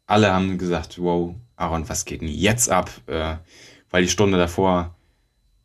Alle 0.05 0.33
haben 0.33 0.57
gesagt, 0.57 0.99
wow, 0.99 1.35
Aaron, 1.55 1.87
was 1.89 2.05
geht 2.05 2.21
denn 2.21 2.27
jetzt 2.27 2.69
ab? 2.69 2.89
Äh, 3.07 3.37
weil 3.91 4.03
die 4.03 4.09
Stunde 4.09 4.37
davor 4.37 4.95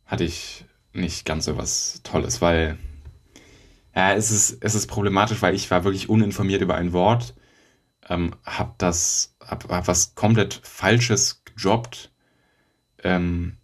hatte 0.05 0.23
ich 0.23 0.65
nicht 0.95 1.25
ganz 1.25 1.45
so 1.45 1.57
was 1.57 2.01
Tolles, 2.03 2.41
weil 2.41 2.77
ja, 3.95 4.13
es 4.13 4.31
ist, 4.31 4.57
es 4.61 4.75
ist 4.75 4.87
problematisch, 4.87 5.41
weil 5.41 5.55
ich 5.55 5.71
war 5.71 5.83
wirklich 5.83 6.09
uninformiert 6.09 6.61
über 6.61 6.75
ein 6.75 6.93
Wort, 6.93 7.33
ähm, 8.09 8.35
hab 8.43 8.77
das, 8.77 9.35
hab, 9.39 9.69
hab 9.69 9.87
was 9.87 10.15
komplett 10.15 10.59
Falsches 10.63 11.43
gedroppt, 11.45 12.11
ähm, 13.03 13.57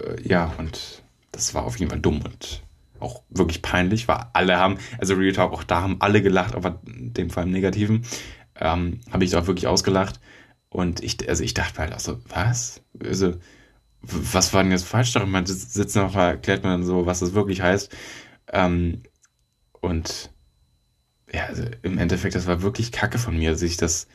äh, 0.00 0.20
ja, 0.26 0.54
und 0.58 1.02
das 1.32 1.54
war 1.54 1.64
auf 1.64 1.78
jeden 1.78 1.90
Fall 1.90 2.00
dumm 2.00 2.22
und 2.22 2.62
auch 3.00 3.22
wirklich 3.30 3.62
peinlich, 3.62 4.06
weil 4.08 4.26
alle 4.32 4.58
haben, 4.58 4.78
also 4.98 5.14
Real 5.14 5.32
Talk, 5.32 5.52
auch 5.52 5.64
da 5.64 5.82
haben 5.82 6.00
alle 6.00 6.22
gelacht, 6.22 6.54
aber 6.54 6.80
in 6.86 7.12
dem 7.12 7.30
Fall 7.30 7.44
im 7.44 7.50
Negativen, 7.50 8.04
ähm, 8.56 9.00
habe 9.10 9.24
ich 9.24 9.30
da 9.30 9.40
auch 9.40 9.46
wirklich 9.46 9.66
ausgelacht. 9.66 10.20
Und 10.68 11.02
ich, 11.02 11.28
also 11.28 11.42
ich 11.42 11.54
dachte 11.54 11.80
halt 11.80 11.92
auch 11.92 12.00
so, 12.00 12.20
was? 12.28 12.82
Also, 13.04 13.34
was 14.02 14.52
war 14.52 14.62
denn 14.62 14.72
jetzt 14.72 14.86
falsch 14.86 15.12
daran? 15.12 15.30
Man 15.30 15.46
sitzt 15.46 15.96
noch 15.96 16.14
erklärt 16.16 16.64
man 16.64 16.72
dann 16.72 16.84
so, 16.84 17.06
was 17.06 17.20
das 17.20 17.34
wirklich 17.34 17.62
heißt. 17.62 17.94
Ähm, 18.52 19.02
und 19.80 20.30
ja, 21.32 21.46
also 21.46 21.64
im 21.82 21.98
Endeffekt, 21.98 22.34
das 22.34 22.46
war 22.46 22.62
wirklich 22.62 22.92
Kacke 22.92 23.18
von 23.18 23.36
mir, 23.36 23.52
dass 23.52 23.62
ich 23.62 23.76
das 23.76 24.08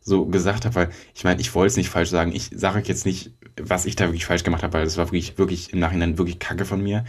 so 0.00 0.26
gesagt 0.26 0.64
habe, 0.64 0.74
weil 0.74 0.90
ich 1.14 1.24
meine, 1.24 1.40
ich 1.40 1.54
wollte 1.54 1.72
es 1.72 1.76
nicht 1.76 1.90
falsch 1.90 2.10
sagen. 2.10 2.32
Ich 2.32 2.50
sage 2.54 2.80
jetzt 2.84 3.06
nicht, 3.06 3.32
was 3.60 3.86
ich 3.86 3.96
da 3.96 4.06
wirklich 4.06 4.24
falsch 4.26 4.44
gemacht 4.44 4.62
habe, 4.62 4.74
weil 4.74 4.84
das 4.84 4.96
war 4.96 5.06
wirklich, 5.06 5.36
wirklich 5.38 5.72
im 5.72 5.80
Nachhinein 5.80 6.18
wirklich 6.18 6.38
Kacke 6.38 6.64
von 6.64 6.82
mir, 6.82 7.04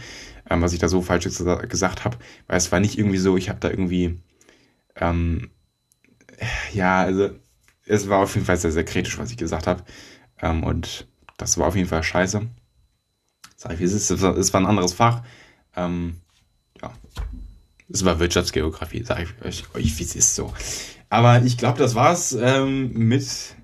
ähm, 0.50 0.62
was 0.62 0.72
ich 0.72 0.80
da 0.80 0.88
so 0.88 1.00
falsch 1.02 1.24
gesagt 1.68 2.04
habe. 2.04 2.18
Weil 2.46 2.58
es 2.58 2.72
war 2.72 2.80
nicht 2.80 2.98
irgendwie 2.98 3.18
so, 3.18 3.36
ich 3.36 3.48
habe 3.48 3.60
da 3.60 3.70
irgendwie, 3.70 4.20
ähm, 4.96 5.50
ja, 6.72 7.02
also 7.02 7.30
es 7.86 8.08
war 8.08 8.20
auf 8.20 8.34
jeden 8.34 8.46
Fall 8.46 8.56
sehr, 8.56 8.72
sehr 8.72 8.84
kritisch, 8.84 9.18
was 9.18 9.30
ich 9.30 9.36
gesagt 9.36 9.66
habe. 9.66 9.84
Ähm, 10.40 10.64
und 10.64 11.08
das 11.38 11.56
war 11.56 11.68
auf 11.68 11.76
jeden 11.76 11.88
Fall 11.88 12.02
scheiße. 12.02 12.46
Sag 13.56 13.72
ich, 13.72 13.78
wie 13.78 13.84
es 13.84 13.94
ist, 13.94 14.10
es 14.10 14.52
war 14.52 14.60
ein 14.60 14.66
anderes 14.66 14.92
Fach. 14.92 15.22
Ähm, 15.74 16.16
ja, 16.82 16.92
es 17.88 18.04
war 18.04 18.20
Wirtschaftsgeografie, 18.20 19.02
sage 19.02 19.26
ich 19.48 19.74
euch, 19.74 19.98
wie 19.98 20.02
es 20.02 20.14
ist 20.14 20.34
so. 20.34 20.52
Aber 21.08 21.42
ich 21.42 21.56
glaube, 21.56 21.78
das 21.78 21.94
war's 21.94 22.32
ähm, 22.32 22.92
mit, 22.92 23.56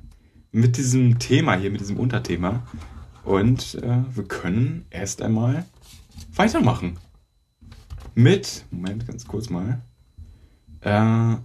mit 0.51 0.79
diesem 0.79 1.19
Thema 1.19 1.57
hier, 1.57 1.71
mit 1.71 1.81
diesem 1.81 1.99
Unterthema. 1.99 2.63
Und 3.23 3.75
äh, 3.83 4.03
wir 4.15 4.25
können 4.25 4.87
erst 4.91 5.21
einmal 5.21 5.67
weitermachen. 6.35 6.99
Mit, 8.15 8.65
Moment, 8.71 9.07
ganz 9.07 9.27
kurz 9.27 9.51
mal. 9.51 9.83
Äh, 10.81 11.37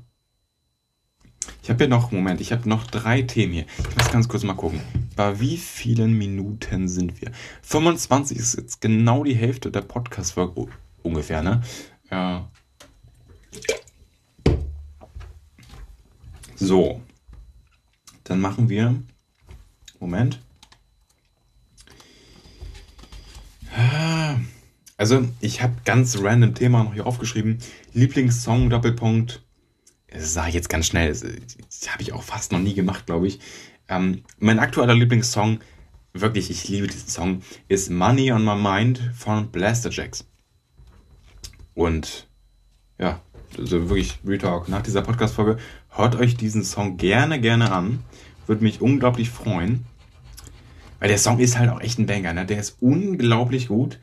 ich 1.63 1.69
habe 1.69 1.83
ja 1.83 1.89
noch, 1.89 2.11
Moment, 2.11 2.41
ich 2.41 2.51
habe 2.51 2.67
noch 2.69 2.87
drei 2.87 3.23
Themen 3.23 3.53
hier. 3.53 3.65
Ich 3.77 3.97
muss 3.97 4.11
ganz 4.11 4.27
kurz 4.27 4.43
mal 4.43 4.55
gucken. 4.55 4.81
Bei 5.19 5.37
wie 5.41 5.57
vielen 5.57 6.17
Minuten 6.17 6.87
sind 6.87 7.19
wir? 7.19 7.33
25 7.63 8.37
ist 8.37 8.55
jetzt 8.55 8.79
genau 8.79 9.25
die 9.25 9.35
Hälfte 9.35 9.69
der 9.69 9.81
Podcast-Folge. 9.81 10.67
Ungefähr, 11.03 11.43
ne? 11.43 11.61
Ja. 12.09 12.49
So. 16.55 17.01
Dann 18.23 18.39
machen 18.39 18.69
wir. 18.69 18.95
Moment. 19.99 20.39
Also, 24.95 25.27
ich 25.41 25.61
habe 25.61 25.73
ganz 25.83 26.17
random 26.21 26.55
Thema 26.55 26.85
noch 26.85 26.93
hier 26.93 27.05
aufgeschrieben. 27.05 27.57
Lieblingssong, 27.91 28.69
Doppelpunkt. 28.69 29.43
Das 30.07 30.33
sage 30.33 30.47
ich 30.47 30.55
jetzt 30.55 30.69
ganz 30.69 30.87
schnell. 30.87 31.09
Das, 31.09 31.19
das 31.19 31.91
habe 31.91 32.03
ich 32.03 32.13
auch 32.13 32.23
fast 32.23 32.53
noch 32.53 32.59
nie 32.59 32.73
gemacht, 32.73 33.05
glaube 33.05 33.27
ich. 33.27 33.41
Ähm, 33.89 34.23
mein 34.37 34.59
aktueller 34.59 34.93
Lieblingssong, 34.93 35.59
wirklich, 36.13 36.51
ich 36.51 36.69
liebe 36.69 36.87
diesen 36.87 37.09
Song, 37.09 37.41
ist 37.67 37.89
Money 37.89 38.31
on 38.31 38.45
My 38.45 38.55
Mind 38.55 39.01
von 39.15 39.49
Blaster 39.51 39.89
Jacks. 39.89 40.25
Und 41.73 42.27
ja, 42.99 43.21
also 43.57 43.89
wirklich 43.89 44.19
Retalk. 44.23 44.69
Nach 44.69 44.83
dieser 44.83 45.01
Podcast-Folge 45.01 45.57
hört 45.89 46.15
euch 46.15 46.37
diesen 46.37 46.63
Song 46.63 46.97
gerne, 46.97 47.41
gerne 47.41 47.71
an. 47.71 48.03
Würde 48.45 48.63
mich 48.63 48.79
unglaublich 48.79 49.31
freuen. 49.31 49.85
Weil 50.99 51.09
der 51.09 51.17
Song 51.17 51.39
ist 51.39 51.57
halt 51.57 51.69
auch 51.69 51.81
echt 51.81 51.97
ein 51.97 52.05
Banger, 52.05 52.33
ne? 52.33 52.45
Der 52.45 52.59
ist 52.59 52.77
unglaublich 52.81 53.69
gut. 53.69 53.99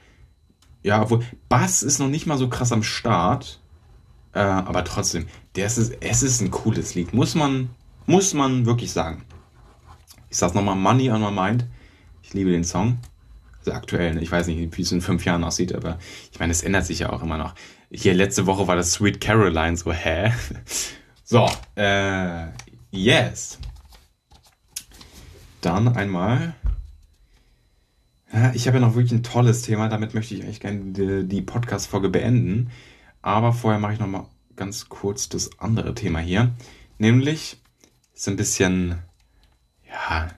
Ja, 0.83 1.03
obwohl 1.03 1.25
Bass 1.49 1.83
ist 1.83 1.99
noch 1.99 2.09
nicht 2.09 2.27
mal 2.27 2.39
so 2.39 2.49
krass 2.49 2.73
am 2.73 2.83
Start. 2.83 3.61
Äh, 4.33 4.41
aber 4.41 4.85
trotzdem, 4.85 5.27
der 5.55 5.67
ist, 5.67 5.79
es 5.79 6.23
ist 6.23 6.41
ein 6.41 6.51
cooles 6.51 6.95
Lied. 6.95 7.13
Muss 7.13 7.35
man, 7.35 7.71
muss 8.07 8.35
man 8.35 8.67
wirklich 8.67 8.93
sagen. 8.93 9.23
Ich 10.37 10.41
sag's 10.41 10.53
nochmal, 10.53 10.77
Money 10.77 11.11
on 11.11 11.23
my 11.23 11.31
mind. 11.31 11.65
Ich 12.23 12.35
liebe 12.35 12.51
den 12.51 12.63
Song. 12.63 12.99
Also 13.61 13.73
aktuell, 13.73 14.17
ne? 14.17 14.21
ich 14.21 14.31
weiß 14.31 14.49
nicht, 14.49 14.77
wie 14.77 14.83
es 14.83 14.93
in 14.93 15.01
fünf 15.01 15.25
Jahren 15.25 15.43
aussieht, 15.43 15.75
aber 15.75 15.99
ich 16.31 16.39
meine, 16.39 16.53
es 16.53 16.63
ändert 16.63 16.85
sich 16.85 16.99
ja 16.99 17.11
auch 17.11 17.23
immer 17.23 17.39
noch. 17.39 17.55
Hier 17.91 18.13
letzte 18.13 18.45
Woche 18.45 18.69
war 18.69 18.77
das 18.77 18.93
Sweet 18.93 19.19
Caroline, 19.19 19.79
so, 19.79 19.95
hä? 19.95 20.35
So, 21.25 21.49
äh, 21.75 22.49
yes. 22.91 23.59
Dann 25.63 25.89
einmal. 25.97 26.55
Ich 28.53 28.67
habe 28.67 28.77
ja 28.77 28.85
noch 28.87 28.95
wirklich 28.95 29.13
ein 29.13 29.23
tolles 29.23 29.63
Thema, 29.63 29.89
damit 29.89 30.13
möchte 30.13 30.35
ich 30.35 30.43
eigentlich 30.43 30.61
gerne 30.61 30.93
die, 30.93 31.27
die 31.27 31.41
Podcast-Folge 31.41 32.11
beenden. 32.11 32.71
Aber 33.23 33.55
vorher 33.55 33.81
mache 33.81 33.95
ich 33.95 34.01
noch 34.01 34.07
mal 34.07 34.29
ganz 34.55 34.91
kurz 34.91 35.31
das 35.31 35.59
andere 35.61 35.95
Thema 35.95 36.19
hier. 36.19 36.55
Nämlich 36.99 37.57
ist 38.15 38.29
ein 38.29 38.37
bisschen, 38.37 38.97
ja, 39.97 40.29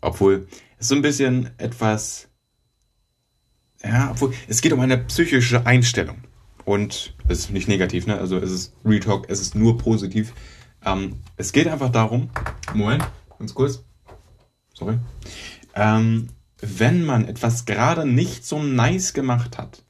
obwohl, 0.00 0.46
ist 0.78 0.88
so 0.88 0.94
ein 0.94 1.02
bisschen 1.02 1.50
etwas, 1.58 2.28
ja, 3.82 4.10
obwohl, 4.10 4.34
es 4.48 4.60
geht 4.60 4.72
um 4.72 4.80
eine 4.80 4.98
psychische 4.98 5.66
Einstellung. 5.66 6.18
Und 6.64 7.14
es 7.28 7.40
ist 7.40 7.50
nicht 7.50 7.68
negativ, 7.68 8.06
ne? 8.06 8.18
Also 8.18 8.38
es 8.38 8.50
ist 8.50 8.74
Retalk, 8.84 9.26
es 9.28 9.40
ist 9.40 9.54
nur 9.54 9.78
positiv. 9.78 10.34
Ähm, 10.84 11.22
es 11.36 11.52
geht 11.52 11.68
einfach 11.68 11.90
darum, 11.90 12.30
Moment, 12.74 13.04
ganz 13.38 13.54
kurz. 13.54 13.84
Sorry. 14.74 14.98
Ähm, 15.74 16.28
wenn 16.60 17.04
man 17.04 17.28
etwas 17.28 17.66
gerade 17.66 18.04
nicht 18.04 18.44
so 18.44 18.62
nice 18.62 19.12
gemacht 19.12 19.58
hat, 19.58 19.84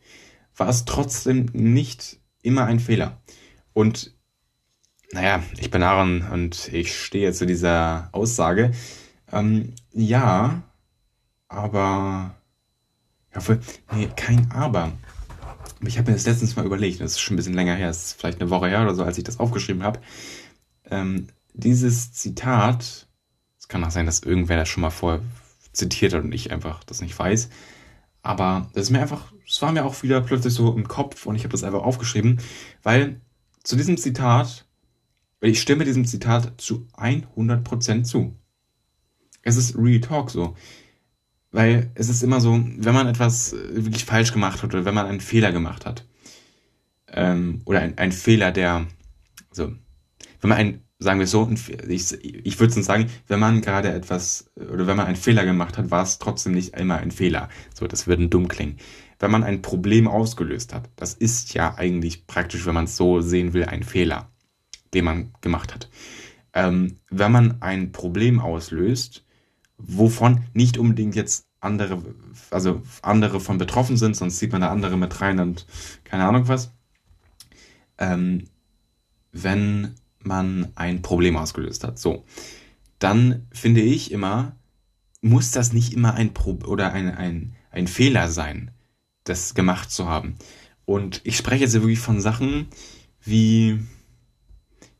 war 0.54 0.68
es 0.68 0.84
trotzdem 0.84 1.46
nicht 1.52 2.20
immer 2.42 2.66
ein 2.66 2.80
Fehler. 2.80 3.22
Und 3.72 4.14
naja, 5.12 5.42
ich 5.58 5.70
bin 5.70 5.82
Aaron 5.82 6.22
und 6.22 6.68
ich 6.72 6.96
stehe 7.00 7.32
zu 7.32 7.46
dieser 7.46 8.10
Aussage. 8.12 8.72
Ähm, 9.32 9.74
ja, 9.92 10.62
aber. 11.48 12.34
Ja, 13.34 13.40
für, 13.40 13.60
nee, 13.92 14.08
kein 14.16 14.50
Aber. 14.50 14.92
Ich 15.82 15.98
habe 15.98 16.10
mir 16.10 16.16
das 16.16 16.26
letztens 16.26 16.56
mal 16.56 16.64
überlegt, 16.64 17.00
das 17.00 17.12
ist 17.12 17.20
schon 17.20 17.34
ein 17.34 17.36
bisschen 17.36 17.54
länger 17.54 17.74
her, 17.74 17.88
das 17.88 18.06
ist 18.06 18.18
vielleicht 18.18 18.40
eine 18.40 18.50
Woche 18.50 18.68
her 18.68 18.82
oder 18.82 18.94
so, 18.94 19.04
als 19.04 19.18
ich 19.18 19.24
das 19.24 19.38
aufgeschrieben 19.38 19.82
habe. 19.82 20.00
Ähm, 20.90 21.26
dieses 21.52 22.12
Zitat, 22.12 23.06
es 23.58 23.68
kann 23.68 23.84
auch 23.84 23.90
sein, 23.90 24.06
dass 24.06 24.20
irgendwer 24.22 24.56
das 24.56 24.68
schon 24.68 24.80
mal 24.80 24.90
vorher 24.90 25.20
zitiert 25.72 26.14
hat 26.14 26.24
und 26.24 26.32
ich 26.32 26.50
einfach 26.50 26.82
das 26.84 27.02
nicht 27.02 27.18
weiß. 27.18 27.50
Aber 28.22 28.70
das 28.72 28.84
ist 28.84 28.90
mir 28.90 29.00
einfach, 29.00 29.32
es 29.46 29.60
war 29.62 29.72
mir 29.72 29.84
auch 29.84 30.02
wieder 30.02 30.20
plötzlich 30.20 30.54
so 30.54 30.74
im 30.74 30.88
Kopf 30.88 31.26
und 31.26 31.36
ich 31.36 31.42
habe 31.42 31.52
das 31.52 31.62
einfach 31.62 31.82
aufgeschrieben, 31.82 32.40
weil 32.82 33.20
zu 33.62 33.76
diesem 33.76 33.98
Zitat, 33.98 34.66
ich 35.40 35.60
stimme 35.60 35.84
diesem 35.84 36.06
Zitat 36.06 36.60
zu 36.60 36.88
100% 36.96 38.04
zu. 38.04 38.34
Es 39.46 39.56
ist 39.56 39.78
Real 39.78 40.00
Talk 40.00 40.30
so. 40.30 40.56
Weil 41.52 41.92
es 41.94 42.08
ist 42.08 42.24
immer 42.24 42.40
so, 42.40 42.52
wenn 42.52 42.94
man 42.94 43.06
etwas 43.06 43.52
äh, 43.52 43.84
wirklich 43.84 44.04
falsch 44.04 44.32
gemacht 44.32 44.62
hat 44.62 44.74
oder 44.74 44.84
wenn 44.84 44.94
man 44.94 45.06
einen 45.06 45.20
Fehler 45.20 45.52
gemacht 45.52 45.86
hat, 45.86 46.04
ähm, 47.12 47.62
oder 47.64 47.80
ein, 47.80 47.96
ein 47.96 48.10
Fehler, 48.10 48.50
der, 48.50 48.86
so, 49.52 49.68
wenn 50.40 50.48
man 50.48 50.58
ein, 50.58 50.80
sagen 50.98 51.20
wir 51.20 51.24
es 51.24 51.30
so, 51.30 51.48
ich, 51.88 52.12
ich 52.24 52.58
würde 52.58 52.82
sagen, 52.82 53.08
wenn 53.28 53.38
man 53.38 53.60
gerade 53.60 53.92
etwas, 53.92 54.50
oder 54.56 54.88
wenn 54.88 54.96
man 54.96 55.06
einen 55.06 55.16
Fehler 55.16 55.44
gemacht 55.44 55.78
hat, 55.78 55.92
war 55.92 56.02
es 56.02 56.18
trotzdem 56.18 56.52
nicht 56.52 56.76
immer 56.76 56.96
ein 56.96 57.12
Fehler. 57.12 57.48
So, 57.72 57.86
das 57.86 58.08
würde 58.08 58.28
dumm 58.28 58.48
klingen. 58.48 58.78
Wenn 59.20 59.30
man 59.30 59.44
ein 59.44 59.62
Problem 59.62 60.08
ausgelöst 60.08 60.74
hat, 60.74 60.90
das 60.96 61.14
ist 61.14 61.54
ja 61.54 61.76
eigentlich 61.76 62.26
praktisch, 62.26 62.66
wenn 62.66 62.74
man 62.74 62.86
es 62.86 62.96
so 62.96 63.20
sehen 63.20 63.52
will, 63.52 63.64
ein 63.64 63.84
Fehler, 63.84 64.28
den 64.92 65.04
man 65.04 65.32
gemacht 65.40 65.72
hat. 65.72 65.88
ähm, 66.56 67.00
wenn 67.10 67.32
man 67.32 67.60
ein 67.60 67.92
Problem 67.92 68.40
auslöst, 68.40 69.25
wovon 69.78 70.44
nicht 70.54 70.78
unbedingt 70.78 71.14
jetzt 71.14 71.46
andere, 71.60 72.02
also 72.50 72.82
andere 73.02 73.40
von 73.40 73.58
betroffen 73.58 73.96
sind, 73.96 74.16
sonst 74.16 74.38
zieht 74.38 74.52
man 74.52 74.60
da 74.60 74.70
andere 74.70 74.96
mit 74.96 75.20
rein 75.20 75.38
und 75.40 75.66
keine 76.04 76.24
Ahnung 76.24 76.48
was. 76.48 76.72
Ähm, 77.98 78.44
wenn 79.32 79.94
man 80.20 80.72
ein 80.74 81.02
Problem 81.02 81.36
ausgelöst 81.36 81.84
hat, 81.84 81.98
so, 81.98 82.24
dann 82.98 83.46
finde 83.52 83.82
ich 83.82 84.10
immer, 84.12 84.56
muss 85.20 85.50
das 85.50 85.72
nicht 85.72 85.92
immer 85.92 86.14
ein 86.14 86.32
Pro 86.34 86.58
oder 86.66 86.92
ein, 86.92 87.14
ein, 87.14 87.56
ein 87.70 87.86
Fehler 87.86 88.28
sein, 88.28 88.70
das 89.24 89.54
gemacht 89.54 89.90
zu 89.90 90.08
haben. 90.08 90.36
Und 90.84 91.20
ich 91.24 91.36
spreche 91.36 91.64
jetzt 91.64 91.74
wirklich 91.74 91.98
von 91.98 92.20
Sachen 92.20 92.68
wie, 93.20 93.80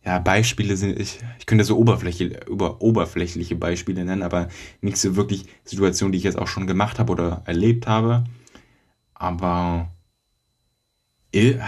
ja, 0.06 0.20
Beispiele 0.20 0.76
sind, 0.76 1.00
ich, 1.00 1.18
ich 1.40 1.46
könnte 1.46 1.64
so 1.64 1.76
oberflächliche, 1.76 2.46
über 2.46 2.80
oberflächliche 2.80 3.56
Beispiele 3.56 4.04
nennen, 4.04 4.22
aber 4.22 4.48
nicht 4.80 4.98
so 4.98 5.16
wirklich 5.16 5.46
Situationen, 5.64 6.12
die 6.12 6.18
ich 6.18 6.24
jetzt 6.24 6.38
auch 6.38 6.46
schon 6.46 6.68
gemacht 6.68 7.00
habe 7.00 7.12
oder 7.12 7.42
erlebt 7.44 7.88
habe. 7.88 8.22
Aber 9.14 9.90
es 11.32 11.58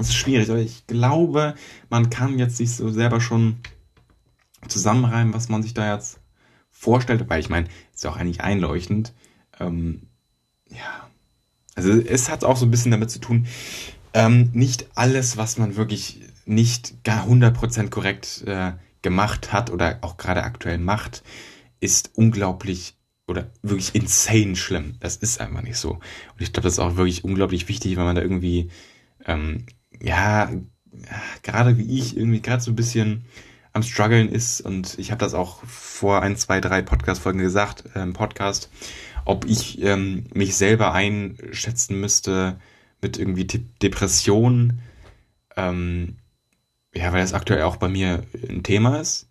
ist 0.00 0.14
schwierig, 0.14 0.48
aber 0.48 0.60
ich 0.60 0.86
glaube, 0.86 1.54
man 1.90 2.08
kann 2.08 2.38
jetzt 2.38 2.56
sich 2.56 2.74
so 2.74 2.88
selber 2.88 3.20
schon 3.20 3.58
zusammenreimen, 4.66 5.34
was 5.34 5.50
man 5.50 5.62
sich 5.62 5.74
da 5.74 5.94
jetzt 5.94 6.20
vorstellt, 6.70 7.28
weil 7.28 7.40
ich 7.40 7.50
meine, 7.50 7.68
ist 7.94 8.02
ja 8.02 8.10
auch 8.10 8.16
eigentlich 8.16 8.40
einleuchtend. 8.40 9.12
Ähm, 9.60 10.08
ja, 10.70 11.10
also 11.74 11.92
es 11.92 12.30
hat 12.30 12.44
auch 12.44 12.56
so 12.56 12.64
ein 12.64 12.70
bisschen 12.70 12.92
damit 12.92 13.10
zu 13.10 13.20
tun, 13.20 13.46
ähm, 14.14 14.48
nicht 14.54 14.86
alles, 14.94 15.36
was 15.36 15.58
man 15.58 15.76
wirklich 15.76 16.22
nicht 16.46 17.04
gar 17.04 17.26
100% 17.26 17.90
korrekt 17.90 18.44
äh, 18.46 18.72
gemacht 19.02 19.52
hat 19.52 19.70
oder 19.70 19.98
auch 20.00 20.16
gerade 20.16 20.44
aktuell 20.44 20.78
macht, 20.78 21.22
ist 21.80 22.10
unglaublich 22.14 22.96
oder 23.26 23.50
wirklich 23.62 23.94
insane 23.94 24.56
schlimm. 24.56 24.94
Das 25.00 25.16
ist 25.16 25.40
einfach 25.40 25.62
nicht 25.62 25.76
so. 25.76 25.92
Und 25.92 26.40
ich 26.40 26.52
glaube, 26.52 26.64
das 26.64 26.74
ist 26.74 26.78
auch 26.78 26.96
wirklich 26.96 27.24
unglaublich 27.24 27.68
wichtig, 27.68 27.96
wenn 27.96 28.04
man 28.04 28.16
da 28.16 28.22
irgendwie, 28.22 28.70
ähm, 29.24 29.66
ja, 30.00 30.50
gerade 31.42 31.76
wie 31.78 31.98
ich, 31.98 32.16
irgendwie 32.16 32.40
gerade 32.40 32.62
so 32.62 32.70
ein 32.70 32.76
bisschen 32.76 33.24
am 33.72 33.82
struggeln 33.82 34.28
ist. 34.28 34.60
Und 34.60 34.98
ich 34.98 35.10
habe 35.10 35.18
das 35.18 35.34
auch 35.34 35.62
vor 35.64 36.22
ein, 36.22 36.36
zwei, 36.36 36.60
drei 36.60 36.82
Podcast-Folgen 36.82 37.40
gesagt, 37.40 37.84
äh, 37.94 38.06
Podcast, 38.06 38.70
ob 39.24 39.44
ich 39.44 39.82
ähm, 39.82 40.26
mich 40.32 40.56
selber 40.56 40.92
einschätzen 40.92 42.00
müsste 42.00 42.58
mit 43.02 43.18
irgendwie 43.18 43.44
Depressionen. 43.44 44.80
Ähm, 45.56 46.16
ja, 46.96 47.12
weil 47.12 47.20
das 47.20 47.34
aktuell 47.34 47.62
auch 47.62 47.76
bei 47.76 47.88
mir 47.88 48.24
ein 48.48 48.62
Thema 48.62 49.00
ist. 49.00 49.28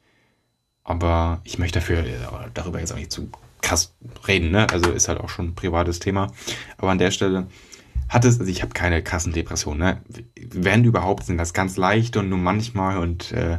Aber 0.84 1.42
ich 1.44 1.58
möchte 1.58 1.80
dafür 1.80 2.04
darüber 2.54 2.80
jetzt 2.80 2.92
auch 2.94 2.98
nicht 2.98 3.12
zu 3.12 3.30
krass 3.62 3.96
reden, 4.28 4.52
ne? 4.52 4.68
Also 4.70 4.92
ist 4.92 5.08
halt 5.08 5.20
auch 5.20 5.30
schon 5.30 5.50
ein 5.50 5.56
privates 5.56 6.00
Thema. 6.00 6.32
Aber 6.78 6.92
an 6.92 7.00
der 7.00 7.10
Stelle 7.12 7.48
hat 8.08 8.24
es, 8.24 8.40
also 8.40 8.52
ich 8.52 8.62
habe 8.62 8.74
keine 8.74 9.02
krassen 9.02 9.34
Depressionen, 9.34 9.80
ne? 9.80 10.02
Wenn 10.52 10.84
überhaupt, 10.84 11.26
sind 11.26 11.38
das 11.38 11.54
ganz 11.54 11.76
leicht 11.76 12.18
und 12.18 12.30
nur 12.30 12.38
manchmal 12.38 13.00
und 13.00 13.32
äh, 13.32 13.58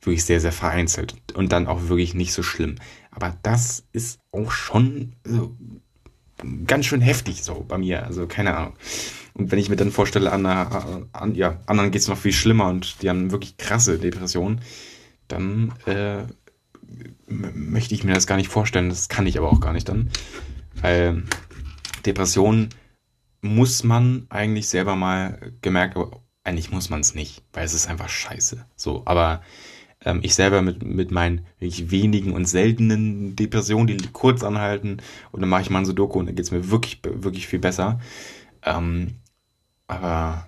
wirklich 0.00 0.24
sehr, 0.24 0.40
sehr 0.40 0.52
vereinzelt. 0.52 1.14
Und 1.34 1.52
dann 1.52 1.66
auch 1.66 1.88
wirklich 1.88 2.14
nicht 2.14 2.32
so 2.32 2.42
schlimm. 2.42 2.76
Aber 3.10 3.36
das 3.42 3.84
ist 3.92 4.20
auch 4.32 4.50
schon 4.50 5.12
so, 5.24 5.54
ganz 6.66 6.86
schön 6.86 7.00
heftig 7.00 7.42
so 7.42 7.64
bei 7.66 7.78
mir. 7.78 8.04
Also 8.04 8.26
keine 8.26 8.56
Ahnung. 8.56 8.74
Und 9.34 9.50
wenn 9.50 9.58
ich 9.58 9.70
mir 9.70 9.76
dann 9.76 9.90
vorstelle, 9.90 10.30
an, 10.30 10.44
an 10.46 11.34
ja, 11.34 11.60
anderen 11.66 11.90
geht 11.90 12.02
es 12.02 12.08
noch 12.08 12.18
viel 12.18 12.32
schlimmer 12.32 12.68
und 12.68 13.02
die 13.02 13.08
haben 13.08 13.30
wirklich 13.30 13.56
krasse 13.56 13.98
Depressionen, 13.98 14.60
dann 15.28 15.72
äh, 15.86 16.24
möchte 17.26 17.94
ich 17.94 18.04
mir 18.04 18.12
das 18.12 18.26
gar 18.26 18.36
nicht 18.36 18.50
vorstellen. 18.50 18.90
Das 18.90 19.08
kann 19.08 19.26
ich 19.26 19.38
aber 19.38 19.50
auch 19.50 19.60
gar 19.60 19.72
nicht 19.72 19.88
dann. 19.88 20.10
Weil 20.80 21.22
Depressionen 22.04 22.68
muss 23.40 23.84
man 23.84 24.26
eigentlich 24.28 24.68
selber 24.68 24.96
mal 24.96 25.52
gemerkt, 25.62 25.96
aber 25.96 26.22
eigentlich 26.44 26.70
muss 26.70 26.90
man 26.90 27.00
es 27.00 27.14
nicht, 27.14 27.42
weil 27.52 27.64
es 27.64 27.74
ist 27.74 27.88
einfach 27.88 28.08
scheiße. 28.08 28.66
So, 28.76 29.02
aber 29.04 29.42
ähm, 30.04 30.20
ich 30.22 30.34
selber 30.34 30.62
mit, 30.62 30.84
mit 30.84 31.10
meinen 31.10 31.46
wirklich 31.58 31.90
wenigen 31.90 32.32
und 32.32 32.46
seltenen 32.46 33.36
Depressionen, 33.36 33.98
die 33.98 34.08
kurz 34.12 34.42
anhalten, 34.42 34.98
und 35.30 35.40
dann 35.40 35.48
mache 35.48 35.62
ich 35.62 35.70
mal 35.70 35.80
ein 35.80 35.86
Sudoku 35.86 36.18
und 36.18 36.26
dann 36.26 36.34
geht 36.34 36.44
es 36.44 36.50
mir 36.50 36.70
wirklich, 36.70 37.00
wirklich 37.02 37.46
viel 37.46 37.58
besser. 37.60 38.00
Ähm, 38.64 39.14
aber 39.86 40.46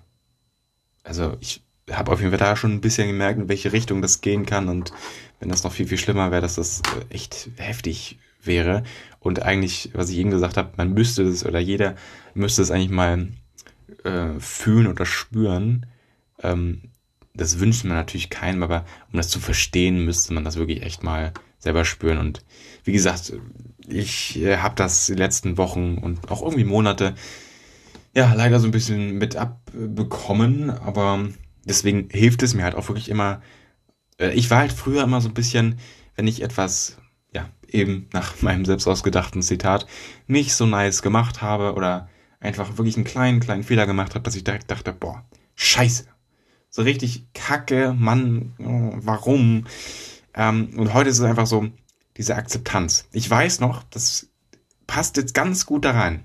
also 1.03 1.37
ich 1.41 1.63
habe 1.91 2.13
auf 2.13 2.21
jeden 2.21 2.31
Fall 2.31 2.39
da 2.39 2.57
schon 2.57 2.73
ein 2.73 2.81
bisschen 2.81 3.07
gemerkt, 3.07 3.39
in 3.39 3.49
welche 3.49 3.73
Richtung 3.73 4.01
das 4.03 4.21
gehen 4.21 4.47
kann. 4.47 4.69
Und 4.69 4.93
wenn 5.39 5.51
das 5.51 5.65
noch 5.65 5.73
viel, 5.73 5.87
viel 5.87 5.99
schlimmer 5.99 6.31
wäre, 6.31 6.43
dass 6.43 6.57
das 6.57 6.81
äh, 6.81 7.15
echt 7.15 7.51
heftig 7.57 8.19
wäre. 8.43 8.83
Und 9.21 9.43
eigentlich, 9.43 9.91
was 9.95 10.11
ich 10.11 10.19
eben 10.19 10.31
gesagt 10.31 10.57
habe, 10.57 10.73
man 10.77 10.93
müsste 10.93 11.23
es 11.23 11.45
oder 11.45 11.59
jeder 11.59 11.95
müsste 12.35 12.63
es 12.63 12.71
eigentlich 12.71 12.91
mal 12.91 13.29
äh, 14.05 14.39
fühlen 14.39 14.87
oder 14.87 15.07
spüren. 15.07 15.87
Ähm, 16.43 16.91
das 17.35 17.59
wünscht 17.59 17.85
man 17.85 17.97
natürlich 17.97 18.31
keinem, 18.31 18.63
aber 18.63 18.85
um 19.13 19.17
das 19.17 19.29
zu 19.29 19.41
verstehen, 19.41 20.05
müsste 20.05 20.33
man 20.33 20.45
das 20.45 20.57
wirklich 20.57 20.83
echt 20.83 21.03
mal 21.03 21.33
selber 21.59 21.85
spüren. 21.85 22.19
Und 22.19 22.45
wie 22.85 22.93
gesagt, 22.93 23.33
ich 23.89 24.41
äh, 24.41 24.59
habe 24.59 24.75
das 24.77 25.07
die 25.07 25.15
letzten 25.15 25.59
Wochen 25.59 25.99
und 25.99 26.31
auch 26.31 26.43
irgendwie 26.43 26.65
Monate 26.65 27.15
ja, 28.15 28.33
leider 28.33 28.61
so 28.61 28.69
ein 28.69 28.71
bisschen 28.71 29.19
mit 29.19 29.37
abbekommen, 29.37 30.71
aber 30.71 31.29
deswegen 31.65 32.09
hilft 32.11 32.43
es 32.43 32.55
mir 32.55 32.63
halt 32.65 32.77
auch 32.77 32.89
wirklich 32.89 33.09
immer. 33.09 33.43
Äh, 34.19 34.33
ich 34.35 34.51
war 34.51 34.59
halt 34.59 34.73
früher 34.73 35.03
immer 35.03 35.21
so 35.21 35.29
ein 35.29 35.35
bisschen, 35.35 35.79
wenn 36.15 36.29
ich 36.29 36.43
etwas, 36.43 36.99
ja, 37.33 37.49
eben 37.69 38.09
nach 38.13 38.35
meinem 38.43 38.65
selbst 38.65 38.87
ausgedachten 38.87 39.43
Zitat, 39.43 39.87
nicht 40.27 40.55
so 40.55 40.67
nice 40.67 41.03
gemacht 41.03 41.43
habe 41.43 41.75
oder 41.75 42.09
einfach 42.41 42.79
wirklich 42.79 42.97
einen 42.97 43.05
kleinen, 43.05 43.41
kleinen 43.41 43.65
Fehler 43.65 43.87
gemacht 43.87 44.15
habe, 44.15 44.23
dass 44.23 44.37
ich 44.37 44.45
direkt 44.45 44.71
dachte, 44.71 44.93
boah, 44.93 45.25
scheiße. 45.57 46.05
So 46.75 46.83
richtig 46.83 47.33
kacke, 47.35 47.95
Mann, 47.97 48.53
warum? 48.59 49.69
Ähm, 50.35 50.71
und 50.77 50.93
heute 50.93 51.09
ist 51.09 51.21
es 51.21 51.25
einfach 51.25 51.47
so, 51.47 51.69
diese 52.17 52.35
Akzeptanz. 52.35 53.07
Ich 53.13 53.31
weiß 53.31 53.61
noch, 53.61 53.85
das 53.91 54.29
passt 54.89 55.17
jetzt 55.17 55.35
ganz 55.35 55.67
gut 55.67 55.85
da 55.85 55.93
rein. 55.93 56.25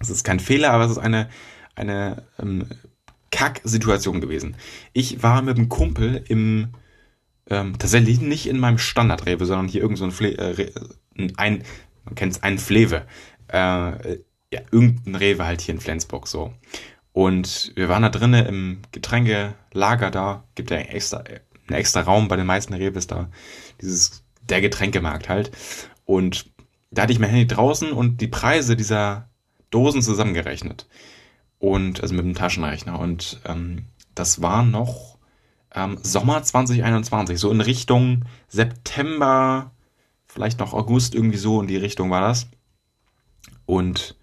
Es 0.00 0.08
ist 0.08 0.24
kein 0.24 0.40
Fehler, 0.40 0.70
aber 0.70 0.86
es 0.86 0.92
ist 0.92 0.98
eine, 0.98 1.28
eine 1.74 2.22
ähm, 2.38 2.64
Kack-Situation 3.30 4.22
gewesen. 4.22 4.56
Ich 4.94 5.22
war 5.22 5.42
mit 5.42 5.58
einem 5.58 5.68
Kumpel 5.68 6.24
im, 6.26 6.68
ähm, 7.50 7.78
tatsächlich 7.78 8.22
nicht 8.22 8.46
in 8.46 8.58
meinem 8.58 8.78
Standard-Rewe, 8.78 9.44
sondern 9.44 9.68
hier 9.68 9.82
irgend 9.82 9.98
so 9.98 10.04
ein, 10.04 10.10
Fle 10.10 10.38
äh, 10.38 10.72
ein 11.36 11.64
man 12.06 12.14
kennt 12.14 12.32
es, 12.32 12.42
ein 12.42 12.56
Flewe. 12.56 13.06
Äh, 13.48 14.20
ja, 14.50 14.60
irgendein 14.70 15.16
Rewe 15.16 15.44
halt 15.44 15.60
hier 15.60 15.74
in 15.74 15.82
Flensburg 15.82 16.28
so. 16.28 16.54
Und 17.16 17.72
wir 17.76 17.88
waren 17.88 18.02
da 18.02 18.10
drinnen 18.10 18.44
im 18.44 18.82
Getränkelager 18.92 20.10
da, 20.10 20.44
gibt 20.54 20.70
ja 20.70 20.76
extra, 20.76 21.20
einen 21.20 21.78
extra 21.78 22.02
Raum 22.02 22.28
bei 22.28 22.36
den 22.36 22.44
meisten 22.44 22.74
Rewes 22.74 23.06
da, 23.06 23.30
dieses, 23.80 24.22
der 24.42 24.60
Getränkemarkt 24.60 25.30
halt. 25.30 25.50
Und 26.04 26.50
da 26.90 27.00
hatte 27.00 27.14
ich 27.14 27.18
mein 27.18 27.30
Handy 27.30 27.46
draußen 27.46 27.90
und 27.90 28.20
die 28.20 28.28
Preise 28.28 28.76
dieser 28.76 29.30
Dosen 29.70 30.02
zusammengerechnet. 30.02 30.88
Und, 31.58 32.02
also 32.02 32.14
mit 32.14 32.26
dem 32.26 32.34
Taschenrechner. 32.34 33.00
Und 33.00 33.40
ähm, 33.46 33.86
das 34.14 34.42
war 34.42 34.62
noch 34.62 35.16
ähm, 35.74 35.96
Sommer 36.02 36.42
2021, 36.42 37.38
so 37.38 37.50
in 37.50 37.62
Richtung 37.62 38.26
September, 38.48 39.70
vielleicht 40.26 40.58
noch 40.58 40.74
August, 40.74 41.14
irgendwie 41.14 41.38
so 41.38 41.62
in 41.62 41.66
die 41.66 41.78
Richtung 41.78 42.10
war 42.10 42.20
das. 42.20 42.46
Und 43.64 44.16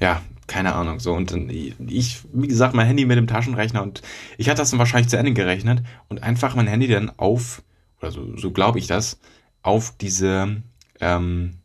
ja, 0.00 0.22
keine 0.46 0.74
Ahnung, 0.74 1.00
so. 1.00 1.14
Und 1.14 1.32
ich, 1.50 2.18
wie 2.32 2.48
gesagt, 2.48 2.74
mein 2.74 2.86
Handy 2.86 3.04
mit 3.04 3.18
dem 3.18 3.26
Taschenrechner 3.26 3.82
und 3.82 4.02
ich 4.38 4.48
hatte 4.48 4.58
das 4.58 4.70
dann 4.70 4.78
wahrscheinlich 4.78 5.08
zu 5.08 5.16
Ende 5.16 5.32
gerechnet 5.32 5.82
und 6.08 6.22
einfach 6.22 6.54
mein 6.54 6.66
Handy 6.66 6.88
dann 6.88 7.10
auf, 7.16 7.62
oder 8.00 8.10
so, 8.10 8.36
so 8.36 8.50
glaube 8.50 8.78
ich 8.78 8.86
das, 8.86 9.18
auf 9.62 9.96
diese 9.96 10.62
ähm, 11.00 11.58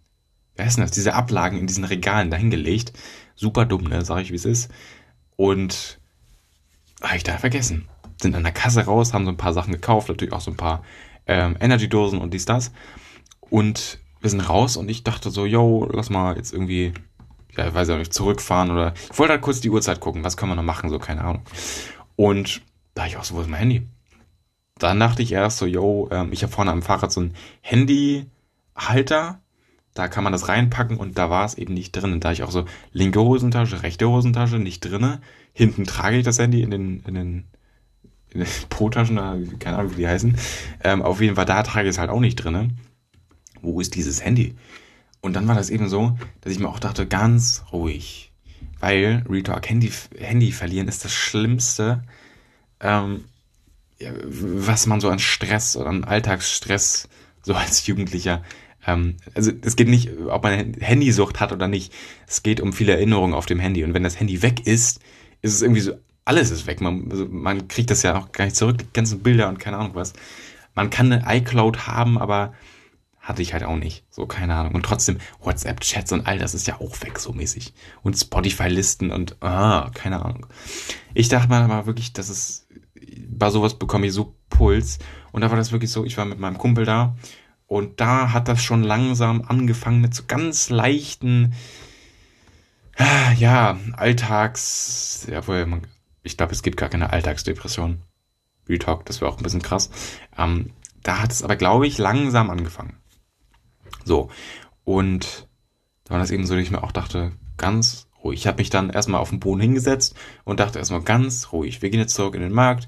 wer 0.60 0.68
ist 0.68 0.76
denn 0.76 0.84
das, 0.84 0.92
diese 0.92 1.14
Ablagen 1.14 1.58
in 1.58 1.68
diesen 1.68 1.86
Regalen 1.86 2.30
dahingelegt. 2.30 2.94
Super 3.36 3.66
dumm, 3.66 3.86
ne, 3.86 4.04
sag 4.04 4.22
ich, 4.22 4.32
wie 4.32 4.36
es 4.36 4.46
ist. 4.46 4.70
Und 5.38 6.00
habe 7.02 7.16
ich 7.16 7.24
da 7.24 7.38
vergessen. 7.38 7.88
Sind 8.22 8.36
an 8.36 8.44
der 8.44 8.52
Kasse 8.52 8.86
raus, 8.86 9.14
haben 9.14 9.24
so 9.24 9.32
ein 9.32 9.38
paar 9.38 9.54
Sachen 9.54 9.72
gekauft, 9.72 10.10
natürlich 10.10 10.34
auch 10.34 10.42
so 10.42 10.52
ein 10.52 10.58
paar 10.58 10.84
ähm, 11.26 11.56
Energy-Dosen 11.60 12.20
und 12.20 12.34
dies, 12.34 12.46
das. 12.46 12.74
Und 13.40 14.00
wir 14.20 14.30
sind 14.30 14.42
raus 14.42 14.76
und 14.76 14.90
ich 14.90 15.06
dachte 15.06 15.32
so, 15.32 15.46
yo, 15.46 15.90
lass 15.92 16.10
mal 16.10 16.36
jetzt 16.36 16.52
irgendwie, 16.52 16.94
ja, 17.58 17.74
weiß 17.74 17.88
ich 17.88 17.94
auch 17.94 18.00
nicht, 18.00 18.14
zurückfahren 18.14 18.72
oder 18.72 18.94
ich 19.12 19.18
wollte 19.18 19.34
halt 19.34 19.42
kurz 19.42 19.62
die 19.62 19.70
Uhrzeit 19.70 20.00
gucken, 20.00 20.24
was 20.24 20.38
können 20.38 20.52
wir 20.52 20.56
noch 20.56 20.64
machen, 20.64 20.90
so, 20.90 21.00
keine 21.00 21.22
Ahnung. 21.22 21.42
Und 22.16 22.62
da 22.94 23.06
ich 23.06 23.18
auch 23.18 23.24
so, 23.24 23.36
wo 23.36 23.42
ist 23.42 23.50
mein 23.50 23.60
Handy? 23.60 23.88
Dann 24.78 25.00
dachte 25.00 25.22
ich 25.22 25.32
erst 25.32 25.58
so, 25.58 25.66
yo, 25.66 26.08
ähm, 26.12 26.32
ich 26.32 26.44
habe 26.44 26.54
vorne 26.54 26.72
am 26.72 26.82
Fahrrad 26.82 27.12
so 27.12 27.22
ein 27.22 27.34
Handyhalter 27.62 29.40
da 30.00 30.08
kann 30.08 30.24
man 30.24 30.34
das 30.34 30.48
reinpacken 30.48 30.98
und 30.98 31.18
da 31.18 31.30
war 31.30 31.46
es 31.46 31.56
eben 31.56 31.74
nicht 31.74 31.92
drin. 31.92 32.14
Und 32.14 32.24
da 32.24 32.32
ich 32.32 32.44
auch 32.44 32.52
so 32.52 32.66
linke 32.94 33.20
Hosentasche, 33.20 33.84
rechte 33.84 34.08
Hosentasche 34.08 34.58
nicht 34.58 34.82
drinne. 34.82 35.20
Hinten 35.52 35.84
trage 35.84 36.18
ich 36.18 36.24
das 36.24 36.40
Handy 36.40 36.62
in 36.62 36.72
den, 36.72 37.04
in 37.06 37.14
den 37.16 37.46
Pro-Taschen, 38.70 39.18
keine 39.60 39.78
Ahnung, 39.78 39.92
wie 39.94 40.02
die 40.02 40.08
heißen. 40.08 40.38
Ähm, 40.84 41.02
auf 41.02 41.20
jeden 41.20 41.36
Fall, 41.36 41.46
da 41.46 41.64
trage 41.64 41.90
ich 41.90 41.96
es 41.96 42.00
halt 42.00 42.10
auch 42.10 42.20
nicht 42.20 42.36
drin. 42.36 42.78
Wo 43.62 43.82
ist 43.82 43.96
dieses 43.96 44.24
Handy? 44.24 44.56
Und 45.22 45.34
dann 45.34 45.48
war 45.48 45.56
das 45.56 45.70
eben 45.70 45.90
so, 45.90 46.18
dass 46.42 46.54
ich 46.54 46.60
mir 46.60 46.70
auch 46.70 46.80
dachte, 46.80 47.08
ganz 47.08 47.64
ruhig. 47.72 48.32
Weil, 48.80 49.24
Retalk, 49.30 49.70
Handy, 49.70 49.92
Handy 50.18 50.52
verlieren 50.52 50.88
ist 50.88 51.04
das 51.04 51.14
Schlimmste, 51.14 52.04
ähm, 52.80 53.26
was 54.00 54.86
man 54.86 55.02
so 55.02 55.10
an 55.10 55.20
Stress 55.20 55.76
oder 55.76 55.90
an 55.90 56.06
Alltagsstress 56.06 57.10
so 57.42 57.54
als 57.54 57.86
Jugendlicher 57.86 58.44
ähm, 58.86 59.18
also 59.34 59.52
es 59.62 59.76
geht 59.76 59.88
nicht, 59.88 60.10
ob 60.28 60.44
man 60.44 60.74
Handysucht 60.80 61.40
hat 61.40 61.52
oder 61.52 61.68
nicht. 61.68 61.94
Es 62.28 62.44
geht 62.44 62.62
um 62.62 62.74
viele 62.74 62.94
Erinnerungen 62.94 63.34
auf 63.34 63.46
dem 63.46 63.60
Handy. 63.60 63.84
Und 63.84 63.94
wenn 63.94 64.04
das 64.04 64.20
Handy 64.20 64.42
weg 64.42 64.66
ist, 64.66 65.02
ist 65.42 65.54
es 65.54 65.62
irgendwie 65.62 65.82
so, 65.82 65.94
alles 66.26 66.52
ist 66.52 66.68
weg. 66.68 66.82
Man, 66.82 67.10
also 67.12 67.28
man 67.30 67.68
kriegt 67.68 67.92
das 67.92 68.04
ja 68.04 68.18
auch 68.18 68.32
gar 68.32 68.46
nicht 68.46 68.56
zurück, 68.56 68.78
die 68.78 68.86
ganzen 68.94 69.22
Bilder 69.22 69.50
und 69.50 69.60
keine 69.60 69.78
Ahnung 69.78 69.96
was. 69.96 70.14
Man 70.76 70.90
kann 70.90 71.12
eine 71.12 71.38
iCloud 71.38 71.88
haben, 71.88 72.18
aber 72.18 72.54
hatte 73.30 73.42
ich 73.42 73.54
halt 73.54 73.64
auch 73.64 73.78
nicht. 73.78 74.04
So, 74.10 74.26
keine 74.26 74.56
Ahnung. 74.56 74.76
Und 74.76 74.84
trotzdem 74.84 75.20
WhatsApp-Chats 75.42 76.12
und 76.12 76.28
all 76.28 76.40
das 76.40 76.54
ist 76.54 76.68
ja 76.68 76.82
auch 76.82 77.00
weg, 77.02 77.20
so 77.20 77.32
mäßig. 77.32 77.74
Und 78.02 78.18
Spotify-Listen 78.18 79.12
und, 79.12 79.42
ah, 79.42 79.92
keine 79.94 80.26
Ahnung. 80.26 80.48
Ich 81.14 81.30
dachte 81.30 81.48
mal 81.48 81.62
aber 81.62 81.86
wirklich, 81.86 82.12
dass 82.12 82.30
es, 82.30 82.68
bei 83.30 83.50
sowas 83.50 83.80
bekomme 83.80 84.08
ich 84.08 84.14
so 84.14 84.36
Puls. 84.50 85.00
Und 85.32 85.42
da 85.42 85.50
war 85.50 85.58
das 85.58 85.72
wirklich 85.72 85.92
so, 85.92 86.04
ich 86.04 86.18
war 86.18 86.26
mit 86.26 86.40
meinem 86.40 86.58
Kumpel 86.58 86.86
da 86.86 87.16
und 87.68 88.02
da 88.02 88.34
hat 88.34 88.48
das 88.48 88.64
schon 88.64 88.82
langsam 88.82 89.44
angefangen 89.48 90.02
mit 90.02 90.16
so 90.16 90.24
ganz 90.28 90.72
leichten, 90.72 91.54
ja, 93.38 93.78
Alltags, 93.94 95.28
jawohl, 95.32 95.82
ich 96.24 96.36
glaube, 96.36 96.52
es 96.52 96.64
gibt 96.64 96.78
gar 96.78 96.90
keine 96.90 97.12
Alltagsdepression. 97.12 98.02
Retalk, 98.68 99.06
das 99.06 99.22
wäre 99.22 99.32
auch 99.32 99.38
ein 99.38 99.44
bisschen 99.44 99.62
krass. 99.62 99.90
Ähm, 100.38 100.74
da 101.04 101.22
hat 101.22 101.32
es 101.32 101.44
aber, 101.44 101.56
glaube 101.56 101.88
ich, 101.88 101.98
langsam 101.98 102.50
angefangen. 102.50 102.98
So. 104.06 104.30
Und 104.84 105.48
da 106.06 106.12
war 106.12 106.20
das 106.20 106.32
eben 106.32 106.46
so, 106.46 106.56
dass 106.56 106.64
ich 106.64 106.72
mir 106.72 106.84
auch 106.84 106.92
dachte, 106.92 107.34
ganz 107.58 108.08
ruhig. 108.24 108.40
Ich 108.40 108.48
habe 108.48 108.58
mich 108.58 108.70
dann 108.70 108.90
erstmal 108.90 109.22
auf 109.22 109.30
den 109.30 109.40
Boden 109.40 109.62
hingesetzt 109.62 110.16
und 110.44 110.60
dachte 110.60 110.80
erstmal 110.80 111.02
ganz 111.02 111.52
ruhig. 111.52 111.82
Wir 111.82 111.90
gehen 111.90 112.00
jetzt 112.00 112.16
zurück 112.16 112.36
in 112.36 112.42
den 112.42 112.54
Markt 112.54 112.88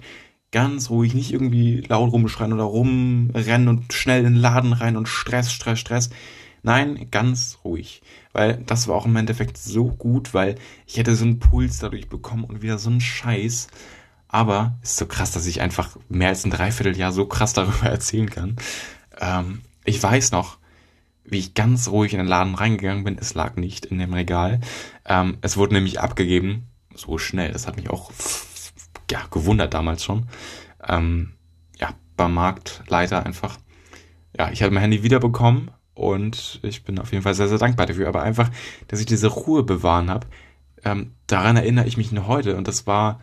ganz 0.52 0.89
ruhig, 0.89 1.14
nicht 1.14 1.32
irgendwie 1.32 1.82
laut 1.82 2.12
rumschreien 2.12 2.54
oder 2.54 2.64
rumrennen 2.64 3.68
und 3.68 3.93
schnell 3.93 4.20
in 4.20 4.34
den 4.34 4.41
Laden 4.41 4.74
rein 4.74 4.97
und 4.97 5.08
Stress, 5.08 5.52
Stress, 5.52 5.80
Stress. 5.80 6.10
Nein, 6.62 7.08
ganz 7.10 7.60
ruhig. 7.64 8.02
Weil 8.34 8.62
das 8.66 8.88
war 8.88 8.95
auch 8.95 9.06
im 9.06 9.16
Endeffekt 9.16 9.58
so 9.58 9.86
gut, 9.86 10.34
weil 10.34 10.56
ich 10.86 10.97
hätte 10.97 11.16
so 11.16 11.26
einen 11.26 11.39
Puls 11.39 11.80
dadurch 11.80 12.08
bekommen 12.08 12.43
und 12.43 12.62
wieder 12.62 12.78
so 12.78 12.89
einen 12.89 13.02
Scheiß. 13.02 13.68
Aber 14.28 14.78
ist 14.84 14.97
so 14.97 15.06
krass, 15.08 15.32
dass 15.32 15.47
ich 15.47 15.62
einfach 15.62 15.97
mehr 16.08 16.30
als 16.30 16.45
ein 16.45 16.52
Dreivierteljahr 16.52 17.12
so 17.12 17.26
krass 17.26 17.54
darüber 17.54 17.86
erzählen 17.89 18.30
kann. 18.30 18.58
Ähm, 19.20 19.62
ich 19.86 20.02
weiß 20.02 20.32
noch, 20.32 20.58
wie 21.24 21.39
ich 21.39 21.53
ganz 21.53 21.88
ruhig 21.88 22.13
in 22.13 22.19
den 22.19 22.28
Laden 22.28 22.55
reingegangen 22.55 23.03
bin. 23.03 23.17
Es 23.17 23.34
lag 23.34 23.55
nicht 23.55 23.86
in 23.86 23.99
dem 23.99 24.13
Regal. 24.13 24.59
Ähm, 25.05 25.38
es 25.41 25.57
wurde 25.57 25.74
nämlich 25.74 25.99
abgegeben. 25.99 26.67
So 26.93 27.17
schnell. 27.17 27.51
Das 27.51 27.67
hat 27.67 27.78
mich 27.78 27.89
auch 27.89 28.11
ja, 29.09 29.22
gewundert 29.30 29.74
damals 29.74 30.03
schon. 30.03 30.28
Ähm, 30.88 31.34
ja, 31.80 31.89
beim 32.17 32.34
Marktleiter 32.34 33.26
einfach. 33.26 33.57
Ja, 34.38 34.51
ich 34.51 34.63
habe 34.63 34.74
mein 34.74 34.82
Handy 34.82 35.03
wiederbekommen 35.03 35.72
und 35.93 36.59
ich 36.63 36.84
bin 36.84 36.99
auf 36.99 37.11
jeden 37.11 37.24
Fall 37.24 37.34
sehr, 37.34 37.49
sehr 37.49 37.57
dankbar 37.57 37.86
dafür. 37.86 38.07
Aber 38.07 38.24
einfach, 38.24 38.49
dass 38.88 38.99
ich 38.99 39.05
diese 39.05 39.28
Ruhe 39.28 39.63
bewahren 39.63 40.09
habe, 40.09 40.28
ähm, 40.84 41.13
daran 41.28 41.57
erinnere 41.57 41.88
ich 41.88 41.97
mich 41.97 42.11
noch 42.11 42.28
heute. 42.28 42.55
Und 42.57 42.67
das 42.67 42.88
war, 42.88 43.22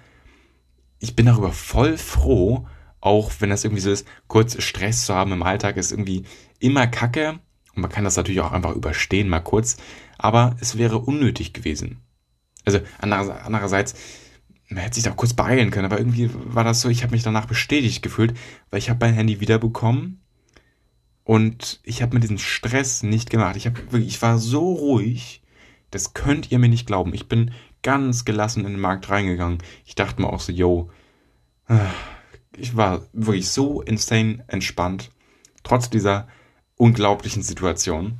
ich 0.98 1.16
bin 1.16 1.26
darüber 1.26 1.52
voll 1.52 1.96
froh, 1.96 2.66
auch 3.00 3.32
wenn 3.38 3.50
das 3.50 3.64
irgendwie 3.64 3.82
so 3.82 3.90
ist, 3.90 4.06
kurz 4.26 4.60
Stress 4.62 5.06
zu 5.06 5.14
haben 5.14 5.32
im 5.32 5.42
Alltag 5.42 5.76
ist 5.76 5.92
irgendwie 5.92 6.24
immer 6.58 6.86
kacke. 6.86 7.40
Und 7.78 7.82
man 7.82 7.92
kann 7.92 8.02
das 8.02 8.16
natürlich 8.16 8.40
auch 8.40 8.50
einfach 8.50 8.74
überstehen, 8.74 9.28
mal 9.28 9.38
kurz. 9.38 9.76
Aber 10.18 10.56
es 10.58 10.78
wäre 10.78 10.98
unnötig 10.98 11.52
gewesen. 11.52 12.00
Also 12.64 12.80
andererseits, 12.98 13.94
man 14.68 14.82
hätte 14.82 14.96
sich 14.96 15.04
da 15.04 15.12
kurz 15.12 15.32
beeilen 15.32 15.70
können, 15.70 15.84
aber 15.84 15.98
irgendwie 15.98 16.28
war 16.32 16.64
das 16.64 16.80
so, 16.80 16.88
ich 16.88 17.04
habe 17.04 17.12
mich 17.12 17.22
danach 17.22 17.46
bestätigt 17.46 18.02
gefühlt, 18.02 18.36
weil 18.70 18.80
ich 18.80 18.90
habe 18.90 19.06
mein 19.06 19.14
Handy 19.14 19.38
wiederbekommen 19.38 20.20
und 21.22 21.78
ich 21.84 22.02
habe 22.02 22.14
mir 22.16 22.20
diesen 22.20 22.38
Stress 22.38 23.04
nicht 23.04 23.30
gemacht. 23.30 23.54
Ich 23.54 23.66
wirklich, 23.66 24.08
ich 24.08 24.22
war 24.22 24.38
so 24.38 24.72
ruhig, 24.72 25.44
das 25.92 26.14
könnt 26.14 26.50
ihr 26.50 26.58
mir 26.58 26.68
nicht 26.68 26.88
glauben. 26.88 27.14
Ich 27.14 27.28
bin 27.28 27.52
ganz 27.84 28.24
gelassen 28.24 28.64
in 28.64 28.72
den 28.72 28.80
Markt 28.80 29.08
reingegangen. 29.08 29.58
Ich 29.86 29.94
dachte 29.94 30.20
mir 30.20 30.32
auch 30.32 30.40
so, 30.40 30.50
yo, 30.50 30.90
ich 32.56 32.76
war 32.76 33.06
wirklich 33.12 33.48
so 33.48 33.82
insane 33.82 34.42
entspannt, 34.48 35.12
trotz 35.62 35.90
dieser 35.90 36.26
unglaublichen 36.78 37.42
Situation. 37.42 38.18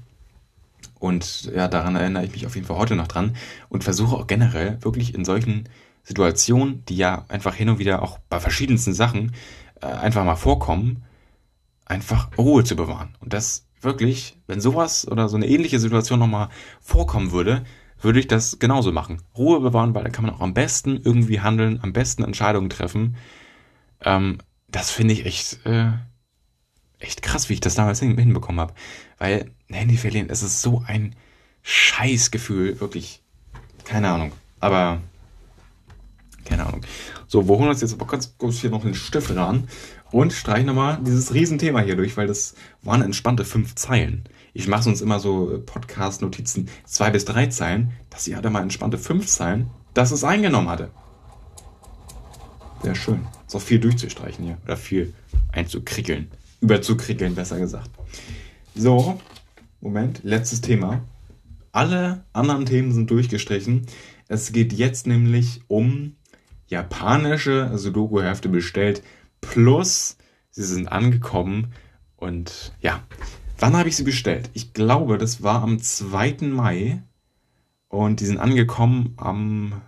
Und 0.99 1.45
ja, 1.55 1.69
daran 1.69 1.97
erinnere 1.97 2.25
ich 2.25 2.33
mich 2.33 2.47
auf 2.47 2.55
jeden 2.55 2.67
Fall 2.67 2.77
heute 2.77 2.97
noch 2.97 3.09
dran 3.09 3.37
und 3.69 3.85
versuche 3.85 4.17
auch 4.17 4.27
generell 4.27 4.79
wirklich 4.83 5.15
in 5.15 5.25
solchen 5.25 5.69
Situationen, 6.03 6.85
die 6.87 6.97
ja 6.97 7.25
einfach 7.29 7.55
hin 7.55 7.69
und 7.69 7.79
wieder 7.79 8.03
auch 8.03 8.19
bei 8.29 8.41
verschiedensten 8.41 8.93
Sachen 8.93 9.33
äh, 9.81 9.87
einfach 9.87 10.25
mal 10.25 10.37
vorkommen, 10.37 11.05
einfach 11.87 12.31
Ruhe 12.37 12.65
zu 12.65 12.77
bewahren. 12.77 13.15
Und 13.21 13.33
das 13.33 13.67
wirklich, 13.81 14.37
wenn 14.47 14.61
sowas 14.61 15.07
oder 15.07 15.29
so 15.29 15.37
eine 15.37 15.47
ähnliche 15.47 15.79
Situation 15.79 16.19
nochmal 16.19 16.49
vorkommen 16.81 17.31
würde, 17.31 17.65
würde 18.01 18.21
ich 18.21 18.27
das 18.27 18.59
genauso 18.59 18.93
machen. 18.93 19.23
Ruhe 19.37 19.61
bewahren, 19.61 19.95
weil 19.95 20.05
da 20.05 20.11
kann 20.11 20.25
man 20.25 20.35
auch 20.35 20.41
am 20.41 20.55
besten 20.55 21.01
irgendwie 21.03 21.41
handeln, 21.41 21.81
am 21.83 21.93
besten 21.93 22.25
Entscheidungen 22.25 22.71
treffen. 22.71 23.17
Ähm, 24.03 24.39
das 24.69 24.91
finde 24.91 25.15
ich 25.15 25.27
echt, 25.27 25.65
äh, 25.67 25.93
echt 26.99 27.23
krass, 27.23 27.49
wie 27.49 27.55
ich 27.55 27.61
das 27.61 27.75
damals 27.75 28.01
hinbekommen 28.01 28.61
habe. 28.61 28.75
Weil 29.19 29.51
Handy 29.71 29.97
verlieren, 29.97 30.31
es 30.31 30.43
ist 30.43 30.63
so 30.63 30.83
ein 30.87 31.15
Scheißgefühl, 31.63 32.81
wirklich. 32.81 33.23
Keine 33.85 34.11
Ahnung. 34.11 34.33
Aber 34.61 35.01
keine 36.45 36.67
Ahnung. 36.67 36.81
So, 37.27 37.49
wir 37.49 37.57
holen 37.57 37.69
uns 37.69 37.83
jetzt 37.83 37.93
aber 37.93 38.07
ganz 38.07 38.35
kurz 38.39 38.61
hier 38.61 38.71
noch 38.71 38.83
den 38.83 38.95
Stift 38.95 39.35
ran 39.35 39.69
und 40.11 40.33
streichen 40.33 40.67
nochmal 40.67 40.99
dieses 41.03 41.35
Riesenthema 41.35 41.81
hier 41.81 41.97
durch, 41.97 42.17
weil 42.17 42.27
das 42.27 42.55
waren 42.83 43.03
entspannte 43.03 43.45
fünf 43.45 43.75
Zeilen. 43.75 44.25
Ich 44.55 44.67
mache 44.67 44.85
sonst 44.85 45.03
immer 45.03 45.21
so 45.21 45.63
Podcast-Notizen 45.65 46.71
zwei 46.87 47.11
bis 47.11 47.27
drei 47.27 47.47
Zeilen. 47.47 47.93
Das 48.09 48.25
hier 48.25 48.37
hatte 48.37 48.51
mal 48.51 48.63
entspannte 48.63 48.99
fünf 48.99 49.27
Zeilen, 49.27 49.71
dass 49.93 50.11
es 50.11 50.25
eingenommen 50.25 50.69
hatte. 50.69 50.91
Sehr 52.83 52.95
schön. 52.95 53.27
Ist 53.47 53.55
auch 53.55 53.61
viel 53.61 53.79
durchzustreichen 53.79 54.45
hier. 54.45 54.59
Oder 54.65 54.77
viel 54.77 55.13
einzukrickeln. 55.53 56.31
Überzukrickeln, 56.61 57.35
besser 57.35 57.59
gesagt. 57.59 57.91
So, 58.75 59.21
Moment, 59.81 60.21
letztes 60.25 60.61
Thema. 60.61 61.03
Alle 61.73 62.25
anderen 62.33 62.67
Themen 62.67 62.93
sind 62.93 63.11
durchgestrichen. 63.11 63.87
Es 64.27 64.53
geht 64.53 64.73
jetzt 64.73 65.07
nämlich 65.07 65.63
um 65.69 66.17
japanische 66.67 67.77
Sudoku-Hefte 67.77 68.49
bestellt. 68.49 69.03
Plus, 69.41 70.17
sie 70.51 70.65
sind 70.65 70.89
angekommen. 70.89 71.73
Und 72.17 72.73
ja, 72.81 73.03
wann 73.59 73.77
habe 73.77 73.89
ich 73.89 73.97
sie 73.97 74.05
bestellt? 74.05 74.51
Ich 74.53 74.73
glaube, 74.73 75.19
das 75.19 75.43
war 75.43 75.63
am 75.63 75.81
2. 75.81 76.39
Mai. 76.43 77.03
Und 77.89 78.21
die 78.21 78.27
sind 78.27 78.39
angekommen 78.39 79.15
am, 79.17 79.81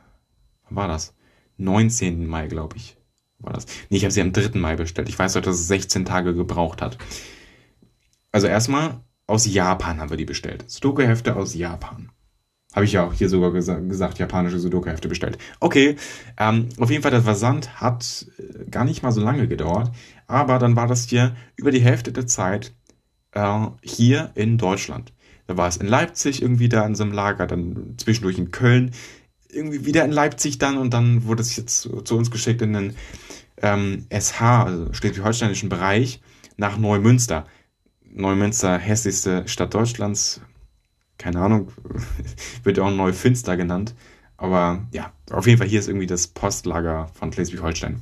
wann 0.65 0.77
war 0.77 0.89
das? 0.89 1.15
19. 1.59 2.27
Mai, 2.27 2.47
glaube 2.47 2.77
ich. 2.77 2.97
War 3.41 3.55
das? 3.55 3.67
Nee, 3.89 3.97
ich 3.97 4.05
habe 4.05 4.13
sie 4.13 4.21
am 4.21 4.33
3. 4.33 4.59
Mai 4.59 4.77
bestellt. 4.77 5.09
Ich 5.09 5.19
weiß 5.19 5.33
doch, 5.35 5.43
dass 5.43 5.57
es 5.57 5.69
16 5.69 6.05
Tage 6.05 6.35
gebraucht 6.35 6.83
hat. 6.83 6.99
Also 8.33 8.47
erstmal 8.47 9.01
aus 9.27 9.47
Japan 9.47 10.01
haben 10.01 10.11
wir 10.11 10.17
die 10.17 10.25
bestellt. 10.25 10.65
Sudoku-Hefte 10.71 11.37
aus 11.37 11.55
Japan. 11.55 12.11
Habe 12.75 12.85
ich 12.85 12.93
ja 12.93 13.05
auch 13.05 13.13
hier 13.13 13.29
sogar 13.29 13.53
gesa 13.53 13.81
gesagt, 13.81 14.19
japanische 14.19 14.61
Sudoku-Hefte 14.61 15.09
bestellt. 15.09 15.39
Okay, 15.59 15.97
ähm, 16.39 16.69
auf 16.79 16.91
jeden 16.91 17.03
Fall, 17.03 17.11
der 17.11 17.23
Versand 17.23 17.81
hat 17.81 18.27
äh, 18.39 18.65
gar 18.71 18.85
nicht 18.85 19.03
mal 19.03 19.11
so 19.11 19.21
lange 19.21 19.49
gedauert, 19.49 19.91
aber 20.29 20.59
dann 20.59 20.77
war 20.77 20.87
das 20.87 21.09
hier 21.09 21.35
über 21.57 21.73
die 21.73 21.81
Hälfte 21.81 22.13
der 22.13 22.29
Zeit 22.29 22.73
äh, 23.33 23.67
hier 23.83 24.31
in 24.35 24.57
Deutschland. 24.57 25.13
Da 25.49 25.57
war 25.57 25.67
es 25.67 25.79
in 25.79 25.89
Leipzig 25.89 26.43
irgendwie 26.43 26.69
da 26.69 26.87
in 26.87 26.95
so 26.95 27.03
einem 27.03 27.13
Lager, 27.13 27.49
dann 27.49 27.95
zwischendurch 27.99 28.39
in 28.39 28.53
Köln, 28.53 28.93
irgendwie 29.53 29.85
wieder 29.85 30.05
in 30.05 30.13
Leipzig 30.13 30.59
dann 30.59 30.79
und 30.79 30.95
dann 30.95 31.25
wurde 31.25 31.43
es 31.43 31.57
jetzt 31.57 31.81
zu, 31.81 32.03
zu 32.03 32.17
uns 32.17 32.31
geschickt 32.31 32.63
in 32.63 32.73
den 32.73 32.95
ähm, 33.63 34.07
SH, 34.11 34.41
also 34.41 34.93
schleswig-holsteinischen 34.93 35.69
Bereich, 35.69 36.21
nach 36.57 36.79
Neumünster. 36.79 37.47
Neumünster, 38.13 38.79
hässlichste 38.79 39.47
Stadt 39.47 39.73
Deutschlands, 39.73 40.41
keine 41.19 41.41
Ahnung, 41.41 41.73
wird 42.65 42.79
auch 42.81 42.91
neu 42.91 43.13
Finster 43.13 43.57
genannt. 43.57 43.95
Aber 44.37 44.87
ja, 44.93 45.13
auf 45.31 45.47
jeden 45.47 45.59
Fall 45.59 45.69
hier 45.69 45.81
ist 45.81 45.89
irgendwie 45.89 46.07
das 46.07 46.27
Postlager 46.27 47.09
von 47.15 47.33
Schleswig-Holstein. 47.33 48.01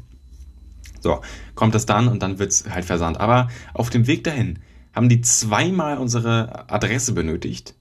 So, 1.00 1.20
kommt 1.54 1.74
das 1.74 1.86
dann 1.86 2.08
und 2.08 2.22
dann 2.22 2.38
wird 2.38 2.52
es 2.52 2.68
halt 2.70 2.84
versandt. 2.84 3.18
Aber 3.20 3.48
auf 3.74 3.90
dem 3.90 4.06
Weg 4.06 4.24
dahin 4.24 4.60
haben 4.94 5.08
die 5.08 5.20
zweimal 5.20 5.98
unsere 5.98 6.70
Adresse 6.70 7.12
benötigt. 7.12 7.74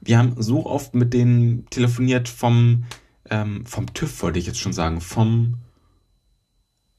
Wir 0.00 0.18
haben 0.18 0.40
so 0.40 0.66
oft 0.66 0.94
mit 0.94 1.12
denen 1.12 1.66
telefoniert 1.70 2.28
vom, 2.28 2.84
ähm, 3.28 3.66
vom 3.66 3.92
TÜV, 3.92 4.22
wollte 4.22 4.38
ich 4.38 4.46
jetzt 4.46 4.58
schon 4.58 4.72
sagen, 4.72 5.00
vom, 5.00 5.58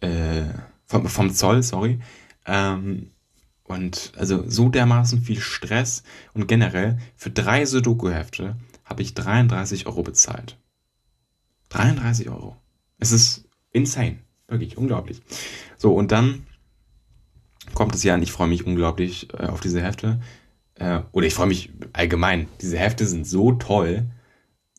äh, 0.02 0.46
vom, 0.86 1.08
vom 1.08 1.34
Zoll, 1.34 1.64
sorry. 1.64 2.00
Ähm, 2.46 3.12
und 3.64 4.12
also 4.18 4.50
so 4.50 4.70
dermaßen 4.70 5.22
viel 5.22 5.40
Stress 5.40 6.04
und 6.34 6.48
generell 6.48 6.98
für 7.16 7.30
drei 7.30 7.66
Sudoku-Hefte 7.66 8.58
habe 8.84 9.02
ich 9.02 9.14
33 9.14 9.88
Euro 9.88 10.04
bezahlt. 10.04 10.58
33 11.70 12.30
Euro. 12.30 12.58
Es 13.00 13.12
ist 13.12 13.46
insane. 13.72 14.20
Wirklich 14.48 14.78
unglaublich. 14.78 15.22
So, 15.78 15.94
und 15.94 16.12
dann 16.12 16.46
kommt 17.74 17.96
es 17.96 18.04
ja 18.04 18.14
an, 18.14 18.22
ich 18.22 18.34
freue 18.34 18.50
mich 18.50 18.66
unglaublich 18.66 19.34
äh, 19.34 19.46
auf 19.46 19.62
diese 19.62 19.82
Hefte. 19.82 20.20
Äh, 20.82 21.04
oder 21.12 21.28
ich 21.28 21.36
freue 21.36 21.48
mich 21.48 21.70
allgemein. 21.94 22.48
Diese 22.60 22.78
Hefte 22.78 23.06
sind 23.06 23.28
so 23.28 23.52
toll. 23.52 24.08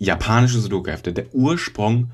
Japanische 0.00 0.58
Sudoku-Hefte. 0.58 1.12
Der 1.12 1.32
Ursprung, 1.32 2.10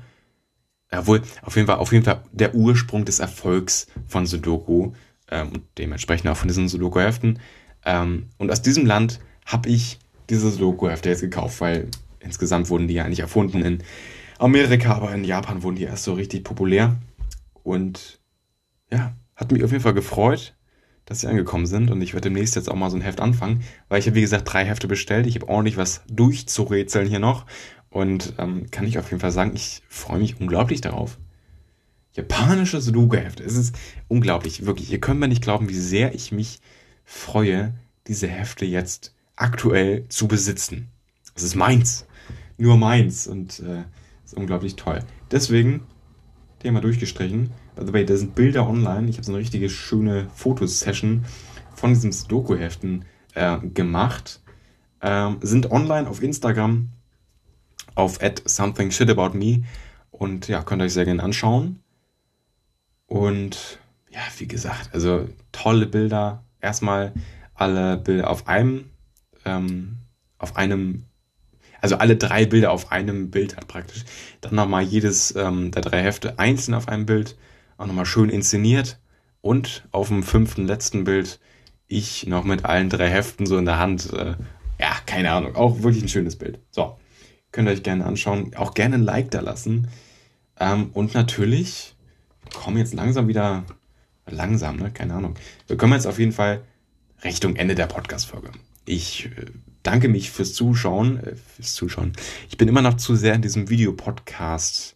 jawohl, 0.91 1.23
auf 1.41 1.55
jeden 1.55 1.67
Fall, 1.67 1.77
auf 1.77 1.91
jeden 1.91 2.05
Fall 2.05 2.23
der 2.31 2.53
Ursprung 2.53 3.03
des 3.03 3.17
Erfolgs 3.17 3.87
von 4.07 4.27
Sudoku 4.27 4.91
ähm, 5.31 5.49
und 5.49 5.63
dementsprechend 5.79 6.29
auch 6.29 6.37
von 6.37 6.47
diesen 6.47 6.67
Sudoku-Heften. 6.67 7.39
Ähm, 7.83 8.27
und 8.37 8.51
aus 8.51 8.61
diesem 8.61 8.85
Land 8.85 9.19
habe 9.47 9.69
ich 9.69 9.97
diese 10.29 10.51
Sudoku-Hefte 10.51 11.09
jetzt 11.09 11.21
gekauft, 11.21 11.59
weil 11.59 11.87
insgesamt 12.19 12.69
wurden 12.69 12.87
die 12.87 12.93
ja 12.93 13.07
nicht 13.07 13.21
erfunden 13.21 13.63
in 13.63 13.83
Amerika, 14.37 14.93
aber 14.93 15.11
in 15.11 15.23
Japan 15.23 15.63
wurden 15.63 15.77
die 15.77 15.85
erst 15.85 16.03
so 16.03 16.13
richtig 16.13 16.43
populär. 16.43 16.95
Und 17.63 18.19
ja, 18.91 19.15
hat 19.35 19.51
mich 19.51 19.63
auf 19.63 19.71
jeden 19.71 19.83
Fall 19.83 19.95
gefreut, 19.95 20.55
dass 21.09 21.21
sie 21.21 21.27
angekommen 21.27 21.65
sind. 21.65 21.89
Und 21.89 22.01
ich 22.01 22.13
werde 22.13 22.29
demnächst 22.29 22.55
jetzt 22.55 22.69
auch 22.69 22.75
mal 22.75 22.91
so 22.91 22.95
ein 22.95 23.01
Heft 23.01 23.19
anfangen, 23.19 23.63
weil 23.89 23.99
ich 23.99 24.05
habe, 24.05 24.15
wie 24.15 24.21
gesagt, 24.21 24.51
drei 24.51 24.63
Hefte 24.63 24.87
bestellt. 24.87 25.25
Ich 25.25 25.35
habe 25.35 25.49
ordentlich 25.49 25.75
was 25.75 26.03
durchzurätseln 26.07 27.07
hier 27.07 27.19
noch. 27.19 27.47
Und 27.89 28.33
ähm, 28.37 28.69
kann 28.69 28.85
ich 28.85 28.99
auf 28.99 29.09
jeden 29.09 29.19
Fall 29.19 29.31
sagen, 29.31 29.51
ich 29.55 29.81
freue 29.89 30.19
mich 30.19 30.39
unglaublich 30.39 30.81
darauf. 30.81 31.17
Japanische 32.13 32.79
Sudoku-Hefte. 32.79 33.43
Es 33.43 33.55
ist 33.55 33.75
unglaublich, 34.07 34.65
wirklich. 34.65 34.91
Ihr 34.91 34.99
könnt 34.99 35.19
mir 35.19 35.27
nicht 35.27 35.41
glauben, 35.41 35.67
wie 35.67 35.73
sehr 35.73 36.13
ich 36.13 36.31
mich 36.31 36.61
freue, 37.05 37.73
diese 38.05 38.27
Hefte 38.27 38.65
jetzt 38.65 39.15
aktuell 39.35 40.05
zu 40.09 40.27
besitzen. 40.27 40.89
Es 41.33 41.41
ist 41.41 41.55
meins. 41.55 42.05
Nur 42.57 42.77
meins. 42.77 43.25
Und 43.25 43.61
äh, 43.61 43.83
ist 44.23 44.35
unglaublich 44.35 44.75
toll. 44.75 44.99
Deswegen 45.31 45.81
Thema 46.59 46.81
durchgestrichen. 46.81 47.51
By 47.75 47.85
the 47.85 47.93
way, 47.93 48.05
da 48.05 48.15
sind 48.15 48.35
Bilder 48.35 48.67
online. 48.67 49.09
Ich 49.09 49.15
habe 49.15 49.25
so 49.25 49.31
eine 49.31 49.39
richtige 49.39 49.69
schöne 49.69 50.27
Fotosession 50.33 51.25
von 51.73 51.93
diesen 51.93 52.11
Sudoku-Heften 52.11 53.05
äh, 53.33 53.57
gemacht. 53.59 54.41
Ähm, 55.01 55.37
sind 55.41 55.71
online 55.71 56.09
auf 56.09 56.21
Instagram 56.21 56.89
auf 57.95 58.21
at 58.21 58.41
something 58.45 58.91
shit 58.91 59.09
about 59.09 59.37
me 59.37 59.63
und 60.11 60.47
ja, 60.47 60.63
könnt 60.63 60.81
ihr 60.81 60.85
euch 60.85 60.93
sehr 60.93 61.05
gerne 61.05 61.23
anschauen. 61.23 61.83
Und 63.07 63.79
ja, 64.09 64.21
wie 64.37 64.47
gesagt, 64.47 64.93
also 64.93 65.27
tolle 65.51 65.85
Bilder. 65.85 66.43
Erstmal 66.61 67.13
alle 67.53 67.97
Bilder 67.97 68.29
auf 68.29 68.47
einem, 68.47 68.89
ähm, 69.45 69.97
auf 70.37 70.55
einem 70.55 71.05
also 71.81 71.97
alle 71.97 72.15
drei 72.15 72.45
Bilder 72.45 72.71
auf 72.71 72.91
einem 72.91 73.31
Bild 73.31 73.57
hat 73.57 73.67
praktisch. 73.67 74.05
Dann 74.41 74.55
nochmal 74.55 74.83
jedes 74.83 75.35
ähm, 75.35 75.71
der 75.71 75.81
drei 75.81 76.01
Hefte 76.01 76.39
einzeln 76.39 76.73
auf 76.73 76.87
einem 76.87 77.05
Bild, 77.05 77.37
auch 77.77 77.85
nochmal 77.85 78.05
schön 78.05 78.29
inszeniert. 78.29 78.99
Und 79.41 79.87
auf 79.91 80.09
dem 80.09 80.23
fünften, 80.23 80.67
letzten 80.67 81.05
Bild 81.05 81.39
ich 81.87 82.27
noch 82.27 82.43
mit 82.43 82.65
allen 82.65 82.89
drei 82.89 83.09
Heften 83.09 83.45
so 83.45 83.57
in 83.57 83.65
der 83.65 83.79
Hand. 83.79 84.13
Äh, 84.13 84.35
ja, 84.79 84.95
keine 85.05 85.31
Ahnung, 85.31 85.55
auch 85.55 85.81
wirklich 85.81 86.03
ein 86.03 86.09
schönes 86.09 86.37
Bild. 86.37 86.59
So, 86.71 86.97
könnt 87.51 87.67
ihr 87.67 87.73
euch 87.73 87.83
gerne 87.83 88.05
anschauen. 88.05 88.55
Auch 88.55 88.73
gerne 88.73 88.95
ein 88.95 89.03
Like 89.03 89.31
da 89.31 89.41
lassen. 89.41 89.89
Ähm, 90.59 90.91
und 90.93 91.13
natürlich 91.13 91.95
kommen 92.53 92.77
jetzt 92.77 92.93
langsam 92.93 93.27
wieder, 93.27 93.65
langsam, 94.27 94.77
ne? 94.77 94.91
Keine 94.91 95.15
Ahnung. 95.15 95.35
Wir 95.67 95.77
kommen 95.77 95.93
jetzt 95.93 96.05
auf 96.07 96.19
jeden 96.19 96.31
Fall 96.31 96.61
Richtung 97.23 97.55
Ende 97.55 97.75
der 97.75 97.87
Podcast-Folge. 97.87 98.51
Ich 98.85 99.29
äh, 99.79 99.83
danke 99.83 100.07
mich 100.07 100.31
fürs 100.31 100.53
Zuschauen, 100.53 101.19
äh, 101.23 101.35
fürs 101.35 101.73
Zuschauen. 101.73 102.13
Ich 102.49 102.57
bin 102.57 102.67
immer 102.67 102.81
noch 102.81 102.95
zu 102.95 103.15
sehr 103.15 103.33
in 103.33 103.41
diesem 103.41 103.69
Videopodcast 103.69 104.95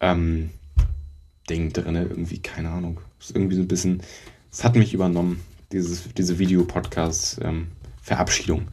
ähm, 0.00 0.50
Ding 1.48 1.72
drin, 1.72 1.94
irgendwie, 1.94 2.38
keine 2.38 2.70
Ahnung. 2.70 3.00
ist 3.20 3.34
irgendwie 3.34 3.56
so 3.56 3.62
ein 3.62 3.68
bisschen, 3.68 4.02
es 4.50 4.64
hat 4.64 4.76
mich 4.76 4.94
übernommen, 4.94 5.40
dieses, 5.72 6.12
diese 6.14 6.38
Videopodcast 6.38 7.40
ähm, 7.42 7.68
Verabschiedung. 8.00 8.68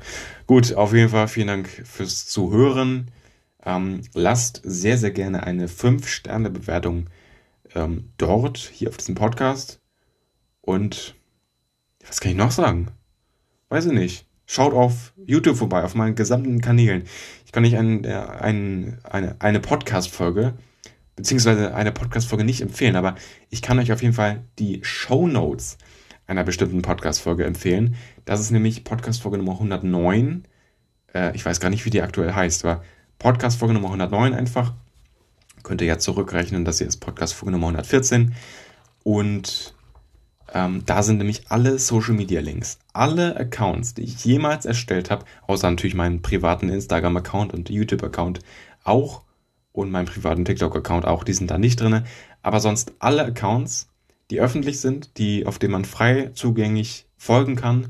Gut, 0.45 0.73
auf 0.73 0.93
jeden 0.93 1.09
Fall 1.09 1.27
vielen 1.27 1.47
Dank 1.47 1.67
fürs 1.67 2.27
Zuhören. 2.27 3.11
Ähm, 3.65 4.01
lasst 4.13 4.61
sehr, 4.63 4.97
sehr 4.97 5.11
gerne 5.11 5.43
eine 5.43 5.67
5-Sterne-Bewertung 5.67 7.09
ähm, 7.73 8.11
dort, 8.17 8.57
hier 8.57 8.89
auf 8.89 8.97
diesem 8.97 9.15
Podcast. 9.15 9.79
Und 10.61 11.15
was 12.05 12.19
kann 12.19 12.31
ich 12.31 12.37
noch 12.37 12.51
sagen? 12.51 12.89
Weiß 13.69 13.85
ich 13.85 13.93
nicht. 13.93 14.27
Schaut 14.45 14.73
auf 14.73 15.13
YouTube 15.25 15.57
vorbei, 15.57 15.83
auf 15.83 15.95
meinen 15.95 16.15
gesamten 16.15 16.61
Kanälen. 16.61 17.03
Ich 17.45 17.51
kann 17.51 17.65
euch 17.65 17.77
ein, 17.77 18.03
äh, 18.03 18.13
ein, 18.13 18.99
eine, 19.03 19.35
eine 19.39 19.59
Podcast-Folge, 19.59 20.53
beziehungsweise 21.15 21.73
eine 21.73 21.91
Podcast-Folge 21.91 22.43
nicht 22.43 22.61
empfehlen, 22.61 22.95
aber 22.95 23.15
ich 23.49 23.61
kann 23.61 23.79
euch 23.79 23.91
auf 23.91 24.01
jeden 24.01 24.13
Fall 24.13 24.43
die 24.59 24.79
Show 24.83 25.27
Notes 25.27 25.77
einer 26.27 26.43
bestimmten 26.43 26.81
Podcast-Folge 26.81 27.45
empfehlen. 27.45 27.95
Das 28.25 28.39
ist 28.39 28.51
nämlich 28.51 28.83
Podcast-Folge 28.83 29.37
Nummer 29.37 29.53
109. 29.53 30.43
Äh, 31.13 31.35
ich 31.35 31.45
weiß 31.45 31.59
gar 31.59 31.69
nicht, 31.69 31.85
wie 31.85 31.89
die 31.89 32.01
aktuell 32.01 32.33
heißt, 32.33 32.65
aber 32.65 32.83
Podcast-Folge 33.19 33.73
Nummer 33.73 33.87
109 33.87 34.33
einfach. 34.33 34.73
Könnt 35.63 35.81
ihr 35.81 35.87
ja 35.87 35.97
zurückrechnen, 35.97 36.65
dass 36.65 36.79
hier 36.79 36.87
ist 36.87 36.97
Podcast-Folge 36.97 37.51
Nummer 37.51 37.67
114. 37.67 38.33
Und 39.03 39.72
ähm, 40.53 40.83
da 40.85 41.01
sind 41.01 41.17
nämlich 41.17 41.49
alle 41.49 41.79
Social 41.79 42.13
Media 42.13 42.39
Links, 42.39 42.77
alle 42.93 43.35
Accounts, 43.35 43.95
die 43.95 44.03
ich 44.03 44.23
jemals 44.23 44.65
erstellt 44.65 45.09
habe, 45.09 45.25
außer 45.47 45.69
natürlich 45.69 45.95
meinen 45.95 46.21
privaten 46.21 46.69
Instagram-Account 46.69 47.53
und 47.53 47.69
YouTube-Account 47.69 48.39
auch 48.83 49.23
und 49.71 49.89
meinen 49.91 50.05
privaten 50.05 50.45
TikTok-Account 50.45 51.05
auch, 51.05 51.23
die 51.23 51.33
sind 51.33 51.49
da 51.49 51.57
nicht 51.57 51.81
drin. 51.81 52.03
Aber 52.43 52.59
sonst 52.59 52.93
alle 52.99 53.25
Accounts, 53.25 53.89
die 54.29 54.39
öffentlich 54.39 54.79
sind, 54.79 55.17
die, 55.17 55.47
auf 55.47 55.57
denen 55.57 55.73
man 55.73 55.85
frei 55.85 56.29
zugänglich 56.35 57.07
folgen 57.17 57.55
kann, 57.55 57.87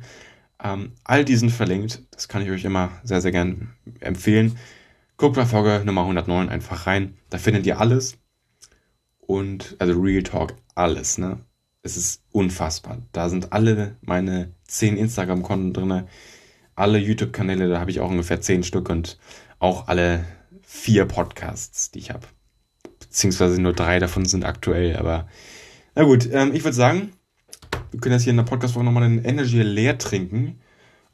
ähm, 0.64 0.94
all 1.04 1.26
die 1.26 1.36
sind 1.36 1.52
verlinkt. 1.52 2.04
Das 2.12 2.30
kann 2.30 2.42
ich 2.42 2.50
euch 2.50 2.64
immer 2.64 2.92
sehr, 3.04 3.20
sehr 3.20 3.32
gern 3.32 3.74
empfehlen. 4.00 4.58
Guckt 5.18 5.36
bei 5.36 5.46
Folge 5.46 5.84
Nummer 5.86 6.02
109 6.02 6.48
einfach 6.48 6.88
rein. 6.88 7.18
Da 7.30 7.38
findet 7.38 7.66
ihr 7.66 7.80
alles. 7.80 8.18
Und, 9.20 9.76
also 9.80 10.00
Real 10.00 10.24
Talk, 10.24 10.56
alles, 10.76 11.18
ne? 11.18 11.40
Es 11.84 11.98
ist 11.98 12.24
unfassbar. 12.32 12.98
Da 13.12 13.30
sind 13.30 13.54
alle 13.54 13.98
meine 14.02 14.54
zehn 14.66 14.98
Instagram-Konten 14.98 15.74
drin, 15.74 16.08
alle 16.76 16.98
YouTube-Kanäle, 16.98 17.70
da 17.70 17.80
habe 17.80 17.92
ich 17.92 18.00
auch 18.00 18.10
ungefähr 18.10 18.42
zehn 18.42 18.64
Stück 18.64 18.90
und 18.90 19.20
auch 19.60 19.88
alle 19.88 20.26
vier 20.62 21.06
Podcasts, 21.06 21.92
die 21.92 22.00
ich 22.00 22.10
habe. 22.10 22.26
Beziehungsweise 23.00 23.62
nur 23.62 23.74
drei 23.74 24.00
davon 24.00 24.26
sind 24.26 24.46
aktuell, 24.46 24.96
aber 24.96 25.28
na 25.94 26.04
gut, 26.04 26.28
ähm, 26.32 26.56
ich 26.56 26.64
würde 26.64 26.76
sagen, 26.76 27.12
wir 27.92 28.00
können 28.00 28.14
jetzt 28.14 28.24
hier 28.24 28.32
in 28.32 28.38
der 28.38 28.44
Podcast-Folge 28.44 28.86
nochmal 28.86 29.08
den 29.08 29.24
Energy 29.24 29.62
leer 29.62 29.98
trinken 30.00 30.60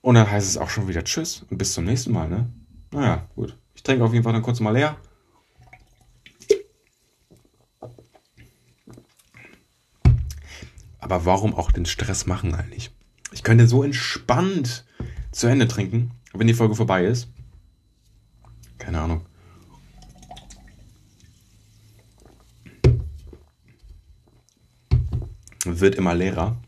und 0.01 0.15
dann 0.15 0.29
heißt 0.29 0.47
es 0.47 0.57
auch 0.57 0.69
schon 0.69 0.87
wieder 0.87 1.03
Tschüss 1.03 1.45
und 1.49 1.57
bis 1.57 1.73
zum 1.73 1.83
nächsten 1.83 2.13
Mal, 2.13 2.29
ne? 2.29 2.47
Naja, 2.91 3.27
gut. 3.35 3.57
Ich 3.75 3.83
trinke 3.83 4.03
auf 4.03 4.13
jeden 4.13 4.23
Fall 4.23 4.33
dann 4.33 4.41
kurz 4.41 4.59
mal 4.61 4.71
leer. 4.71 4.97
Aber 11.09 11.25
warum 11.25 11.55
auch 11.55 11.71
den 11.71 11.87
Stress 11.87 12.27
machen 12.27 12.53
eigentlich? 12.53 12.91
Ich 13.31 13.41
könnte 13.41 13.67
so 13.67 13.81
entspannt 13.81 14.85
zu 15.31 15.47
Ende 15.47 15.67
trinken, 15.67 16.11
wenn 16.33 16.45
die 16.45 16.53
Folge 16.53 16.75
vorbei 16.75 17.03
ist. 17.03 17.29
Keine 18.77 19.01
Ahnung. 19.01 19.25
Wird 25.65 25.95
immer 25.95 26.13
leerer. 26.13 26.61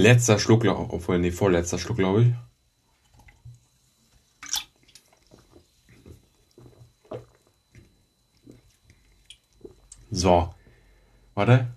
Letzter 0.00 0.38
Schluck, 0.38 0.64
obwohl, 0.64 1.18
nee, 1.18 1.30
vorletzter 1.30 1.78
Schluck, 1.78 1.98
glaube 1.98 2.22
ich. 2.22 2.32
So. 10.10 10.54
Warte. 11.34 11.74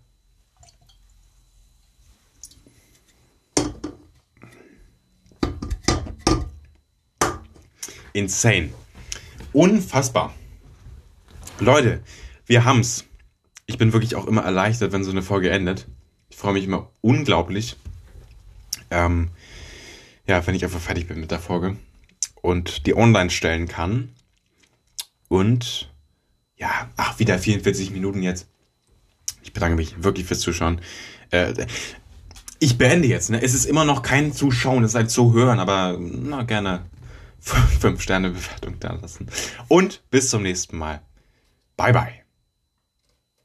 Insane. 8.13 8.74
Unfassbar. 9.51 10.34
Leute, 11.59 12.01
wir 12.45 12.63
haben's. 12.63 13.03
Ich 13.65 13.78
bin 13.78 13.91
wirklich 13.91 14.15
auch 14.15 14.28
immer 14.28 14.43
erleichtert, 14.43 14.93
wenn 14.93 15.03
so 15.03 15.11
eine 15.11 15.24
Folge 15.24 15.49
endet. 15.49 15.89
Ich 16.30 16.38
freue 16.38 16.53
mich 16.53 16.63
immer 16.63 16.89
unglaublich. 17.01 17.76
Ähm, 18.94 19.32
ja, 20.28 20.46
wenn 20.46 20.56
ich 20.56 20.64
einfach 20.64 20.80
fertig 20.80 21.08
bin 21.08 21.20
mit 21.20 21.32
der 21.32 21.39
Folge 21.39 21.78
und 22.41 22.86
die 22.86 22.96
online 22.96 23.30
stellen 23.30 23.68
kann. 23.68 24.10
Und 25.28 25.91
ja, 26.56 26.89
ach, 26.96 27.20
wieder 27.20 27.39
44 27.39 27.91
Minuten 27.91 28.22
jetzt. 28.22 28.48
Ich 29.41 29.54
bedanke 29.54 29.76
mich 29.76 30.04
wirklich 30.04 30.26
fürs 30.26 30.39
Zuschauen. 30.39 30.80
Äh, 31.32 31.54
ich 32.60 32.78
beende 32.78 33.08
jetzt. 33.08 33.30
Ne? 33.30 33.41
Es 33.41 33.54
ist 33.54 33.66
immer 33.66 33.84
noch 33.84 34.04
kein 34.04 34.32
Zuschauen, 34.32 34.84
es 34.84 34.91
ist 34.91 34.96
halt 34.96 35.12
zu 35.12 35.34
hören, 35.34 35.60
aber 35.60 35.98
na 36.00 36.44
gerne 36.44 36.86
5 37.39 38.02
Sterne 38.02 38.30
Bewertung 38.30 38.80
da 38.80 38.94
lassen. 38.94 39.28
Und 39.68 40.04
bis 40.12 40.30
zum 40.30 40.44
nächsten 40.44 40.78
Mal. 40.78 41.02
Bye 41.76 41.91
bye. 41.91 42.22